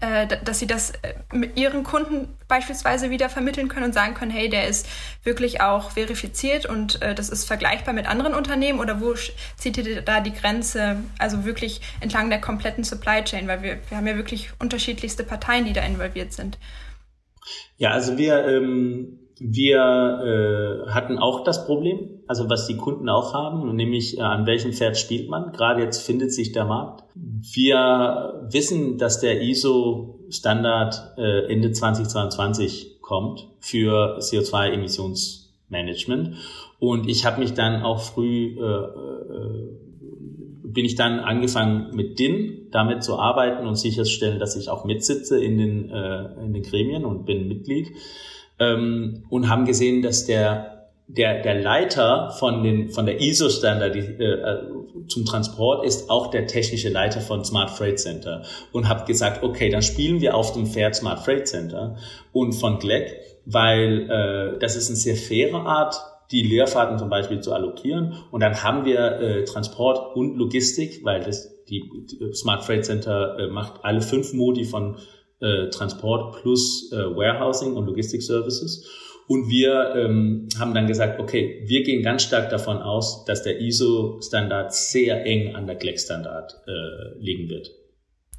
äh, 0.00 0.26
dass 0.44 0.58
sie 0.58 0.66
das 0.66 0.90
äh, 0.90 1.14
mit 1.32 1.56
ihren 1.56 1.84
Kunden 1.84 2.36
beispielsweise 2.48 3.08
wieder 3.08 3.30
vermitteln 3.30 3.68
können 3.68 3.86
und 3.86 3.92
sagen 3.94 4.14
können, 4.14 4.32
hey, 4.32 4.48
der 4.48 4.66
ist 4.66 4.88
wirklich 5.22 5.60
auch 5.60 5.92
verifiziert 5.92 6.66
und 6.66 7.00
äh, 7.02 7.14
das 7.14 7.28
ist 7.30 7.44
vergleichbar 7.44 7.94
mit 7.94 8.06
anderen 8.06 8.34
Unternehmen 8.34 8.80
oder 8.80 9.00
wo 9.00 9.14
zieht 9.56 9.76
ihr 9.78 10.02
da 10.02 10.20
die 10.20 10.34
Grenze, 10.34 10.96
also 11.18 11.44
wirklich 11.44 11.80
entlang 12.00 12.28
der 12.30 12.40
kompletten 12.40 12.82
Supply 12.82 13.22
Chain, 13.22 13.46
weil 13.46 13.62
wir, 13.62 13.78
wir 13.88 13.96
haben 13.96 14.06
ja 14.08 14.16
wirklich 14.16 14.50
unterschiedlichste 14.58 15.22
Parteien, 15.22 15.64
die 15.64 15.72
da 15.72 15.82
involviert 15.82 16.32
sind. 16.32 16.58
Ja, 17.76 17.92
also 17.92 18.18
wir 18.18 18.44
ähm 18.44 19.20
wir 19.38 20.86
äh, 20.86 20.90
hatten 20.90 21.18
auch 21.18 21.44
das 21.44 21.66
Problem, 21.66 22.20
also 22.26 22.48
was 22.48 22.66
die 22.66 22.76
Kunden 22.76 23.10
auch 23.10 23.34
haben, 23.34 23.76
nämlich 23.76 24.16
äh, 24.16 24.22
an 24.22 24.46
welchem 24.46 24.72
Pferd 24.72 24.96
spielt 24.96 25.28
man. 25.28 25.52
Gerade 25.52 25.82
jetzt 25.82 26.06
findet 26.06 26.32
sich 26.32 26.52
der 26.52 26.64
Markt. 26.64 27.04
Wir 27.14 28.46
wissen, 28.50 28.96
dass 28.96 29.20
der 29.20 29.42
ISO-Standard 29.42 31.18
äh, 31.18 31.52
Ende 31.52 31.72
2022 31.72 33.02
kommt 33.02 33.46
für 33.60 34.16
CO2-Emissionsmanagement. 34.20 36.36
Und 36.78 37.06
ich 37.08 37.26
habe 37.26 37.40
mich 37.40 37.52
dann 37.52 37.82
auch 37.82 38.00
früh, 38.00 38.56
äh, 38.58 38.62
äh, 38.62 39.68
bin 40.62 40.86
ich 40.86 40.94
dann 40.94 41.20
angefangen 41.20 41.94
mit 41.94 42.18
DIN, 42.18 42.68
damit 42.70 43.04
zu 43.04 43.18
arbeiten 43.18 43.66
und 43.66 43.76
sicherstellen, 43.76 44.38
dass 44.38 44.56
ich 44.56 44.70
auch 44.70 44.86
mitsitze 44.86 45.38
in 45.42 45.58
den, 45.58 45.90
äh, 45.90 46.42
in 46.42 46.54
den 46.54 46.62
Gremien 46.62 47.04
und 47.04 47.26
bin 47.26 47.48
Mitglied 47.48 47.92
ähm, 48.58 49.24
und 49.28 49.48
haben 49.48 49.64
gesehen, 49.64 50.02
dass 50.02 50.26
der 50.26 50.76
der, 51.08 51.40
der 51.42 51.60
Leiter 51.60 52.30
von, 52.30 52.62
den, 52.62 52.90
von 52.90 53.06
der 53.06 53.20
ISO-Standard 53.20 53.94
äh, 53.94 54.36
zum 55.06 55.24
Transport 55.24 55.86
ist 55.86 56.10
auch 56.10 56.28
der 56.28 56.46
technische 56.46 56.88
Leiter 56.88 57.20
von 57.20 57.44
Smart 57.44 57.70
Freight 57.70 58.00
Center. 58.00 58.42
Und 58.72 58.88
habe 58.88 59.04
gesagt, 59.04 59.44
okay, 59.44 59.70
dann 59.70 59.82
spielen 59.82 60.20
wir 60.20 60.34
auf 60.34 60.52
dem 60.52 60.66
Pferd 60.66 60.96
Smart 60.96 61.20
Freight 61.20 61.46
Center. 61.46 61.96
Und 62.32 62.52
von 62.52 62.78
GLEC, 62.80 63.20
weil 63.44 64.10
äh, 64.10 64.58
das 64.58 64.74
ist 64.74 64.88
eine 64.88 64.96
sehr 64.96 65.14
faire 65.14 65.64
Art, 65.64 65.96
die 66.32 66.42
Leerfahrten 66.42 66.98
zum 66.98 67.08
Beispiel 67.08 67.40
zu 67.40 67.52
allokieren. 67.52 68.14
Und 68.32 68.40
dann 68.40 68.64
haben 68.64 68.84
wir 68.84 69.20
äh, 69.20 69.44
Transport 69.44 70.16
und 70.16 70.36
Logistik, 70.36 71.04
weil 71.04 71.20
das 71.20 71.52
die, 71.68 71.88
die 72.10 72.32
Smart 72.34 72.64
Freight 72.64 72.84
Center 72.84 73.38
äh, 73.38 73.46
macht 73.48 73.84
alle 73.84 74.00
fünf 74.00 74.32
Modi 74.32 74.64
von 74.64 74.96
äh, 75.40 75.68
Transport 75.70 76.40
plus 76.40 76.90
äh, 76.92 76.96
Warehousing 76.96 77.74
und 77.74 77.86
Logistic 77.86 78.22
Services. 78.22 78.86
Und 79.28 79.48
wir 79.48 79.94
ähm, 79.96 80.48
haben 80.58 80.72
dann 80.72 80.86
gesagt, 80.86 81.18
okay, 81.18 81.64
wir 81.66 81.82
gehen 81.82 82.02
ganz 82.02 82.22
stark 82.22 82.48
davon 82.48 82.78
aus, 82.78 83.24
dass 83.24 83.42
der 83.42 83.60
ISO-Standard 83.60 84.72
sehr 84.72 85.26
eng 85.26 85.56
an 85.56 85.66
der 85.66 85.76
GLEC-Standard 85.76 86.62
äh, 86.66 87.18
liegen 87.18 87.48
wird. 87.48 87.70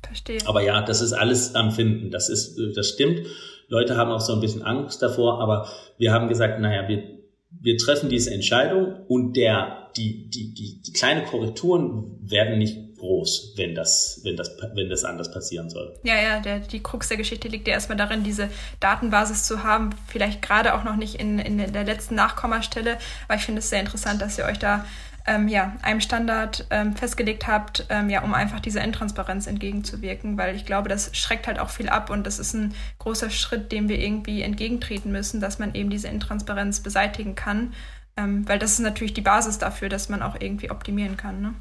Verstehe. 0.06 0.40
Aber 0.46 0.62
ja, 0.62 0.82
das 0.82 1.02
ist 1.02 1.12
alles 1.12 1.56
am 1.56 1.72
Finden. 1.72 2.10
Das 2.10 2.30
ist, 2.30 2.58
äh, 2.58 2.72
das 2.74 2.90
stimmt. 2.90 3.28
Leute 3.68 3.98
haben 3.98 4.12
auch 4.12 4.22
so 4.22 4.34
ein 4.34 4.40
bisschen 4.40 4.62
Angst 4.62 5.02
davor, 5.02 5.42
aber 5.42 5.68
wir 5.98 6.14
haben 6.14 6.30
gesagt, 6.30 6.62
naja, 6.62 6.88
wir, 6.88 7.04
wir 7.50 7.78
treffen 7.78 8.10
diese 8.10 8.34
Entscheidung 8.34 9.06
und 9.10 9.36
der, 9.36 9.90
die, 9.98 10.30
die, 10.30 10.54
die, 10.54 10.82
die 10.82 10.94
kleine 10.94 11.24
Korrekturen 11.24 12.18
werden 12.22 12.60
nicht 12.60 12.87
groß, 12.98 13.54
wenn 13.56 13.76
das, 13.76 14.22
wenn 14.24 14.36
das, 14.36 14.58
wenn 14.74 14.90
das 14.90 15.04
anders 15.04 15.32
passieren 15.32 15.70
soll. 15.70 15.98
Ja, 16.04 16.16
ja, 16.16 16.40
der, 16.40 16.60
die 16.60 16.82
Krux 16.82 17.08
der 17.08 17.18
Geschichte 17.18 17.48
liegt 17.48 17.68
ja 17.68 17.74
erstmal 17.74 17.98
darin, 17.98 18.24
diese 18.24 18.50
Datenbasis 18.80 19.44
zu 19.44 19.64
haben, 19.64 19.92
vielleicht 20.08 20.42
gerade 20.42 20.74
auch 20.74 20.84
noch 20.84 20.96
nicht 20.96 21.16
in, 21.16 21.40
in 21.40 21.58
der 21.58 21.84
letzten 21.84 22.16
Nachkommastelle, 22.16 22.98
aber 23.28 23.38
ich 23.38 23.44
finde 23.44 23.60
es 23.60 23.70
sehr 23.70 23.80
interessant, 23.80 24.22
dass 24.22 24.38
ihr 24.38 24.46
euch 24.46 24.60
da 24.60 24.86
ähm, 25.28 25.50
ja, 25.50 25.76
einem 25.82 26.00
Standard 26.00 26.66
ähm, 26.70 26.96
festgelegt 26.96 27.48
habt, 27.48 27.86
ähm, 27.90 28.10
ja, 28.10 28.24
um 28.24 28.34
einfach 28.34 28.62
dieser 28.62 28.84
Intransparenz 28.84 29.46
entgegenzuwirken, 29.46 30.38
weil 30.38 30.56
ich 30.56 30.66
glaube, 30.66 30.88
das 30.90 31.16
schreckt 31.16 31.48
halt 31.48 31.60
auch 31.60 31.70
viel 31.70 31.90
ab 31.90 32.10
und 32.10 32.26
das 32.26 32.40
ist 32.40 32.54
ein 32.54 32.74
großer 33.00 33.30
Schritt, 33.30 33.72
dem 33.74 33.90
wir 33.90 34.00
irgendwie 34.00 34.42
entgegentreten 34.42 35.12
müssen, 35.12 35.42
dass 35.42 35.60
man 35.60 35.76
eben 35.76 35.90
diese 35.90 36.08
Intransparenz 36.08 36.80
beseitigen 36.80 37.36
kann, 37.36 37.74
ähm, 38.16 38.48
weil 38.48 38.58
das 38.58 38.72
ist 38.72 38.80
natürlich 38.80 39.14
die 39.14 39.22
Basis 39.22 39.60
dafür, 39.60 39.90
dass 39.90 40.08
man 40.08 40.24
auch 40.24 40.38
irgendwie 40.40 40.72
optimieren 40.72 41.18
kann. 41.18 41.42
Ne? 41.42 41.54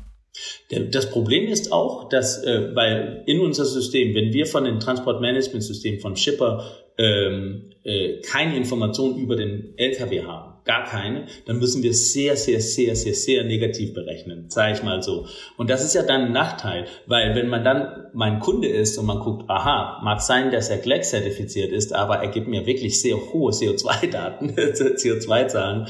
Das 0.90 1.10
Problem 1.10 1.46
ist 1.46 1.72
auch, 1.72 2.08
dass, 2.08 2.42
äh, 2.42 2.74
weil 2.74 3.22
in 3.26 3.40
unser 3.40 3.64
System, 3.64 4.14
wenn 4.14 4.32
wir 4.32 4.46
von 4.46 4.64
dem 4.64 4.80
Transportmanagementsystem 4.80 6.00
von 6.00 6.16
Shipper 6.16 6.64
ähm, 6.98 7.70
äh, 7.84 8.20
keine 8.20 8.56
Informationen 8.56 9.18
über 9.18 9.36
den 9.36 9.74
LKW 9.76 10.22
haben, 10.22 10.56
gar 10.64 10.84
keine, 10.84 11.26
dann 11.46 11.58
müssen 11.58 11.82
wir 11.82 11.94
sehr, 11.94 12.36
sehr, 12.36 12.60
sehr, 12.60 12.96
sehr, 12.96 13.14
sehr 13.14 13.44
negativ 13.44 13.94
berechnen, 13.94 14.50
sage 14.50 14.74
ich 14.74 14.82
mal 14.82 15.02
so. 15.02 15.26
Und 15.56 15.70
das 15.70 15.84
ist 15.84 15.94
ja 15.94 16.02
dann 16.02 16.22
ein 16.22 16.32
Nachteil, 16.32 16.86
weil 17.06 17.34
wenn 17.36 17.48
man 17.48 17.64
dann 17.64 18.08
mein 18.12 18.40
Kunde 18.40 18.68
ist 18.68 18.98
und 18.98 19.06
man 19.06 19.20
guckt, 19.20 19.48
aha, 19.48 20.00
mag 20.02 20.20
sein, 20.20 20.50
dass 20.50 20.68
er 20.68 20.78
GLEC 20.78 21.04
zertifiziert 21.04 21.72
ist, 21.72 21.94
aber 21.94 22.16
er 22.16 22.28
gibt 22.28 22.48
mir 22.48 22.66
wirklich 22.66 23.00
sehr 23.00 23.16
hohe 23.16 23.52
CO2-Daten, 23.52 24.50
CO2-Zahlen, 24.56 25.86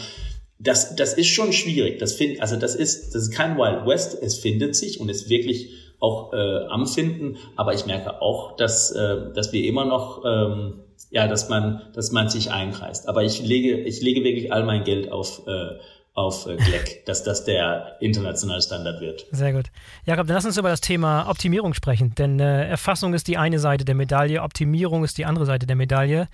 das, 0.59 0.97
das 0.97 1.15
ist 1.15 1.29
schon 1.29 1.53
schwierig. 1.53 1.99
Das 1.99 2.15
find, 2.15 2.41
also 2.41 2.57
das 2.57 2.75
ist, 2.75 3.15
das 3.15 3.25
ist 3.25 3.31
kein 3.33 3.57
Wild 3.57 3.87
West. 3.87 4.17
Es 4.21 4.37
findet 4.37 4.75
sich 4.75 5.01
und 5.01 5.09
ist 5.09 5.29
wirklich 5.29 5.71
auch 6.01 6.33
äh, 6.33 6.67
am 6.69 6.87
Finden. 6.87 7.37
Aber 7.57 7.75
ich 7.75 7.87
merke 7.87 8.23
auch, 8.23 8.57
dass, 8.57 8.91
äh, 8.91 9.33
dass 9.35 9.53
wir 9.53 9.65
immer 9.65 9.85
noch, 9.85 10.25
ähm, 10.25 10.81
ja, 11.11 11.29
dass 11.29 11.49
man, 11.49 11.83
dass 11.95 12.11
man 12.11 12.29
sich 12.29 12.51
einkreist. 12.51 13.09
Aber 13.09 13.23
ich 13.23 13.43
lege, 13.43 13.79
ich 13.81 14.01
lege 14.01 14.25
wirklich 14.25 14.53
all 14.53 14.65
mein 14.65 14.85
Geld 14.85 15.13
auf, 15.13 15.43
äh, 15.47 15.79
auf 16.15 16.47
äh, 16.47 16.57
GLEC, 16.57 17.05
dass 17.07 17.23
das 17.23 17.45
der 17.45 17.97
internationale 18.01 18.63
Standard 18.63 19.01
wird. 19.01 19.27
Sehr 19.33 19.53
gut. 19.53 19.67
Jakob, 20.07 20.27
dann 20.27 20.37
lass 20.37 20.47
uns 20.47 20.57
über 20.57 20.71
das 20.71 20.81
Thema 20.81 21.29
Optimierung 21.29 21.75
sprechen, 21.75 22.15
denn 22.15 22.41
äh, 22.41 22.67
Erfassung 22.67 23.13
ist 23.13 23.29
die 23.29 23.37
eine 23.37 23.59
Seite 23.59 23.85
der 23.85 23.95
Medaille, 23.95 24.43
Optimierung 24.43 25.05
ist 25.05 25.19
die 25.19 25.27
andere 25.27 25.45
Seite 25.45 25.67
der 25.67 25.77
Medaille. 25.77 26.29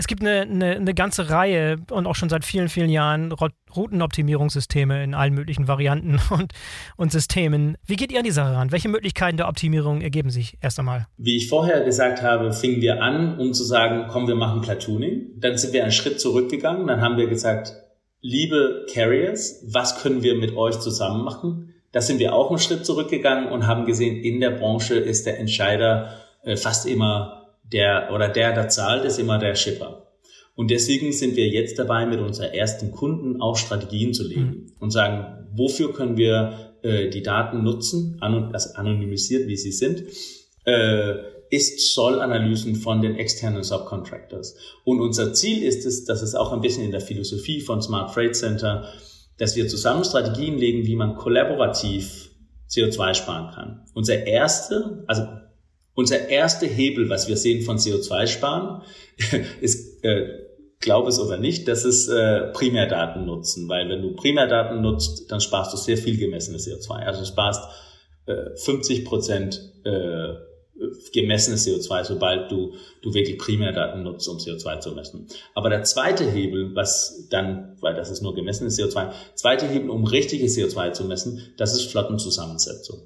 Es 0.00 0.06
gibt 0.06 0.22
eine, 0.22 0.42
eine, 0.42 0.76
eine 0.76 0.94
ganze 0.94 1.28
Reihe 1.28 1.78
und 1.90 2.06
auch 2.06 2.14
schon 2.14 2.28
seit 2.28 2.44
vielen, 2.44 2.68
vielen 2.68 2.88
Jahren 2.88 3.32
Routenoptimierungssysteme 3.32 5.02
in 5.02 5.12
allen 5.12 5.34
möglichen 5.34 5.66
Varianten 5.66 6.20
und, 6.30 6.52
und 6.96 7.10
Systemen. 7.10 7.76
Wie 7.84 7.96
geht 7.96 8.12
ihr 8.12 8.18
an 8.18 8.24
die 8.24 8.30
Sache 8.30 8.54
ran? 8.54 8.70
Welche 8.70 8.88
Möglichkeiten 8.88 9.36
der 9.36 9.48
Optimierung 9.48 10.00
ergeben 10.00 10.30
sich 10.30 10.56
erst 10.60 10.78
einmal? 10.78 11.08
Wie 11.16 11.36
ich 11.36 11.48
vorher 11.48 11.82
gesagt 11.82 12.22
habe, 12.22 12.52
fingen 12.52 12.80
wir 12.80 13.02
an, 13.02 13.38
um 13.38 13.52
zu 13.52 13.64
sagen, 13.64 14.06
komm, 14.08 14.28
wir 14.28 14.36
machen 14.36 14.60
Platooning. 14.60 15.32
Dann 15.40 15.58
sind 15.58 15.72
wir 15.72 15.82
einen 15.82 15.90
Schritt 15.90 16.20
zurückgegangen. 16.20 16.86
Dann 16.86 17.00
haben 17.00 17.16
wir 17.16 17.26
gesagt, 17.26 17.74
liebe 18.20 18.86
Carriers, 18.94 19.64
was 19.66 20.00
können 20.00 20.22
wir 20.22 20.36
mit 20.36 20.56
euch 20.56 20.78
zusammen 20.78 21.24
machen? 21.24 21.74
Da 21.90 22.00
sind 22.00 22.20
wir 22.20 22.34
auch 22.34 22.50
einen 22.50 22.60
Schritt 22.60 22.86
zurückgegangen 22.86 23.48
und 23.48 23.66
haben 23.66 23.84
gesehen, 23.84 24.22
in 24.22 24.38
der 24.38 24.50
Branche 24.50 24.94
ist 24.94 25.26
der 25.26 25.40
Entscheider 25.40 26.12
äh, 26.44 26.56
fast 26.56 26.86
immer 26.86 27.37
der 27.72 28.10
oder 28.12 28.28
der, 28.28 28.54
der 28.54 28.68
zahlt, 28.68 29.04
ist 29.04 29.18
immer 29.18 29.38
der 29.38 29.54
Shipper. 29.54 30.08
Und 30.54 30.70
deswegen 30.70 31.12
sind 31.12 31.36
wir 31.36 31.48
jetzt 31.48 31.78
dabei, 31.78 32.04
mit 32.04 32.18
unseren 32.18 32.52
ersten 32.52 32.90
Kunden 32.90 33.40
auch 33.40 33.56
Strategien 33.56 34.12
zu 34.12 34.26
legen 34.26 34.42
mhm. 34.42 34.72
und 34.80 34.90
sagen, 34.90 35.46
wofür 35.52 35.92
können 35.92 36.16
wir 36.16 36.74
äh, 36.82 37.10
die 37.10 37.22
Daten 37.22 37.62
nutzen, 37.62 38.16
an, 38.20 38.52
also 38.52 38.74
anonymisiert, 38.74 39.46
wie 39.46 39.56
sie 39.56 39.72
sind, 39.72 40.02
äh, 40.64 41.14
ist 41.50 41.94
Soll-Analysen 41.94 42.76
von 42.76 43.00
den 43.00 43.14
externen 43.16 43.62
Subcontractors. 43.62 44.56
Und 44.84 45.00
unser 45.00 45.32
Ziel 45.32 45.62
ist 45.62 45.86
es, 45.86 46.04
dass 46.04 46.22
es 46.22 46.34
auch 46.34 46.52
ein 46.52 46.60
bisschen 46.60 46.84
in 46.84 46.90
der 46.90 47.00
Philosophie 47.00 47.60
von 47.60 47.80
Smart 47.80 48.12
Freight 48.12 48.36
Center, 48.36 48.92
dass 49.38 49.56
wir 49.56 49.68
zusammen 49.68 50.04
Strategien 50.04 50.58
legen, 50.58 50.86
wie 50.86 50.96
man 50.96 51.14
kollaborativ 51.14 52.30
CO2 52.68 53.14
sparen 53.14 53.54
kann. 53.54 53.84
Unser 53.94 54.26
erste, 54.26 55.04
also 55.06 55.22
unser 55.98 56.28
erster 56.28 56.68
Hebel, 56.68 57.10
was 57.10 57.26
wir 57.26 57.36
sehen 57.36 57.62
von 57.62 57.76
CO2 57.76 58.28
sparen, 58.28 58.82
ist, 59.60 60.04
äh, 60.04 60.28
glaube 60.78 61.08
es 61.08 61.18
oder 61.18 61.38
nicht, 61.38 61.66
dass 61.66 61.84
es 61.84 62.06
äh, 62.06 62.52
Primärdaten 62.52 63.26
nutzen, 63.26 63.68
weil 63.68 63.88
wenn 63.88 64.00
du 64.02 64.14
Primärdaten 64.14 64.80
nutzt, 64.80 65.28
dann 65.32 65.40
sparst 65.40 65.72
du 65.72 65.76
sehr 65.76 65.96
viel 65.96 66.16
gemessene 66.16 66.58
CO2. 66.58 66.90
Also 67.00 67.22
du 67.22 67.26
sparst 67.26 67.64
äh, 68.26 68.54
50 68.54 69.06
Prozent 69.06 69.60
äh, 69.82 70.34
gemessenes 71.12 71.66
CO2, 71.66 72.04
sobald 72.04 72.52
du, 72.52 72.74
du 73.02 73.12
wirklich 73.12 73.36
Primärdaten 73.36 74.04
nutzt, 74.04 74.28
um 74.28 74.36
CO2 74.36 74.78
zu 74.78 74.92
messen. 74.92 75.26
Aber 75.56 75.68
der 75.68 75.82
zweite 75.82 76.30
Hebel, 76.30 76.76
was 76.76 77.26
dann, 77.28 77.76
weil 77.80 77.96
das 77.96 78.08
ist 78.08 78.22
nur 78.22 78.36
gemessenes 78.36 78.78
CO2, 78.78 79.10
zweite 79.34 79.66
Hebel, 79.66 79.90
um 79.90 80.04
richtiges 80.04 80.56
CO2 80.56 80.92
zu 80.92 81.06
messen, 81.06 81.54
das 81.56 81.74
ist 81.74 81.90
Flottenzusammensetzung. 81.90 83.00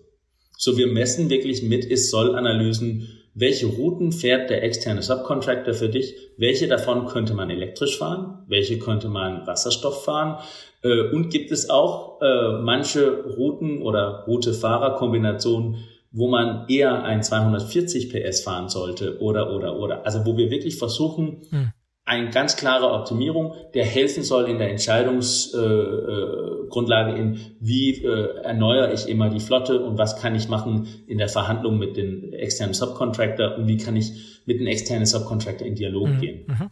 So, 0.65 0.77
wir 0.77 0.87
messen 0.87 1.29
wirklich 1.29 1.65
mit 1.65 1.85
Ist-Soll-Analysen, 1.85 3.09
welche 3.35 3.67
Routen 3.67 4.13
fährt 4.13 4.49
der 4.49 4.63
externe 4.63 5.03
Subcontractor 5.03 5.75
für 5.75 5.89
dich, 5.89 6.15
welche 6.37 6.69
davon 6.69 7.07
könnte 7.07 7.35
man 7.35 7.51
elektrisch 7.51 7.99
fahren, 7.99 8.45
welche 8.47 8.79
könnte 8.79 9.09
man 9.09 9.45
Wasserstoff 9.45 10.05
fahren 10.05 10.39
äh, 10.85 11.11
und 11.11 11.31
gibt 11.31 11.51
es 11.51 11.69
auch 11.69 12.21
äh, 12.23 12.61
manche 12.63 13.25
Routen 13.25 13.83
oder 13.83 14.23
Route-Fahrer-Kombinationen, 14.29 15.79
wo 16.13 16.29
man 16.29 16.69
eher 16.69 17.03
ein 17.03 17.25
240 17.25 18.13
PS 18.13 18.43
fahren 18.43 18.69
sollte 18.69 19.19
oder, 19.19 19.53
oder, 19.53 19.81
oder. 19.81 20.07
Also 20.07 20.25
wo 20.25 20.37
wir 20.37 20.49
wirklich 20.53 20.77
versuchen, 20.77 21.43
hm. 21.51 21.73
Eine 22.05 22.31
ganz 22.31 22.57
klare 22.57 22.91
Optimierung, 22.91 23.55
der 23.75 23.85
helfen 23.85 24.25
soll 24.25 24.49
in 24.49 24.59
der 24.59 24.71
Entscheidungsgrundlage 24.71 27.13
äh, 27.13 27.15
äh, 27.15 27.19
in, 27.19 27.39
wie 27.61 28.05
äh, 28.05 28.39
erneuere 28.43 28.93
ich 28.93 29.09
immer 29.09 29.31
die 29.31 29.39
Flotte 29.39 29.85
und 29.85 29.99
was 29.99 30.21
kann 30.21 30.35
ich 30.35 30.49
machen 30.49 30.89
in 31.07 31.19
der 31.19 31.29
Verhandlung 31.29 31.79
mit 31.79 31.97
den 31.97 32.33
externen 32.33 32.75
Subcontractor 32.75 33.57
und 33.57 33.69
wie 33.69 33.77
kann 33.77 33.95
ich 33.95 34.41
mit 34.47 34.59
den 34.59 34.67
externen 34.67 35.07
Subcontractor 35.07 35.65
in 35.67 35.77
Dialog 35.77 36.09
mhm. 36.09 36.21
gehen. 36.21 36.45
Mhm. 36.49 36.71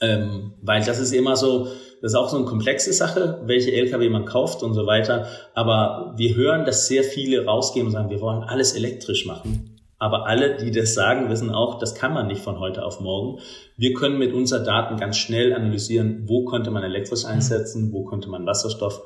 Ähm, 0.00 0.54
weil 0.62 0.82
das 0.84 0.98
ist 0.98 1.12
immer 1.12 1.36
so, 1.36 1.68
das 2.02 2.10
ist 2.12 2.16
auch 2.16 2.28
so 2.28 2.36
eine 2.36 2.46
komplexe 2.46 2.92
Sache, 2.92 3.42
welche 3.46 3.70
Lkw 3.72 4.08
man 4.08 4.24
kauft 4.24 4.64
und 4.64 4.74
so 4.74 4.84
weiter. 4.84 5.28
Aber 5.54 6.12
wir 6.16 6.34
hören, 6.34 6.64
dass 6.66 6.88
sehr 6.88 7.04
viele 7.04 7.44
rausgehen 7.44 7.86
und 7.86 7.92
sagen, 7.92 8.10
wir 8.10 8.20
wollen 8.20 8.42
alles 8.42 8.74
elektrisch 8.74 9.26
machen. 9.26 9.75
Aber 9.98 10.26
alle, 10.26 10.56
die 10.56 10.70
das 10.70 10.94
sagen, 10.94 11.30
wissen 11.30 11.50
auch, 11.50 11.78
das 11.78 11.94
kann 11.94 12.12
man 12.12 12.26
nicht 12.26 12.42
von 12.42 12.60
heute 12.60 12.84
auf 12.84 13.00
morgen. 13.00 13.40
Wir 13.76 13.94
können 13.94 14.18
mit 14.18 14.32
unseren 14.32 14.64
Daten 14.64 14.98
ganz 14.98 15.16
schnell 15.16 15.54
analysieren, 15.54 16.24
wo 16.26 16.44
könnte 16.44 16.70
man 16.70 16.82
elektrisch 16.82 17.24
einsetzen, 17.24 17.92
wo 17.92 18.04
könnte 18.04 18.28
man 18.28 18.44
Wasserstoff 18.46 19.00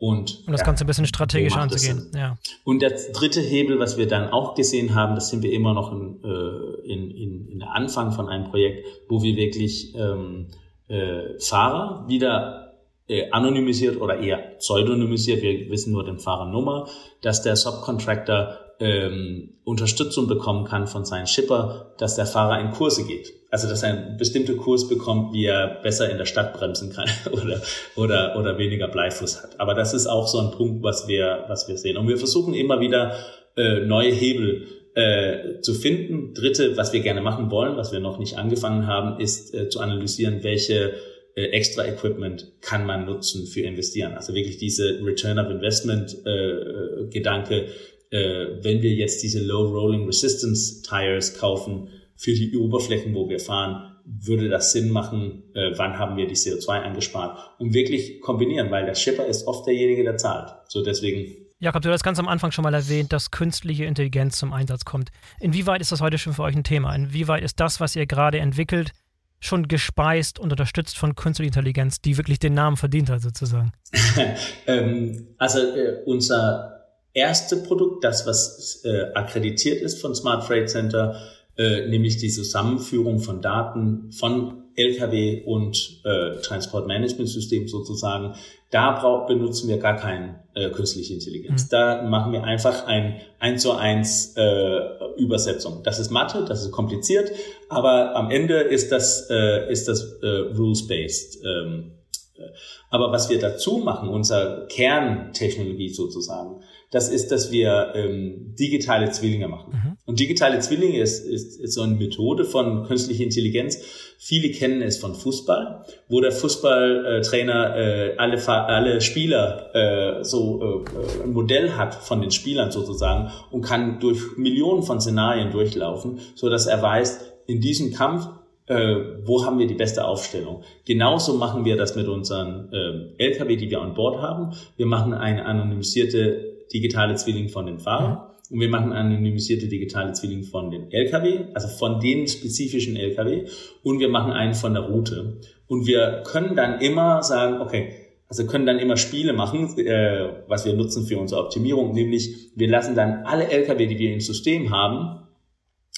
und, 0.00 0.44
und 0.46 0.52
das 0.52 0.60
ja, 0.60 0.66
Ganze 0.66 0.84
ein 0.84 0.86
bisschen 0.86 1.04
strategisch 1.04 1.54
anzugehen. 1.54 2.10
Ja. 2.14 2.38
Und 2.64 2.80
der 2.80 2.92
dritte 3.12 3.40
Hebel, 3.42 3.78
was 3.78 3.98
wir 3.98 4.08
dann 4.08 4.30
auch 4.30 4.54
gesehen 4.54 4.94
haben, 4.94 5.14
das 5.14 5.28
sind 5.28 5.42
wir 5.42 5.52
immer 5.52 5.74
noch 5.74 5.92
in, 5.92 6.24
äh, 6.24 6.90
in, 6.90 7.10
in, 7.10 7.48
in 7.48 7.58
der 7.58 7.74
Anfang 7.74 8.10
von 8.10 8.26
einem 8.30 8.44
Projekt, 8.44 8.86
wo 9.10 9.22
wir 9.22 9.36
wirklich 9.36 9.94
ähm, 9.94 10.46
äh, 10.88 11.38
Fahrer 11.38 12.08
wieder 12.08 12.78
äh, 13.08 13.30
anonymisiert 13.30 14.00
oder 14.00 14.18
eher 14.18 14.38
pseudonymisiert, 14.56 15.42
wir 15.42 15.68
wissen 15.68 15.92
nur 15.92 16.04
den 16.04 16.18
Fahrernummer, 16.18 16.88
dass 17.20 17.42
der 17.42 17.56
Subcontractor 17.56 18.56
ähm, 18.80 19.50
Unterstützung 19.64 20.26
bekommen 20.26 20.64
kann 20.64 20.86
von 20.86 21.04
seinem 21.04 21.26
Shipper, 21.26 21.94
dass 21.98 22.16
der 22.16 22.26
Fahrer 22.26 22.60
in 22.60 22.70
Kurse 22.70 23.06
geht. 23.06 23.32
Also 23.50 23.68
dass 23.68 23.82
er 23.82 23.90
einen 23.90 24.16
bestimmten 24.16 24.56
Kurs 24.56 24.88
bekommt, 24.88 25.32
wie 25.34 25.44
er 25.44 25.80
besser 25.82 26.10
in 26.10 26.18
der 26.18 26.24
Stadt 26.24 26.54
bremsen 26.54 26.92
kann 26.92 27.08
oder, 27.32 27.60
oder, 27.96 28.38
oder 28.38 28.58
weniger 28.58 28.88
Bleifuß 28.88 29.42
hat. 29.42 29.60
Aber 29.60 29.74
das 29.74 29.92
ist 29.92 30.06
auch 30.06 30.26
so 30.26 30.38
ein 30.38 30.50
Punkt, 30.52 30.82
was 30.82 31.08
wir, 31.08 31.44
was 31.48 31.68
wir 31.68 31.76
sehen. 31.76 31.96
Und 31.96 32.08
wir 32.08 32.16
versuchen 32.16 32.54
immer 32.54 32.80
wieder 32.80 33.14
äh, 33.56 33.80
neue 33.80 34.12
Hebel 34.12 34.66
äh, 34.94 35.60
zu 35.60 35.74
finden. 35.74 36.34
Dritte, 36.34 36.76
was 36.76 36.92
wir 36.92 37.00
gerne 37.00 37.20
machen 37.20 37.50
wollen, 37.50 37.76
was 37.76 37.92
wir 37.92 38.00
noch 38.00 38.18
nicht 38.18 38.38
angefangen 38.38 38.86
haben, 38.86 39.20
ist 39.20 39.54
äh, 39.54 39.68
zu 39.68 39.80
analysieren, 39.80 40.42
welche 40.42 40.94
äh, 41.36 41.46
extra 41.50 41.86
Equipment 41.86 42.52
kann 42.60 42.86
man 42.86 43.04
nutzen 43.04 43.46
für 43.46 43.60
investieren. 43.60 44.14
Also 44.14 44.34
wirklich 44.34 44.58
diese 44.58 45.00
Return 45.04 45.38
of 45.38 45.50
Investment 45.50 46.16
äh, 46.26 46.30
äh 46.30 47.06
Gedanke, 47.10 47.66
äh, 48.10 48.62
wenn 48.62 48.82
wir 48.82 48.92
jetzt 48.92 49.22
diese 49.22 49.44
Low 49.44 49.68
Rolling 49.68 50.06
Resistance 50.06 50.82
Tires 50.82 51.38
kaufen 51.38 51.88
für 52.16 52.32
die 52.32 52.56
Oberflächen, 52.56 53.14
wo 53.14 53.28
wir 53.28 53.40
fahren, 53.40 53.96
würde 54.04 54.48
das 54.48 54.72
Sinn 54.72 54.90
machen, 54.90 55.44
äh, 55.54 55.72
wann 55.76 55.98
haben 55.98 56.16
wir 56.16 56.26
die 56.26 56.34
CO2 56.34 56.82
eingespart 56.82 57.38
und 57.58 57.74
wirklich 57.74 58.20
kombinieren, 58.20 58.70
weil 58.70 58.84
der 58.84 58.94
Shipper 58.94 59.26
ist 59.26 59.46
oft 59.46 59.66
derjenige, 59.66 60.02
der 60.02 60.16
zahlt. 60.16 60.52
So 60.68 60.82
deswegen 60.82 61.36
Jakob, 61.62 61.82
du 61.82 61.90
hast 61.90 62.02
ganz 62.02 62.18
am 62.18 62.26
Anfang 62.26 62.52
schon 62.52 62.62
mal 62.62 62.72
erwähnt, 62.72 63.12
dass 63.12 63.30
künstliche 63.30 63.84
Intelligenz 63.84 64.38
zum 64.38 64.54
Einsatz 64.54 64.86
kommt. 64.86 65.10
Inwieweit 65.40 65.82
ist 65.82 65.92
das 65.92 66.00
heute 66.00 66.16
schon 66.16 66.32
für 66.32 66.42
euch 66.42 66.56
ein 66.56 66.64
Thema? 66.64 66.94
Inwieweit 66.94 67.44
ist 67.44 67.60
das, 67.60 67.80
was 67.80 67.94
ihr 67.96 68.06
gerade 68.06 68.38
entwickelt, 68.38 68.92
schon 69.40 69.68
gespeist 69.68 70.38
und 70.38 70.52
unterstützt 70.52 70.96
von 70.96 71.14
künstlicher 71.14 71.48
Intelligenz, 71.48 72.00
die 72.00 72.16
wirklich 72.16 72.38
den 72.38 72.54
Namen 72.54 72.78
verdient 72.78 73.10
hat, 73.10 73.20
sozusagen? 73.20 73.72
ähm, 74.66 75.28
also 75.36 75.58
äh, 75.58 76.02
unser 76.06 76.79
erste 77.14 77.56
Produkt, 77.56 78.04
das 78.04 78.26
was 78.26 78.82
äh, 78.84 79.12
akkreditiert 79.14 79.82
ist 79.82 80.00
von 80.00 80.14
Smart 80.14 80.44
Freight 80.44 80.70
Center, 80.70 81.20
äh, 81.56 81.86
nämlich 81.88 82.16
die 82.16 82.30
Zusammenführung 82.30 83.18
von 83.18 83.42
Daten 83.42 84.12
von 84.12 84.60
Lkw 84.76 85.42
und 85.44 86.00
äh, 86.04 86.40
Transportmanagementsystem 86.40 87.68
sozusagen, 87.68 88.34
da 88.70 88.92
brauch, 88.92 89.26
benutzen 89.26 89.68
wir 89.68 89.78
gar 89.78 89.96
keine 89.96 90.44
äh, 90.54 90.70
künstliche 90.70 91.14
Intelligenz. 91.14 91.64
Mhm. 91.64 91.68
Da 91.70 92.02
machen 92.02 92.32
wir 92.32 92.44
einfach 92.44 92.86
ein 92.86 93.20
1 93.40 93.62
zu 93.62 93.72
1 93.72 94.34
äh, 94.36 94.80
Übersetzung. 95.16 95.82
Das 95.82 95.98
ist 95.98 96.10
Mathe, 96.10 96.44
das 96.46 96.64
ist 96.64 96.70
kompliziert, 96.70 97.32
aber 97.68 98.14
am 98.14 98.30
Ende 98.30 98.60
ist 98.60 98.92
das, 98.92 99.28
äh, 99.28 99.70
ist 99.70 99.88
das 99.88 100.18
äh, 100.22 100.26
rules-based. 100.26 101.44
Ähm, 101.44 101.92
äh, 102.38 102.42
aber 102.90 103.12
was 103.12 103.28
wir 103.28 103.38
dazu 103.38 103.78
machen, 103.78 104.08
unser 104.08 104.66
Kerntechnologie 104.66 105.90
sozusagen, 105.90 106.62
das 106.90 107.08
ist, 107.08 107.30
dass 107.30 107.52
wir 107.52 107.92
ähm, 107.94 108.56
digitale 108.58 109.10
Zwillinge 109.10 109.46
machen. 109.46 109.72
Mhm. 109.72 109.96
Und 110.06 110.18
digitale 110.18 110.58
Zwillinge 110.58 111.00
ist, 111.00 111.24
ist, 111.24 111.60
ist 111.60 111.74
so 111.74 111.82
eine 111.82 111.94
Methode 111.94 112.44
von 112.44 112.84
künstlicher 112.84 113.22
Intelligenz. 113.22 113.78
Viele 114.18 114.50
kennen 114.50 114.82
es 114.82 114.98
von 114.98 115.14
Fußball, 115.14 115.84
wo 116.08 116.20
der 116.20 116.32
Fußballtrainer 116.32 117.76
äh, 117.76 118.16
alle, 118.16 118.48
alle 118.48 119.00
Spieler 119.00 119.70
äh, 119.72 120.24
so 120.24 120.84
äh, 120.84 121.22
ein 121.22 121.32
Modell 121.32 121.76
hat 121.76 121.94
von 121.94 122.20
den 122.20 122.32
Spielern 122.32 122.72
sozusagen 122.72 123.30
und 123.52 123.62
kann 123.62 124.00
durch 124.00 124.36
Millionen 124.36 124.82
von 124.82 125.00
Szenarien 125.00 125.52
durchlaufen, 125.52 126.18
so 126.34 126.48
dass 126.48 126.66
er 126.66 126.82
weiß, 126.82 127.20
in 127.46 127.60
diesem 127.60 127.92
Kampf 127.92 128.26
äh, 128.66 129.24
wo 129.24 129.44
haben 129.44 129.58
wir 129.58 129.66
die 129.66 129.74
beste 129.74 130.04
Aufstellung. 130.04 130.62
Genauso 130.84 131.34
machen 131.34 131.64
wir 131.64 131.76
das 131.76 131.96
mit 131.96 132.06
unseren 132.06 132.72
äh, 132.72 133.24
LKW, 133.24 133.56
die 133.56 133.68
wir 133.68 133.80
an 133.80 133.94
Bord 133.94 134.22
haben. 134.22 134.52
Wir 134.76 134.86
machen 134.86 135.12
eine 135.12 135.44
anonymisierte 135.44 136.49
digitale 136.72 137.14
Zwilling 137.14 137.48
von 137.48 137.66
dem 137.66 137.78
Fahrer. 137.78 138.08
Mhm. 138.08 138.54
Und 138.54 138.60
wir 138.60 138.68
machen 138.68 138.92
anonymisierte 138.92 139.68
digitale 139.68 140.12
Zwilling 140.12 140.42
von 140.42 140.70
dem 140.70 140.90
LKW, 140.90 141.46
also 141.54 141.68
von 141.68 142.00
den 142.00 142.26
spezifischen 142.26 142.96
LKW. 142.96 143.46
Und 143.84 144.00
wir 144.00 144.08
machen 144.08 144.32
einen 144.32 144.54
von 144.54 144.74
der 144.74 144.82
Route. 144.82 145.40
Und 145.68 145.86
wir 145.86 146.24
können 146.26 146.56
dann 146.56 146.80
immer 146.80 147.22
sagen, 147.22 147.60
okay, 147.60 147.92
also 148.30 148.46
können 148.46 148.66
dann 148.66 148.78
immer 148.78 148.96
Spiele 148.96 149.32
machen, 149.32 149.76
äh, 149.78 150.44
was 150.46 150.64
wir 150.64 150.72
nutzen 150.74 151.04
für 151.04 151.18
unsere 151.18 151.42
Optimierung, 151.42 151.92
nämlich 151.92 152.50
wir 152.54 152.68
lassen 152.68 152.94
dann 152.94 153.24
alle 153.24 153.50
LKW, 153.50 153.86
die 153.86 153.98
wir 153.98 154.12
im 154.12 154.20
System 154.20 154.70
haben, 154.70 155.26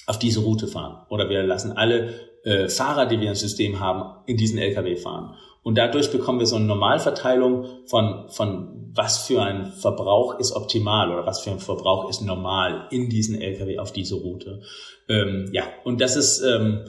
auf 0.05 0.19
diese 0.19 0.41
Route 0.41 0.67
fahren. 0.67 1.05
Oder 1.09 1.29
wir 1.29 1.43
lassen 1.43 1.71
alle 1.71 2.13
äh, 2.43 2.67
Fahrer, 2.67 3.05
die 3.05 3.19
wir 3.19 3.29
im 3.29 3.35
System 3.35 3.79
haben, 3.79 4.23
in 4.25 4.37
diesen 4.37 4.57
LKW 4.59 4.95
fahren. 4.95 5.35
Und 5.63 5.77
dadurch 5.77 6.11
bekommen 6.11 6.39
wir 6.39 6.45
so 6.45 6.57
eine 6.57 6.65
Normalverteilung 6.65 7.65
von, 7.87 8.29
von 8.29 8.91
was 8.93 9.25
für 9.25 9.41
ein 9.41 9.71
Verbrauch 9.71 10.37
ist 10.39 10.51
optimal 10.51 11.11
oder 11.11 11.25
was 11.25 11.41
für 11.41 11.51
ein 11.51 11.59
Verbrauch 11.59 12.09
ist 12.09 12.21
normal 12.21 12.87
in 12.91 13.09
diesen 13.09 13.41
Lkw 13.41 13.79
auf 13.79 13.91
diese 13.93 14.15
Route. 14.15 14.61
Ähm, 15.07 15.49
ja, 15.53 15.63
und 15.83 16.01
das 16.01 16.15
ist, 16.15 16.41
ähm, 16.41 16.85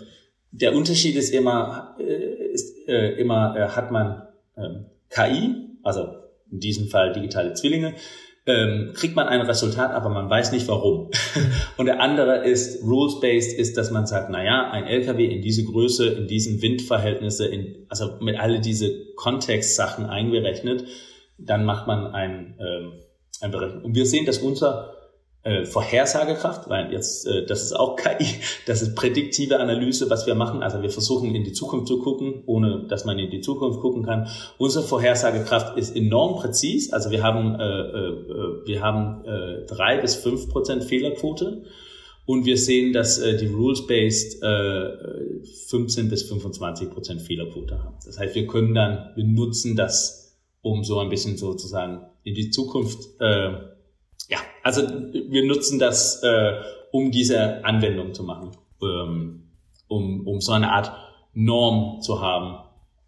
der 0.51 0.75
Unterschied 0.75 1.17
ist 1.17 1.31
immer, 1.31 1.97
äh, 1.99 2.53
ist 2.53 2.89
äh, 2.89 3.13
immer, 3.13 3.57
äh, 3.57 3.69
hat 3.69 3.91
man 3.91 4.27
ähm, 4.57 4.87
KI, 5.09 5.55
also 5.83 6.09
in 6.51 6.61
diesem 6.61 6.89
Fall 6.89 7.13
digitale 7.13 7.55
Zwillinge, 7.55 7.95
ähm, 8.47 8.93
kriegt 8.95 9.17
man 9.17 9.27
ein 9.27 9.41
Resultat, 9.41 9.93
aber 9.93 10.11
man 10.11 10.29
weiß 10.29 10.53
nicht 10.53 10.69
warum. 10.69 11.11
Und 11.77 11.87
der 11.87 12.01
andere 12.01 12.45
ist 12.45 12.83
rules-based, 12.83 13.59
ist, 13.59 13.77
dass 13.77 13.91
man 13.91 14.07
sagt, 14.07 14.29
na 14.31 14.45
ja, 14.45 14.71
ein 14.71 14.85
LKW 14.87 15.25
in 15.25 15.41
diese 15.41 15.65
Größe, 15.65 16.09
in 16.09 16.27
diesen 16.27 16.61
Windverhältnisse, 16.61 17.47
in, 17.47 17.87
also 17.89 18.19
mit 18.21 18.39
alle 18.39 18.61
diese 18.61 19.15
Kontextsachen 19.17 20.07
eingerechnet, 20.07 20.85
dann 21.39 21.65
macht 21.65 21.87
man 21.87 22.09
ein, 22.15 22.59
ähm, 22.61 22.93
ein 23.41 23.51
Berechnung. 23.51 23.85
Und 23.85 23.95
wir 23.95 24.07
sehen, 24.07 24.27
dass 24.27 24.39
unser 24.39 24.95
äh, 25.45 25.67
Vorhersagekraft, 25.67 26.69
weil 26.71 26.91
jetzt, 26.93 27.27
äh, 27.27 27.45
das 27.45 27.63
ist 27.63 27.75
auch 27.75 27.97
KI, 27.97 28.27
das 28.67 28.83
ist 28.83 28.95
prädiktive 28.95 29.61
Analyse, 29.61 30.09
was 30.11 30.27
wir 30.27 30.35
machen. 30.35 30.63
Also 30.63 30.83
wir 30.83 30.91
versuchen 30.91 31.35
in 31.35 31.45
die 31.45 31.53
Zukunft 31.53 31.87
zu 31.87 31.99
gucken, 31.99 32.43
ohne 32.47 32.87
dass 32.89 33.05
man 33.05 33.19
in 33.19 33.31
die 33.31 33.41
Zukunft 33.41 33.81
gucken 33.81 34.05
kann. 34.05 34.27
Unsere 34.59 34.85
Vorhersagekraft 34.85 35.77
ist 35.77 35.95
enorm 35.95 36.41
präzis. 36.41 36.93
Also 36.93 37.11
wir 37.11 37.23
haben, 37.23 37.61
äh, 37.61 37.63
äh, 37.63 38.67
wir 38.67 38.81
haben 38.81 39.25
äh, 39.25 39.67
drei 39.67 39.99
bis 39.99 40.17
fünf 40.17 40.49
Prozent 40.49 40.85
Fehlerquote. 40.85 41.65
Und 42.27 42.47
wir 42.47 42.57
sehen, 42.57 42.95
dass 42.95 43.19
äh, 43.19 43.37
die 43.37 43.49
Rules-Based 43.49 44.43
äh, 44.43 45.43
15 45.69 46.09
bis 46.09 46.23
25 46.23 46.89
Prozent 46.89 47.21
Fehlerquote 47.21 47.85
haben. 47.85 47.97
Das 48.07 48.19
heißt, 48.19 48.35
wir 48.35 48.47
können 48.47 48.73
dann, 48.73 49.11
wir 49.15 49.25
nutzen 49.25 49.77
das, 49.77 50.39
um 50.63 50.85
so 50.85 51.01
ein 51.01 51.11
bisschen 51.11 51.37
sozusagen 51.37 52.01
in 52.23 52.35
die 52.35 52.49
Zukunft 52.49 53.21
äh, 53.21 53.51
also 54.65 54.83
wir 54.83 55.47
nutzen 55.47 55.79
das, 55.79 56.23
äh, 56.23 56.53
um 56.91 57.11
diese 57.11 57.65
Anwendung 57.65 58.15
zu 58.15 58.25
machen, 58.25 58.53
ähm, 58.83 59.45
um, 59.89 60.27
um 60.27 60.41
so 60.41 60.53
eine 60.53 60.73
Art 60.73 60.93
Norm 61.35 62.01
zu 62.01 62.21
haben, 62.21 62.65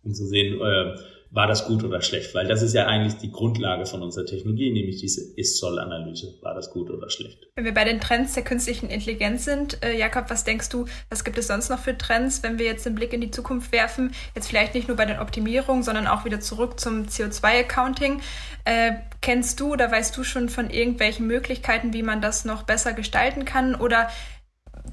um 0.06 0.14
zu 0.14 0.26
sehen, 0.26 0.60
äh, 0.60 0.96
war 1.30 1.46
das 1.46 1.66
gut 1.66 1.84
oder 1.84 2.00
schlecht? 2.00 2.34
Weil 2.34 2.46
das 2.46 2.62
ist 2.62 2.72
ja 2.72 2.86
eigentlich 2.86 3.14
die 3.18 3.30
Grundlage 3.30 3.84
von 3.84 4.02
unserer 4.02 4.24
Technologie, 4.24 4.72
nämlich 4.72 5.00
diese 5.00 5.20
Ist-Soll-Analyse. 5.36 6.34
War 6.40 6.54
das 6.54 6.70
gut 6.70 6.88
oder 6.88 7.10
schlecht? 7.10 7.48
Wenn 7.56 7.64
wir 7.64 7.74
bei 7.74 7.84
den 7.84 8.00
Trends 8.00 8.34
der 8.34 8.44
künstlichen 8.44 8.88
Intelligenz 8.88 9.44
sind, 9.44 9.82
äh, 9.82 9.96
Jakob, 9.98 10.30
was 10.30 10.44
denkst 10.44 10.68
du, 10.68 10.86
was 11.10 11.24
gibt 11.24 11.36
es 11.36 11.48
sonst 11.48 11.68
noch 11.68 11.80
für 11.80 11.98
Trends, 11.98 12.42
wenn 12.42 12.58
wir 12.58 12.66
jetzt 12.66 12.86
den 12.86 12.94
Blick 12.94 13.12
in 13.12 13.20
die 13.20 13.30
Zukunft 13.30 13.72
werfen? 13.72 14.12
Jetzt 14.34 14.48
vielleicht 14.48 14.74
nicht 14.74 14.88
nur 14.88 14.96
bei 14.96 15.04
den 15.04 15.18
Optimierungen, 15.18 15.82
sondern 15.82 16.06
auch 16.06 16.24
wieder 16.24 16.40
zurück 16.40 16.78
zum 16.78 17.06
CO2-Accounting. 17.06 18.20
Äh, 18.64 18.92
kennst 19.20 19.60
du 19.60 19.72
oder 19.72 19.90
weißt 19.90 20.16
du 20.16 20.24
schon 20.24 20.48
von 20.48 20.70
irgendwelchen 20.70 21.26
Möglichkeiten, 21.26 21.92
wie 21.92 22.02
man 22.02 22.20
das 22.20 22.44
noch 22.44 22.62
besser 22.62 22.92
gestalten 22.92 23.44
kann? 23.44 23.74
Oder 23.74 24.08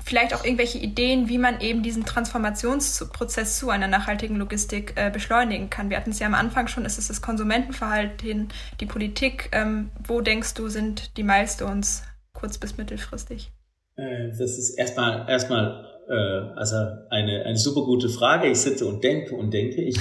vielleicht 0.03 0.33
auch 0.33 0.43
irgendwelche 0.43 0.77
Ideen, 0.77 1.29
wie 1.29 1.37
man 1.37 1.61
eben 1.61 1.83
diesen 1.83 2.05
Transformationsprozess 2.05 3.59
zu 3.59 3.69
einer 3.69 3.87
nachhaltigen 3.87 4.37
Logistik 4.37 4.93
äh, 4.95 5.09
beschleunigen 5.11 5.69
kann. 5.69 5.89
Wir 5.89 5.97
hatten 5.97 6.11
es 6.11 6.19
ja 6.19 6.27
am 6.27 6.33
Anfang 6.33 6.67
schon, 6.67 6.85
ist 6.85 6.97
es 6.97 7.07
das 7.07 7.21
Konsumentenverhalten, 7.21 8.49
die 8.79 8.85
Politik. 8.85 9.49
Ähm, 9.51 9.91
wo 10.07 10.21
denkst 10.21 10.53
du, 10.55 10.67
sind 10.69 11.17
die 11.17 11.23
Milestones 11.23 12.03
kurz- 12.33 12.57
bis 12.57 12.77
mittelfristig? 12.77 13.51
Äh, 13.95 14.29
das 14.29 14.57
ist 14.57 14.77
erstmal, 14.77 15.29
erstmal 15.29 15.85
äh, 16.09 16.57
also 16.57 16.75
eine, 17.09 17.43
eine 17.45 17.57
super 17.57 17.81
gute 17.81 18.09
Frage. 18.09 18.49
Ich 18.49 18.59
sitze 18.59 18.85
und 18.85 19.03
denke 19.03 19.35
und 19.35 19.53
denke. 19.53 19.81
Ich 19.81 19.97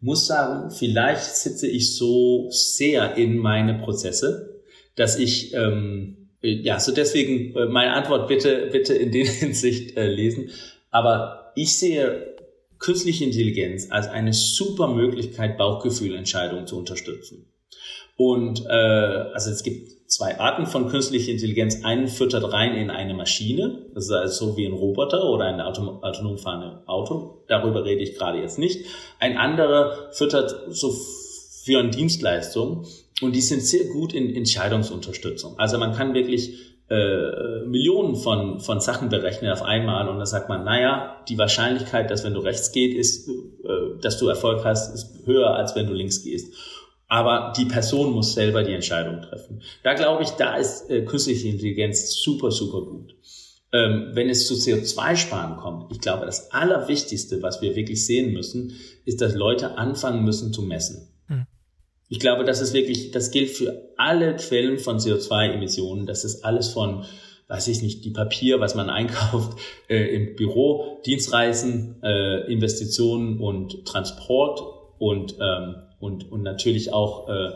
muss 0.00 0.26
sagen, 0.26 0.70
vielleicht 0.70 1.34
sitze 1.36 1.66
ich 1.66 1.96
so 1.96 2.48
sehr 2.50 3.16
in 3.16 3.38
meine 3.38 3.74
Prozesse, 3.74 4.62
dass 4.96 5.18
ich 5.18 5.54
ähm, 5.54 6.23
ja, 6.44 6.78
so 6.78 6.92
deswegen 6.92 7.54
äh, 7.56 7.66
meine 7.66 7.92
Antwort 7.94 8.28
bitte, 8.28 8.68
bitte 8.70 8.94
in 8.94 9.12
der 9.12 9.24
Hinsicht 9.26 9.96
äh, 9.96 10.06
lesen. 10.06 10.50
Aber 10.90 11.52
ich 11.56 11.78
sehe 11.78 12.34
künstliche 12.78 13.24
Intelligenz 13.24 13.90
als 13.90 14.08
eine 14.08 14.32
super 14.32 14.88
Möglichkeit, 14.88 15.56
Bauchgefühlentscheidungen 15.56 16.66
zu 16.66 16.78
unterstützen. 16.78 17.50
Und 18.16 18.64
äh, 18.66 18.72
also 18.72 19.50
es 19.50 19.62
gibt 19.62 20.08
zwei 20.08 20.38
Arten 20.38 20.66
von 20.66 20.88
künstlicher 20.88 21.32
Intelligenz. 21.32 21.82
Einen 21.82 22.08
füttert 22.08 22.52
rein 22.52 22.74
in 22.74 22.90
eine 22.90 23.14
Maschine, 23.14 23.86
das 23.94 24.04
ist 24.04 24.12
also 24.12 24.50
so 24.50 24.56
wie 24.56 24.66
ein 24.66 24.72
Roboter 24.72 25.24
oder 25.24 25.46
ein 25.46 25.60
Auto, 25.60 25.98
autonom 26.02 26.38
fahrendes 26.38 26.86
Auto. 26.86 27.42
Darüber 27.48 27.84
rede 27.84 28.02
ich 28.02 28.16
gerade 28.16 28.38
jetzt 28.38 28.58
nicht. 28.58 28.86
Ein 29.18 29.36
anderer 29.36 30.12
füttert 30.12 30.54
so 30.68 30.94
für 31.64 31.78
eine 31.80 31.90
Dienstleistung 31.90 32.86
und 33.20 33.34
die 33.34 33.40
sind 33.40 33.62
sehr 33.62 33.84
gut 33.84 34.12
in 34.12 34.34
Entscheidungsunterstützung. 34.34 35.58
Also 35.58 35.78
man 35.78 35.94
kann 35.94 36.14
wirklich 36.14 36.74
äh, 36.90 37.64
Millionen 37.66 38.16
von, 38.16 38.60
von 38.60 38.80
Sachen 38.80 39.08
berechnen 39.08 39.50
auf 39.50 39.62
einmal 39.62 40.08
und 40.08 40.18
dann 40.18 40.26
sagt 40.26 40.48
man, 40.48 40.64
naja, 40.64 41.24
die 41.28 41.38
Wahrscheinlichkeit, 41.38 42.10
dass 42.10 42.24
wenn 42.24 42.34
du 42.34 42.40
rechts 42.40 42.72
gehst, 42.72 42.96
ist, 42.96 43.28
äh, 43.28 44.00
dass 44.02 44.18
du 44.18 44.28
Erfolg 44.28 44.64
hast, 44.64 44.94
ist 44.94 45.26
höher, 45.26 45.54
als 45.54 45.74
wenn 45.74 45.86
du 45.86 45.94
links 45.94 46.22
gehst. 46.22 46.52
Aber 47.08 47.52
die 47.56 47.66
Person 47.66 48.12
muss 48.12 48.34
selber 48.34 48.64
die 48.64 48.72
Entscheidung 48.72 49.22
treffen. 49.22 49.62
Da 49.82 49.94
glaube 49.94 50.24
ich, 50.24 50.30
da 50.30 50.56
ist 50.56 50.90
äh, 50.90 51.04
künstliche 51.04 51.48
Intelligenz 51.48 52.14
super, 52.22 52.50
super 52.50 52.82
gut. 52.82 53.14
Ähm, 53.72 54.10
wenn 54.12 54.28
es 54.28 54.46
zu 54.46 54.54
CO2-Sparen 54.54 55.56
kommt, 55.56 55.90
ich 55.90 56.00
glaube, 56.00 56.26
das 56.26 56.52
Allerwichtigste, 56.52 57.42
was 57.42 57.62
wir 57.62 57.74
wirklich 57.76 58.04
sehen 58.04 58.32
müssen, 58.32 58.72
ist, 59.04 59.20
dass 59.20 59.34
Leute 59.34 59.78
anfangen 59.78 60.24
müssen 60.24 60.52
zu 60.52 60.62
messen. 60.62 61.13
Ich 62.08 62.20
glaube, 62.20 62.44
das 62.44 62.60
ist 62.60 62.74
wirklich, 62.74 63.10
das 63.10 63.30
gilt 63.30 63.50
für 63.50 63.90
alle 63.96 64.36
Quellen 64.36 64.78
von 64.78 64.98
CO2-Emissionen. 64.98 66.06
Das 66.06 66.24
ist 66.24 66.44
alles 66.44 66.68
von, 66.68 67.04
weiß 67.48 67.68
ich 67.68 67.82
nicht, 67.82 68.04
die 68.04 68.10
Papier, 68.10 68.60
was 68.60 68.74
man 68.74 68.90
einkauft 68.90 69.58
äh, 69.88 70.14
im 70.14 70.36
Büro, 70.36 71.00
Dienstreisen, 71.06 72.02
äh, 72.02 72.52
Investitionen 72.52 73.40
und 73.40 73.84
Transport 73.84 74.62
und, 74.98 75.36
ähm, 75.40 75.76
und, 75.98 76.30
und 76.30 76.42
natürlich 76.42 76.92
auch 76.92 77.28
äh, 77.28 77.50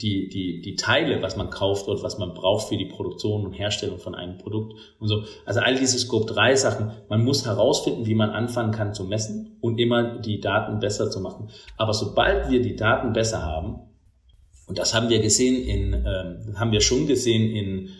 die, 0.00 0.28
die, 0.28 0.60
die 0.60 0.74
Teile, 0.74 1.22
was 1.22 1.36
man 1.36 1.50
kauft 1.50 1.86
und 1.86 2.02
was 2.02 2.18
man 2.18 2.34
braucht 2.34 2.68
für 2.68 2.76
die 2.76 2.86
Produktion 2.86 3.46
und 3.46 3.52
Herstellung 3.52 3.98
von 3.98 4.14
einem 4.14 4.38
Produkt 4.38 4.74
und 4.98 5.08
so. 5.08 5.22
Also 5.46 5.60
all 5.60 5.76
diese 5.76 5.98
Scope 5.98 6.32
3 6.32 6.56
Sachen. 6.56 6.90
Man 7.08 7.24
muss 7.24 7.46
herausfinden, 7.46 8.04
wie 8.06 8.14
man 8.14 8.30
anfangen 8.30 8.72
kann 8.72 8.92
zu 8.92 9.04
messen 9.04 9.56
und 9.60 9.78
immer 9.78 10.18
die 10.18 10.40
Daten 10.40 10.80
besser 10.80 11.10
zu 11.10 11.20
machen. 11.20 11.50
Aber 11.76 11.94
sobald 11.94 12.50
wir 12.50 12.60
die 12.60 12.74
Daten 12.74 13.12
besser 13.12 13.42
haben, 13.42 13.93
und 14.66 14.78
das 14.78 14.94
haben 14.94 15.08
wir 15.10 15.20
gesehen 15.20 15.62
in, 15.62 15.92
ähm, 15.92 16.58
haben 16.58 16.72
wir 16.72 16.80
schon 16.80 17.06
gesehen 17.06 17.50
in 17.50 17.90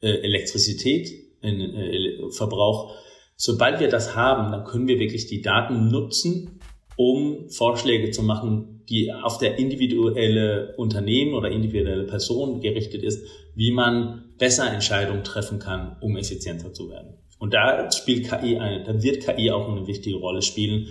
äh, 0.00 0.08
Elektrizität, 0.08 1.10
in 1.42 1.60
äh, 1.60 2.30
Verbrauch. 2.30 2.94
Sobald 3.36 3.80
wir 3.80 3.88
das 3.88 4.16
haben, 4.16 4.52
dann 4.52 4.64
können 4.64 4.88
wir 4.88 4.98
wirklich 4.98 5.26
die 5.26 5.42
Daten 5.42 5.88
nutzen, 5.88 6.60
um 6.96 7.50
Vorschläge 7.50 8.10
zu 8.10 8.22
machen, 8.22 8.84
die 8.88 9.12
auf 9.12 9.38
der 9.38 9.58
individuelle 9.58 10.74
Unternehmen 10.76 11.34
oder 11.34 11.50
individuelle 11.50 12.04
Person 12.04 12.60
gerichtet 12.60 13.02
ist, 13.02 13.26
wie 13.54 13.72
man 13.72 14.34
besser 14.38 14.70
Entscheidungen 14.72 15.24
treffen 15.24 15.58
kann, 15.58 15.96
um 16.00 16.16
effizienter 16.16 16.72
zu 16.72 16.90
werden. 16.90 17.14
Und 17.38 17.54
da 17.54 17.90
spielt 17.90 18.28
KI 18.28 18.58
eine, 18.58 18.84
da 18.84 19.02
wird 19.02 19.24
KI 19.24 19.50
auch 19.50 19.68
eine 19.68 19.86
wichtige 19.86 20.16
Rolle 20.16 20.42
spielen. 20.42 20.88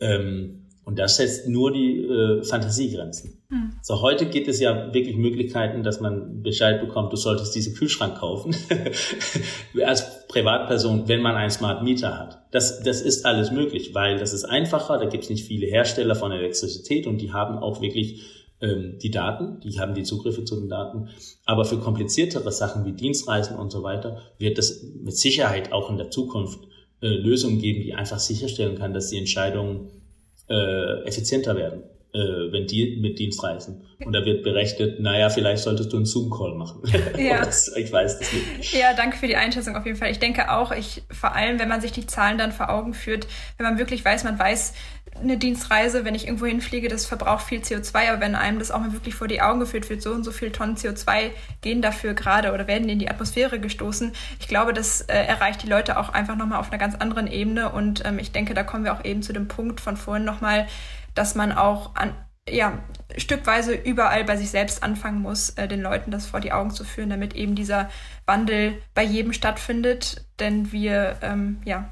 Ähm, 0.00 0.59
und 0.84 0.98
das 0.98 1.16
setzt 1.16 1.48
nur 1.48 1.72
die 1.72 1.98
äh, 1.98 2.42
Fantasiegrenzen. 2.42 3.38
Hm. 3.48 3.72
So 3.82 4.00
heute 4.00 4.26
gibt 4.26 4.48
es 4.48 4.60
ja 4.60 4.92
wirklich 4.92 5.16
Möglichkeiten, 5.16 5.82
dass 5.82 6.00
man 6.00 6.42
Bescheid 6.42 6.80
bekommt, 6.80 7.12
du 7.12 7.16
solltest 7.16 7.54
diesen 7.54 7.74
Kühlschrank 7.74 8.18
kaufen 8.18 8.54
als 9.84 10.26
Privatperson, 10.26 11.06
wenn 11.06 11.20
man 11.20 11.36
einen 11.36 11.50
Smart 11.50 11.82
Meter 11.82 12.18
hat. 12.18 12.42
Das, 12.50 12.82
das 12.82 13.02
ist 13.02 13.26
alles 13.26 13.50
möglich, 13.50 13.94
weil 13.94 14.18
das 14.18 14.32
ist 14.32 14.44
einfacher. 14.44 14.98
Da 14.98 15.04
gibt 15.04 15.24
es 15.24 15.30
nicht 15.30 15.44
viele 15.44 15.66
Hersteller 15.66 16.14
von 16.14 16.32
Elektrizität 16.32 17.06
und 17.06 17.18
die 17.18 17.32
haben 17.32 17.58
auch 17.58 17.80
wirklich 17.80 18.22
ähm, 18.60 18.98
die 19.00 19.10
Daten, 19.10 19.60
die 19.60 19.78
haben 19.78 19.94
die 19.94 20.02
Zugriffe 20.02 20.44
zu 20.44 20.58
den 20.58 20.68
Daten. 20.68 21.08
Aber 21.44 21.64
für 21.64 21.78
kompliziertere 21.78 22.52
Sachen 22.52 22.84
wie 22.84 22.92
Dienstreisen 22.92 23.56
und 23.56 23.70
so 23.70 23.82
weiter 23.82 24.22
wird 24.38 24.58
es 24.58 24.82
mit 24.82 25.16
Sicherheit 25.16 25.72
auch 25.72 25.90
in 25.90 25.98
der 25.98 26.10
Zukunft 26.10 26.60
äh, 27.02 27.08
Lösungen 27.08 27.60
geben, 27.60 27.82
die 27.82 27.94
einfach 27.94 28.18
sicherstellen 28.18 28.76
kann, 28.76 28.92
dass 28.92 29.08
die 29.08 29.18
Entscheidungen 29.18 29.99
äh, 30.50 31.04
effizienter 31.06 31.56
werden, 31.56 31.84
äh, 32.12 32.18
wenn 32.18 32.66
die 32.66 32.98
mit 33.00 33.18
Dienst 33.18 33.42
reisen. 33.42 33.86
Und 34.04 34.12
da 34.12 34.24
wird 34.24 34.42
berechnet, 34.42 35.00
naja, 35.00 35.30
vielleicht 35.30 35.62
solltest 35.62 35.92
du 35.92 35.96
einen 35.96 36.06
Zoom-Call 36.06 36.54
machen. 36.54 36.82
Ja. 37.18 37.40
das, 37.44 37.74
ich 37.76 37.92
weiß 37.92 38.18
das 38.18 38.32
nicht. 38.32 38.74
Ja, 38.74 38.94
danke 38.94 39.16
für 39.16 39.26
die 39.26 39.36
Einschätzung 39.36 39.76
auf 39.76 39.86
jeden 39.86 39.96
Fall. 39.96 40.10
Ich 40.10 40.18
denke 40.18 40.50
auch, 40.50 40.72
ich, 40.72 41.02
vor 41.10 41.34
allem, 41.34 41.58
wenn 41.58 41.68
man 41.68 41.80
sich 41.80 41.92
die 41.92 42.06
Zahlen 42.06 42.38
dann 42.38 42.52
vor 42.52 42.70
Augen 42.70 42.94
führt, 42.94 43.26
wenn 43.56 43.64
man 43.64 43.78
wirklich 43.78 44.04
weiß, 44.04 44.24
man 44.24 44.38
weiß, 44.38 44.74
eine 45.20 45.36
Dienstreise, 45.36 46.04
wenn 46.04 46.14
ich 46.14 46.26
irgendwo 46.26 46.46
hinfliege, 46.46 46.88
das 46.88 47.06
verbraucht 47.06 47.46
viel 47.46 47.60
CO2, 47.60 48.10
aber 48.10 48.20
wenn 48.20 48.34
einem 48.34 48.58
das 48.58 48.70
auch 48.70 48.80
mal 48.80 48.92
wirklich 48.92 49.14
vor 49.14 49.28
die 49.28 49.42
Augen 49.42 49.60
geführt 49.60 49.88
wird, 49.90 50.02
so 50.02 50.12
und 50.12 50.24
so 50.24 50.32
viel 50.32 50.50
Tonnen 50.50 50.76
CO2 50.76 51.30
gehen 51.60 51.82
dafür 51.82 52.14
gerade 52.14 52.52
oder 52.52 52.66
werden 52.66 52.88
in 52.88 52.98
die 52.98 53.10
Atmosphäre 53.10 53.60
gestoßen, 53.60 54.12
ich 54.38 54.48
glaube, 54.48 54.72
das 54.72 55.02
äh, 55.02 55.14
erreicht 55.14 55.62
die 55.62 55.68
Leute 55.68 55.98
auch 55.98 56.10
einfach 56.10 56.36
nochmal 56.36 56.60
auf 56.60 56.70
einer 56.70 56.78
ganz 56.78 56.94
anderen 56.94 57.26
Ebene 57.26 57.70
und 57.70 58.04
ähm, 58.04 58.18
ich 58.18 58.32
denke, 58.32 58.54
da 58.54 58.62
kommen 58.62 58.84
wir 58.84 58.92
auch 58.94 59.04
eben 59.04 59.22
zu 59.22 59.32
dem 59.32 59.48
Punkt 59.48 59.80
von 59.80 59.96
vorhin 59.96 60.24
nochmal, 60.24 60.66
dass 61.14 61.34
man 61.34 61.52
auch 61.52 61.94
an, 61.94 62.14
ja, 62.48 62.78
stückweise 63.16 63.74
überall 63.74 64.24
bei 64.24 64.36
sich 64.36 64.50
selbst 64.50 64.82
anfangen 64.82 65.20
muss, 65.20 65.50
äh, 65.50 65.68
den 65.68 65.82
Leuten 65.82 66.10
das 66.10 66.26
vor 66.26 66.40
die 66.40 66.52
Augen 66.52 66.70
zu 66.70 66.84
führen, 66.84 67.10
damit 67.10 67.34
eben 67.34 67.54
dieser 67.54 67.90
Wandel 68.26 68.80
bei 68.94 69.02
jedem 69.02 69.32
stattfindet, 69.32 70.24
denn 70.38 70.72
wir, 70.72 71.18
ähm, 71.22 71.60
ja, 71.64 71.90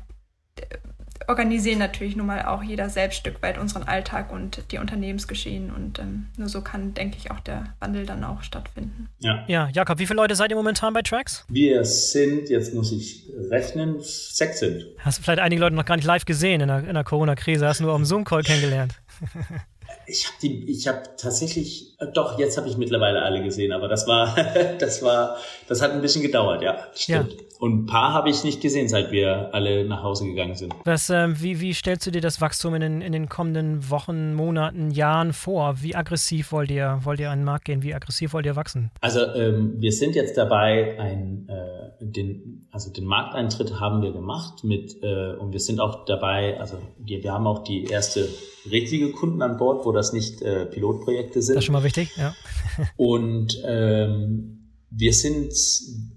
organisieren 1.26 1.78
natürlich 1.78 2.16
nun 2.16 2.26
mal 2.26 2.44
auch 2.44 2.62
jeder 2.62 2.88
selbst 2.88 3.16
Stück 3.16 3.42
weit 3.42 3.58
unseren 3.58 3.82
Alltag 3.82 4.32
und 4.32 4.62
die 4.70 4.78
Unternehmensgeschehen. 4.78 5.70
Und 5.70 5.98
ähm, 5.98 6.26
nur 6.36 6.48
so 6.48 6.60
kann, 6.62 6.94
denke 6.94 7.16
ich, 7.18 7.30
auch 7.30 7.40
der 7.40 7.74
Wandel 7.80 8.06
dann 8.06 8.24
auch 8.24 8.42
stattfinden. 8.42 9.08
Ja. 9.18 9.44
ja, 9.48 9.68
Jakob, 9.72 9.98
wie 9.98 10.06
viele 10.06 10.18
Leute 10.18 10.34
seid 10.36 10.50
ihr 10.50 10.56
momentan 10.56 10.92
bei 10.92 11.02
Tracks? 11.02 11.44
Wir 11.48 11.84
sind, 11.84 12.48
jetzt 12.48 12.74
muss 12.74 12.92
ich 12.92 13.30
rechnen, 13.50 13.96
sechs 14.00 14.60
sind. 14.60 14.86
Hast 14.98 15.18
du 15.18 15.22
vielleicht 15.22 15.40
einige 15.40 15.60
Leute 15.60 15.74
noch 15.74 15.84
gar 15.84 15.96
nicht 15.96 16.06
live 16.06 16.24
gesehen 16.24 16.60
in 16.60 16.68
der, 16.68 16.80
in 16.80 16.94
der 16.94 17.04
Corona-Krise, 17.04 17.66
hast 17.66 17.80
du 17.80 17.84
nur 17.84 17.94
am 17.94 18.04
Zoom-Call 18.04 18.42
kennengelernt. 18.42 18.94
Ich 20.08 20.26
habe 20.26 20.36
die, 20.42 20.70
ich 20.70 20.88
habe 20.88 21.02
tatsächlich, 21.16 21.94
äh, 22.00 22.06
doch 22.12 22.38
jetzt 22.38 22.56
habe 22.56 22.68
ich 22.68 22.76
mittlerweile 22.76 23.22
alle 23.22 23.42
gesehen, 23.42 23.72
aber 23.72 23.88
das 23.88 24.06
war, 24.06 24.34
das 24.78 25.02
war, 25.02 25.36
das 25.68 25.82
hat 25.82 25.92
ein 25.92 26.00
bisschen 26.00 26.22
gedauert, 26.22 26.62
ja, 26.62 26.78
stimmt. 26.94 27.32
Ja. 27.32 27.38
Und 27.58 27.72
ein 27.72 27.86
paar 27.86 28.12
habe 28.12 28.30
ich 28.30 28.44
nicht 28.44 28.60
gesehen, 28.60 28.88
seit 28.88 29.10
wir 29.10 29.50
alle 29.52 29.84
nach 29.84 30.02
Hause 30.02 30.24
gegangen 30.26 30.54
sind. 30.54 30.72
Was, 30.84 31.10
äh, 31.10 31.28
wie, 31.42 31.60
wie 31.60 31.74
stellst 31.74 32.06
du 32.06 32.12
dir 32.12 32.20
das 32.20 32.40
Wachstum 32.40 32.74
in 32.74 32.80
den, 32.80 33.00
in 33.00 33.12
den 33.12 33.28
kommenden 33.28 33.90
Wochen, 33.90 34.34
Monaten, 34.34 34.92
Jahren 34.92 35.32
vor? 35.32 35.82
Wie 35.82 35.96
aggressiv 35.96 36.52
wollt 36.52 36.70
ihr, 36.70 37.00
wollt 37.02 37.18
ihr 37.18 37.30
an 37.30 37.40
den 37.40 37.44
Markt 37.44 37.64
gehen? 37.64 37.82
Wie 37.82 37.94
aggressiv 37.94 38.32
wollt 38.32 38.46
ihr 38.46 38.54
wachsen? 38.54 38.90
Also 39.00 39.20
ähm, 39.34 39.74
wir 39.78 39.90
sind 39.90 40.14
jetzt 40.14 40.36
dabei, 40.36 40.98
ein, 41.00 41.48
äh, 41.48 41.67
den, 42.00 42.66
also 42.70 42.90
den 42.92 43.04
Markteintritt 43.04 43.80
haben 43.80 44.02
wir 44.02 44.12
gemacht 44.12 44.64
mit 44.64 45.02
äh, 45.02 45.34
und 45.34 45.52
wir 45.52 45.60
sind 45.60 45.80
auch 45.80 46.04
dabei, 46.04 46.58
also 46.60 46.78
wir, 46.98 47.22
wir 47.22 47.32
haben 47.32 47.46
auch 47.46 47.64
die 47.64 47.84
erste 47.84 48.28
richtige 48.70 49.10
Kunden 49.12 49.42
an 49.42 49.56
Bord, 49.56 49.84
wo 49.84 49.92
das 49.92 50.12
nicht 50.12 50.42
äh, 50.42 50.66
Pilotprojekte 50.66 51.42
sind. 51.42 51.56
Das 51.56 51.62
ist 51.62 51.66
schon 51.66 51.72
mal 51.74 51.84
wichtig, 51.84 52.10
ja. 52.16 52.34
und 52.96 53.60
ähm, 53.64 54.58
wir 54.90 55.12
sind, 55.12 55.52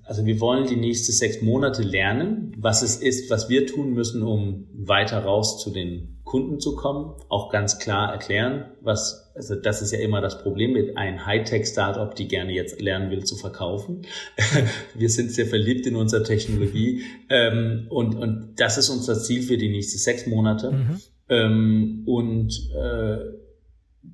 also 0.03 0.25
wir 0.25 0.39
wollen 0.39 0.67
die 0.67 0.77
nächsten 0.77 1.11
sechs 1.11 1.41
Monate 1.41 1.81
lernen, 1.83 2.55
was 2.57 2.81
es 2.81 2.95
ist, 2.95 3.29
was 3.29 3.49
wir 3.49 3.67
tun 3.67 3.93
müssen, 3.93 4.23
um 4.23 4.67
weiter 4.73 5.23
raus 5.23 5.61
zu 5.61 5.71
den 5.71 6.10
Kunden 6.31 6.59
zu 6.59 6.75
kommen. 6.75 7.13
Auch 7.29 7.49
ganz 7.49 7.77
klar 7.77 8.11
erklären, 8.11 8.71
was, 8.81 9.31
also 9.35 9.55
das 9.55 9.81
ist 9.81 9.91
ja 9.91 9.99
immer 9.99 10.21
das 10.21 10.41
Problem 10.41 10.71
mit 10.73 10.97
einem 10.97 11.25
Hightech-Startup, 11.25 12.15
die 12.15 12.27
gerne 12.27 12.53
jetzt 12.53 12.81
lernen 12.81 13.11
will 13.11 13.23
zu 13.23 13.35
verkaufen. 13.35 14.05
wir 14.95 15.09
sind 15.09 15.31
sehr 15.31 15.45
verliebt 15.45 15.85
in 15.85 15.95
unserer 15.95 16.23
Technologie 16.23 17.03
ähm, 17.29 17.87
und, 17.89 18.15
und 18.15 18.53
das 18.55 18.77
ist 18.77 18.89
unser 18.89 19.19
Ziel 19.19 19.43
für 19.43 19.57
die 19.57 19.69
nächsten 19.69 19.97
sechs 19.97 20.25
Monate. 20.25 20.71
Mhm. 20.71 21.01
Ähm, 21.29 22.03
und 22.07 22.53
äh, 22.75 23.17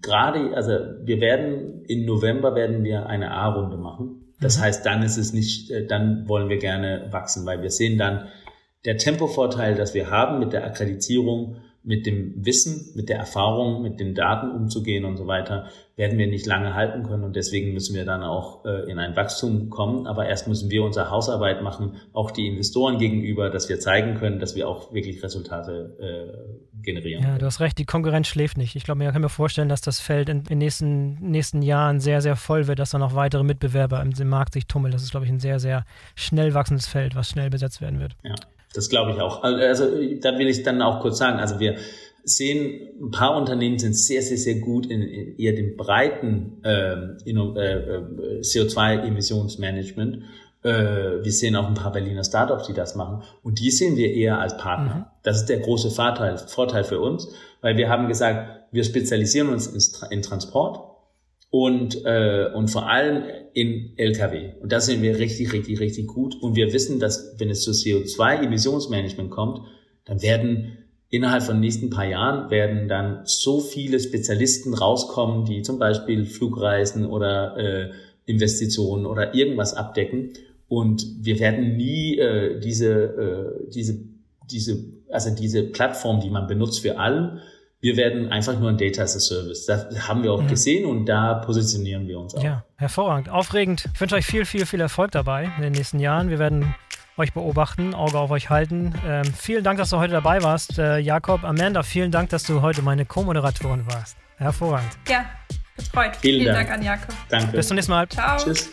gerade, 0.01 0.55
also 0.55 0.71
wir 1.03 1.21
werden 1.21 1.85
im 1.87 2.05
November 2.05 2.55
werden 2.55 2.83
wir 2.83 3.05
eine 3.05 3.31
A-Runde 3.31 3.77
machen 3.77 4.23
das 4.39 4.57
mhm. 4.57 4.61
heißt, 4.61 4.85
dann 4.85 5.03
ist 5.03 5.17
es 5.17 5.33
nicht, 5.33 5.71
äh, 5.71 5.85
dann 5.85 6.27
wollen 6.27 6.49
wir 6.49 6.57
gerne 6.57 7.07
wachsen, 7.11 7.45
weil 7.45 7.61
wir 7.61 7.71
sehen 7.71 7.97
dann, 7.97 8.27
der 8.85 8.97
Tempovorteil, 8.97 9.75
das 9.75 9.93
wir 9.93 10.09
haben 10.09 10.39
mit 10.39 10.53
der 10.53 10.65
Akkreditierung, 10.65 11.57
mit 11.87 12.05
dem 12.05 12.33
Wissen, 12.45 12.91
mit 12.95 13.07
der 13.07 13.17
Erfahrung, 13.17 13.81
mit 13.81 14.01
den 14.01 14.13
Daten 14.13 14.51
umzugehen 14.51 15.05
und 15.05 15.15
so 15.15 15.25
weiter, 15.25 15.69
werden 15.95 16.17
wir 16.17 16.27
nicht 16.27 16.45
lange 16.45 16.75
halten 16.75 17.03
können 17.03 17.23
und 17.23 17.37
deswegen 17.37 17.73
müssen 17.73 17.95
wir 17.95 18.03
dann 18.03 18.23
auch 18.23 18.65
äh, 18.65 18.91
in 18.91 18.99
ein 18.99 19.15
Wachstum 19.15 19.69
kommen. 19.69 20.05
Aber 20.05 20.27
erst 20.27 20.49
müssen 20.49 20.69
wir 20.69 20.83
unsere 20.83 21.09
Hausarbeit 21.09 21.63
machen, 21.63 21.93
auch 22.11 22.31
die 22.31 22.47
Investoren 22.47 22.97
gegenüber, 22.97 23.49
dass 23.49 23.69
wir 23.69 23.79
zeigen 23.79 24.15
können, 24.15 24.39
dass 24.39 24.53
wir 24.55 24.67
auch 24.67 24.93
wirklich 24.93 25.23
Resultate 25.23 25.95
äh, 25.97 26.83
generieren. 26.83 27.23
Ja, 27.23 27.37
du 27.37 27.45
hast 27.45 27.61
recht, 27.61 27.77
die 27.77 27.85
Konkurrenz 27.85 28.27
schläft 28.27 28.57
nicht. 28.57 28.75
Ich 28.75 28.83
glaube, 28.83 29.01
man 29.01 29.13
kann 29.13 29.21
mir 29.21 29.29
vorstellen, 29.29 29.69
dass 29.69 29.79
das 29.79 30.01
Feld 30.01 30.27
in 30.27 30.43
den 30.43 30.57
nächsten, 30.57 31.13
nächsten 31.21 31.61
Jahren 31.61 32.01
sehr, 32.01 32.21
sehr 32.21 32.35
voll 32.35 32.67
wird, 32.67 32.79
dass 32.79 32.89
da 32.89 32.97
noch 32.97 33.15
weitere 33.15 33.43
Mitbewerber 33.43 34.01
im 34.01 34.29
Markt 34.29 34.53
sich 34.53 34.67
tummeln. 34.67 34.91
Das 34.91 35.03
ist, 35.03 35.11
glaube 35.11 35.25
ich, 35.25 35.31
ein 35.31 35.39
sehr, 35.39 35.59
sehr 35.59 35.85
schnell 36.15 36.53
wachsendes 36.53 36.85
Feld, 36.85 37.15
was 37.15 37.29
schnell 37.29 37.49
besetzt 37.49 37.79
werden 37.79 38.01
wird. 38.01 38.17
Ja. 38.23 38.35
Das 38.77 38.89
glaube 38.89 39.11
ich 39.11 39.19
auch. 39.19 39.41
Also 39.41 39.85
da 40.21 40.37
will 40.37 40.47
ich 40.47 40.61
dann 40.61 40.83
auch 40.83 41.01
kurz 41.01 41.17
sagen, 41.17 41.39
also 41.39 41.59
wir 41.59 41.77
sehen, 42.23 42.89
ein 43.01 43.09
paar 43.09 43.35
Unternehmen 43.35 43.79
sind 43.79 43.95
sehr, 43.95 44.21
sehr, 44.21 44.37
sehr 44.37 44.55
gut 44.55 44.85
in, 44.85 45.01
in 45.01 45.35
eher 45.37 45.53
dem 45.53 45.75
breiten 45.75 46.61
ähm, 46.63 47.17
äh, 47.25 47.31
äh, 47.31 48.41
CO2-Emissionsmanagement. 48.41 50.19
Äh, 50.61 50.69
wir 51.23 51.31
sehen 51.31 51.55
auch 51.55 51.67
ein 51.67 51.73
paar 51.73 51.91
Berliner 51.91 52.23
Startups, 52.23 52.67
die 52.67 52.73
das 52.73 52.93
machen. 52.95 53.23
Und 53.41 53.59
die 53.59 53.71
sehen 53.71 53.95
wir 53.95 54.13
eher 54.13 54.39
als 54.39 54.57
Partner. 54.57 54.95
Mhm. 54.95 55.05
Das 55.23 55.37
ist 55.37 55.47
der 55.47 55.59
große 55.59 55.89
Vorteil, 55.89 56.37
Vorteil 56.37 56.83
für 56.83 56.99
uns, 56.99 57.29
weil 57.61 57.77
wir 57.77 57.89
haben 57.89 58.07
gesagt, 58.07 58.67
wir 58.71 58.83
spezialisieren 58.83 59.49
uns 59.49 59.67
in 60.11 60.21
Transport 60.21 60.96
und, 61.49 62.03
äh, 62.05 62.49
und 62.53 62.69
vor 62.69 62.89
allem 62.89 63.23
in 63.53 63.93
Lkw. 63.97 64.53
Und 64.61 64.71
da 64.71 64.79
sind 64.79 65.01
wir 65.01 65.17
richtig, 65.17 65.53
richtig, 65.53 65.79
richtig 65.79 66.07
gut. 66.07 66.35
Und 66.41 66.55
wir 66.55 66.73
wissen, 66.73 66.99
dass 66.99 67.35
wenn 67.37 67.49
es 67.49 67.63
zu 67.63 67.71
CO2-Emissionsmanagement 67.71 69.29
kommt, 69.29 69.61
dann 70.05 70.21
werden 70.21 70.77
innerhalb 71.09 71.43
von 71.43 71.55
den 71.55 71.61
nächsten 71.61 71.89
paar 71.89 72.05
Jahren 72.05 72.51
werden 72.51 72.87
dann 72.87 73.21
so 73.23 73.59
viele 73.59 73.99
Spezialisten 73.99 74.73
rauskommen, 74.73 75.45
die 75.45 75.61
zum 75.61 75.79
Beispiel 75.79 76.25
Flugreisen 76.25 77.05
oder 77.05 77.57
äh, 77.57 77.91
Investitionen 78.25 79.05
oder 79.05 79.33
irgendwas 79.33 79.73
abdecken. 79.73 80.33
Und 80.67 81.05
wir 81.21 81.39
werden 81.39 81.77
nie 81.77 82.17
äh, 82.17 82.59
diese, 82.59 82.91
äh, 82.93 83.69
diese, 83.73 83.99
diese, 84.51 84.83
also 85.09 85.33
diese 85.33 85.63
Plattform, 85.63 86.19
die 86.19 86.29
man 86.29 86.45
benutzt 86.45 86.81
für 86.81 86.99
allen, 86.99 87.39
wir 87.79 87.95
werden 87.95 88.31
einfach 88.31 88.59
nur 88.59 88.69
ein 88.69 88.77
Data 88.77 89.03
as 89.03 89.15
a 89.15 89.19
Service. 89.19 89.65
Das 89.65 90.07
haben 90.07 90.23
wir 90.23 90.31
auch 90.31 90.41
ja. 90.41 90.47
gesehen 90.47 90.85
und 90.85 91.05
da 91.05 91.35
positionieren 91.35 92.07
wir 92.07 92.19
uns 92.19 92.35
auch. 92.35 92.43
Ja, 92.43 92.63
hervorragend, 92.75 93.29
aufregend. 93.29 93.87
Ich 93.93 94.01
wünsche 94.01 94.15
euch 94.15 94.25
viel, 94.25 94.45
viel, 94.45 94.65
viel 94.65 94.81
Erfolg 94.81 95.11
dabei 95.11 95.51
in 95.57 95.61
den 95.61 95.73
nächsten 95.73 95.99
Jahren. 95.99 96.29
Wir 96.29 96.39
werden 96.39 96.73
euch 97.17 97.33
beobachten, 97.33 97.93
Auge 97.93 98.17
auf 98.17 98.31
euch 98.31 98.49
halten. 98.49 98.93
Ähm, 99.05 99.25
vielen 99.25 99.63
Dank, 99.63 99.77
dass 99.79 99.89
du 99.89 99.97
heute 99.97 100.13
dabei 100.13 100.41
warst. 100.43 100.77
Äh, 100.77 100.99
Jakob, 100.99 101.43
Amanda, 101.43 101.83
vielen 101.83 102.11
Dank, 102.11 102.29
dass 102.29 102.43
du 102.43 102.61
heute 102.61 102.81
meine 102.81 103.05
Co-Moderatorin 103.05 103.85
warst. 103.87 104.17
Hervorragend. 104.37 104.91
Ja, 105.07 105.25
gefreut. 105.75 106.15
Vielen, 106.17 106.41
vielen 106.41 106.53
Dank. 106.53 106.67
Dank. 106.67 106.79
an 106.79 106.85
Jakob. 106.85 107.15
Danke. 107.29 107.57
Bis 107.57 107.67
zum 107.67 107.75
nächsten 107.75 107.91
Mal. 107.91 108.07
Ciao. 108.07 108.37
Tschüss. 108.37 108.71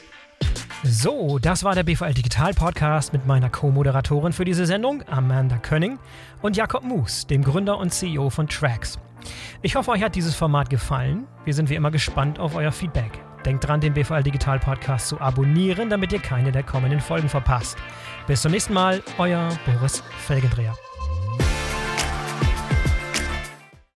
So, 0.86 1.38
das 1.38 1.64
war 1.64 1.74
der 1.74 1.82
BVL 1.82 2.12
Digital 2.12 2.52
Podcast 2.52 3.14
mit 3.14 3.24
meiner 3.24 3.48
Co-Moderatorin 3.48 4.34
für 4.34 4.44
diese 4.44 4.66
Sendung, 4.66 5.02
Amanda 5.08 5.56
Könning, 5.56 5.98
und 6.42 6.58
Jakob 6.58 6.84
Moos, 6.84 7.26
dem 7.26 7.42
Gründer 7.42 7.78
und 7.78 7.90
CEO 7.90 8.28
von 8.28 8.48
Tracks. 8.48 8.98
Ich 9.62 9.76
hoffe, 9.76 9.92
euch 9.92 10.02
hat 10.02 10.14
dieses 10.14 10.34
Format 10.34 10.68
gefallen. 10.68 11.26
Wir 11.46 11.54
sind 11.54 11.70
wie 11.70 11.74
immer 11.74 11.90
gespannt 11.90 12.38
auf 12.38 12.54
euer 12.54 12.70
Feedback. 12.70 13.12
Denkt 13.46 13.66
dran, 13.66 13.80
den 13.80 13.94
BVL 13.94 14.22
Digital 14.22 14.58
Podcast 14.58 15.08
zu 15.08 15.18
abonnieren, 15.22 15.88
damit 15.88 16.12
ihr 16.12 16.20
keine 16.20 16.52
der 16.52 16.62
kommenden 16.62 17.00
Folgen 17.00 17.30
verpasst. 17.30 17.78
Bis 18.26 18.42
zum 18.42 18.52
nächsten 18.52 18.74
Mal, 18.74 19.02
euer 19.16 19.48
Boris 19.64 20.02
Felgendreher. 20.18 20.76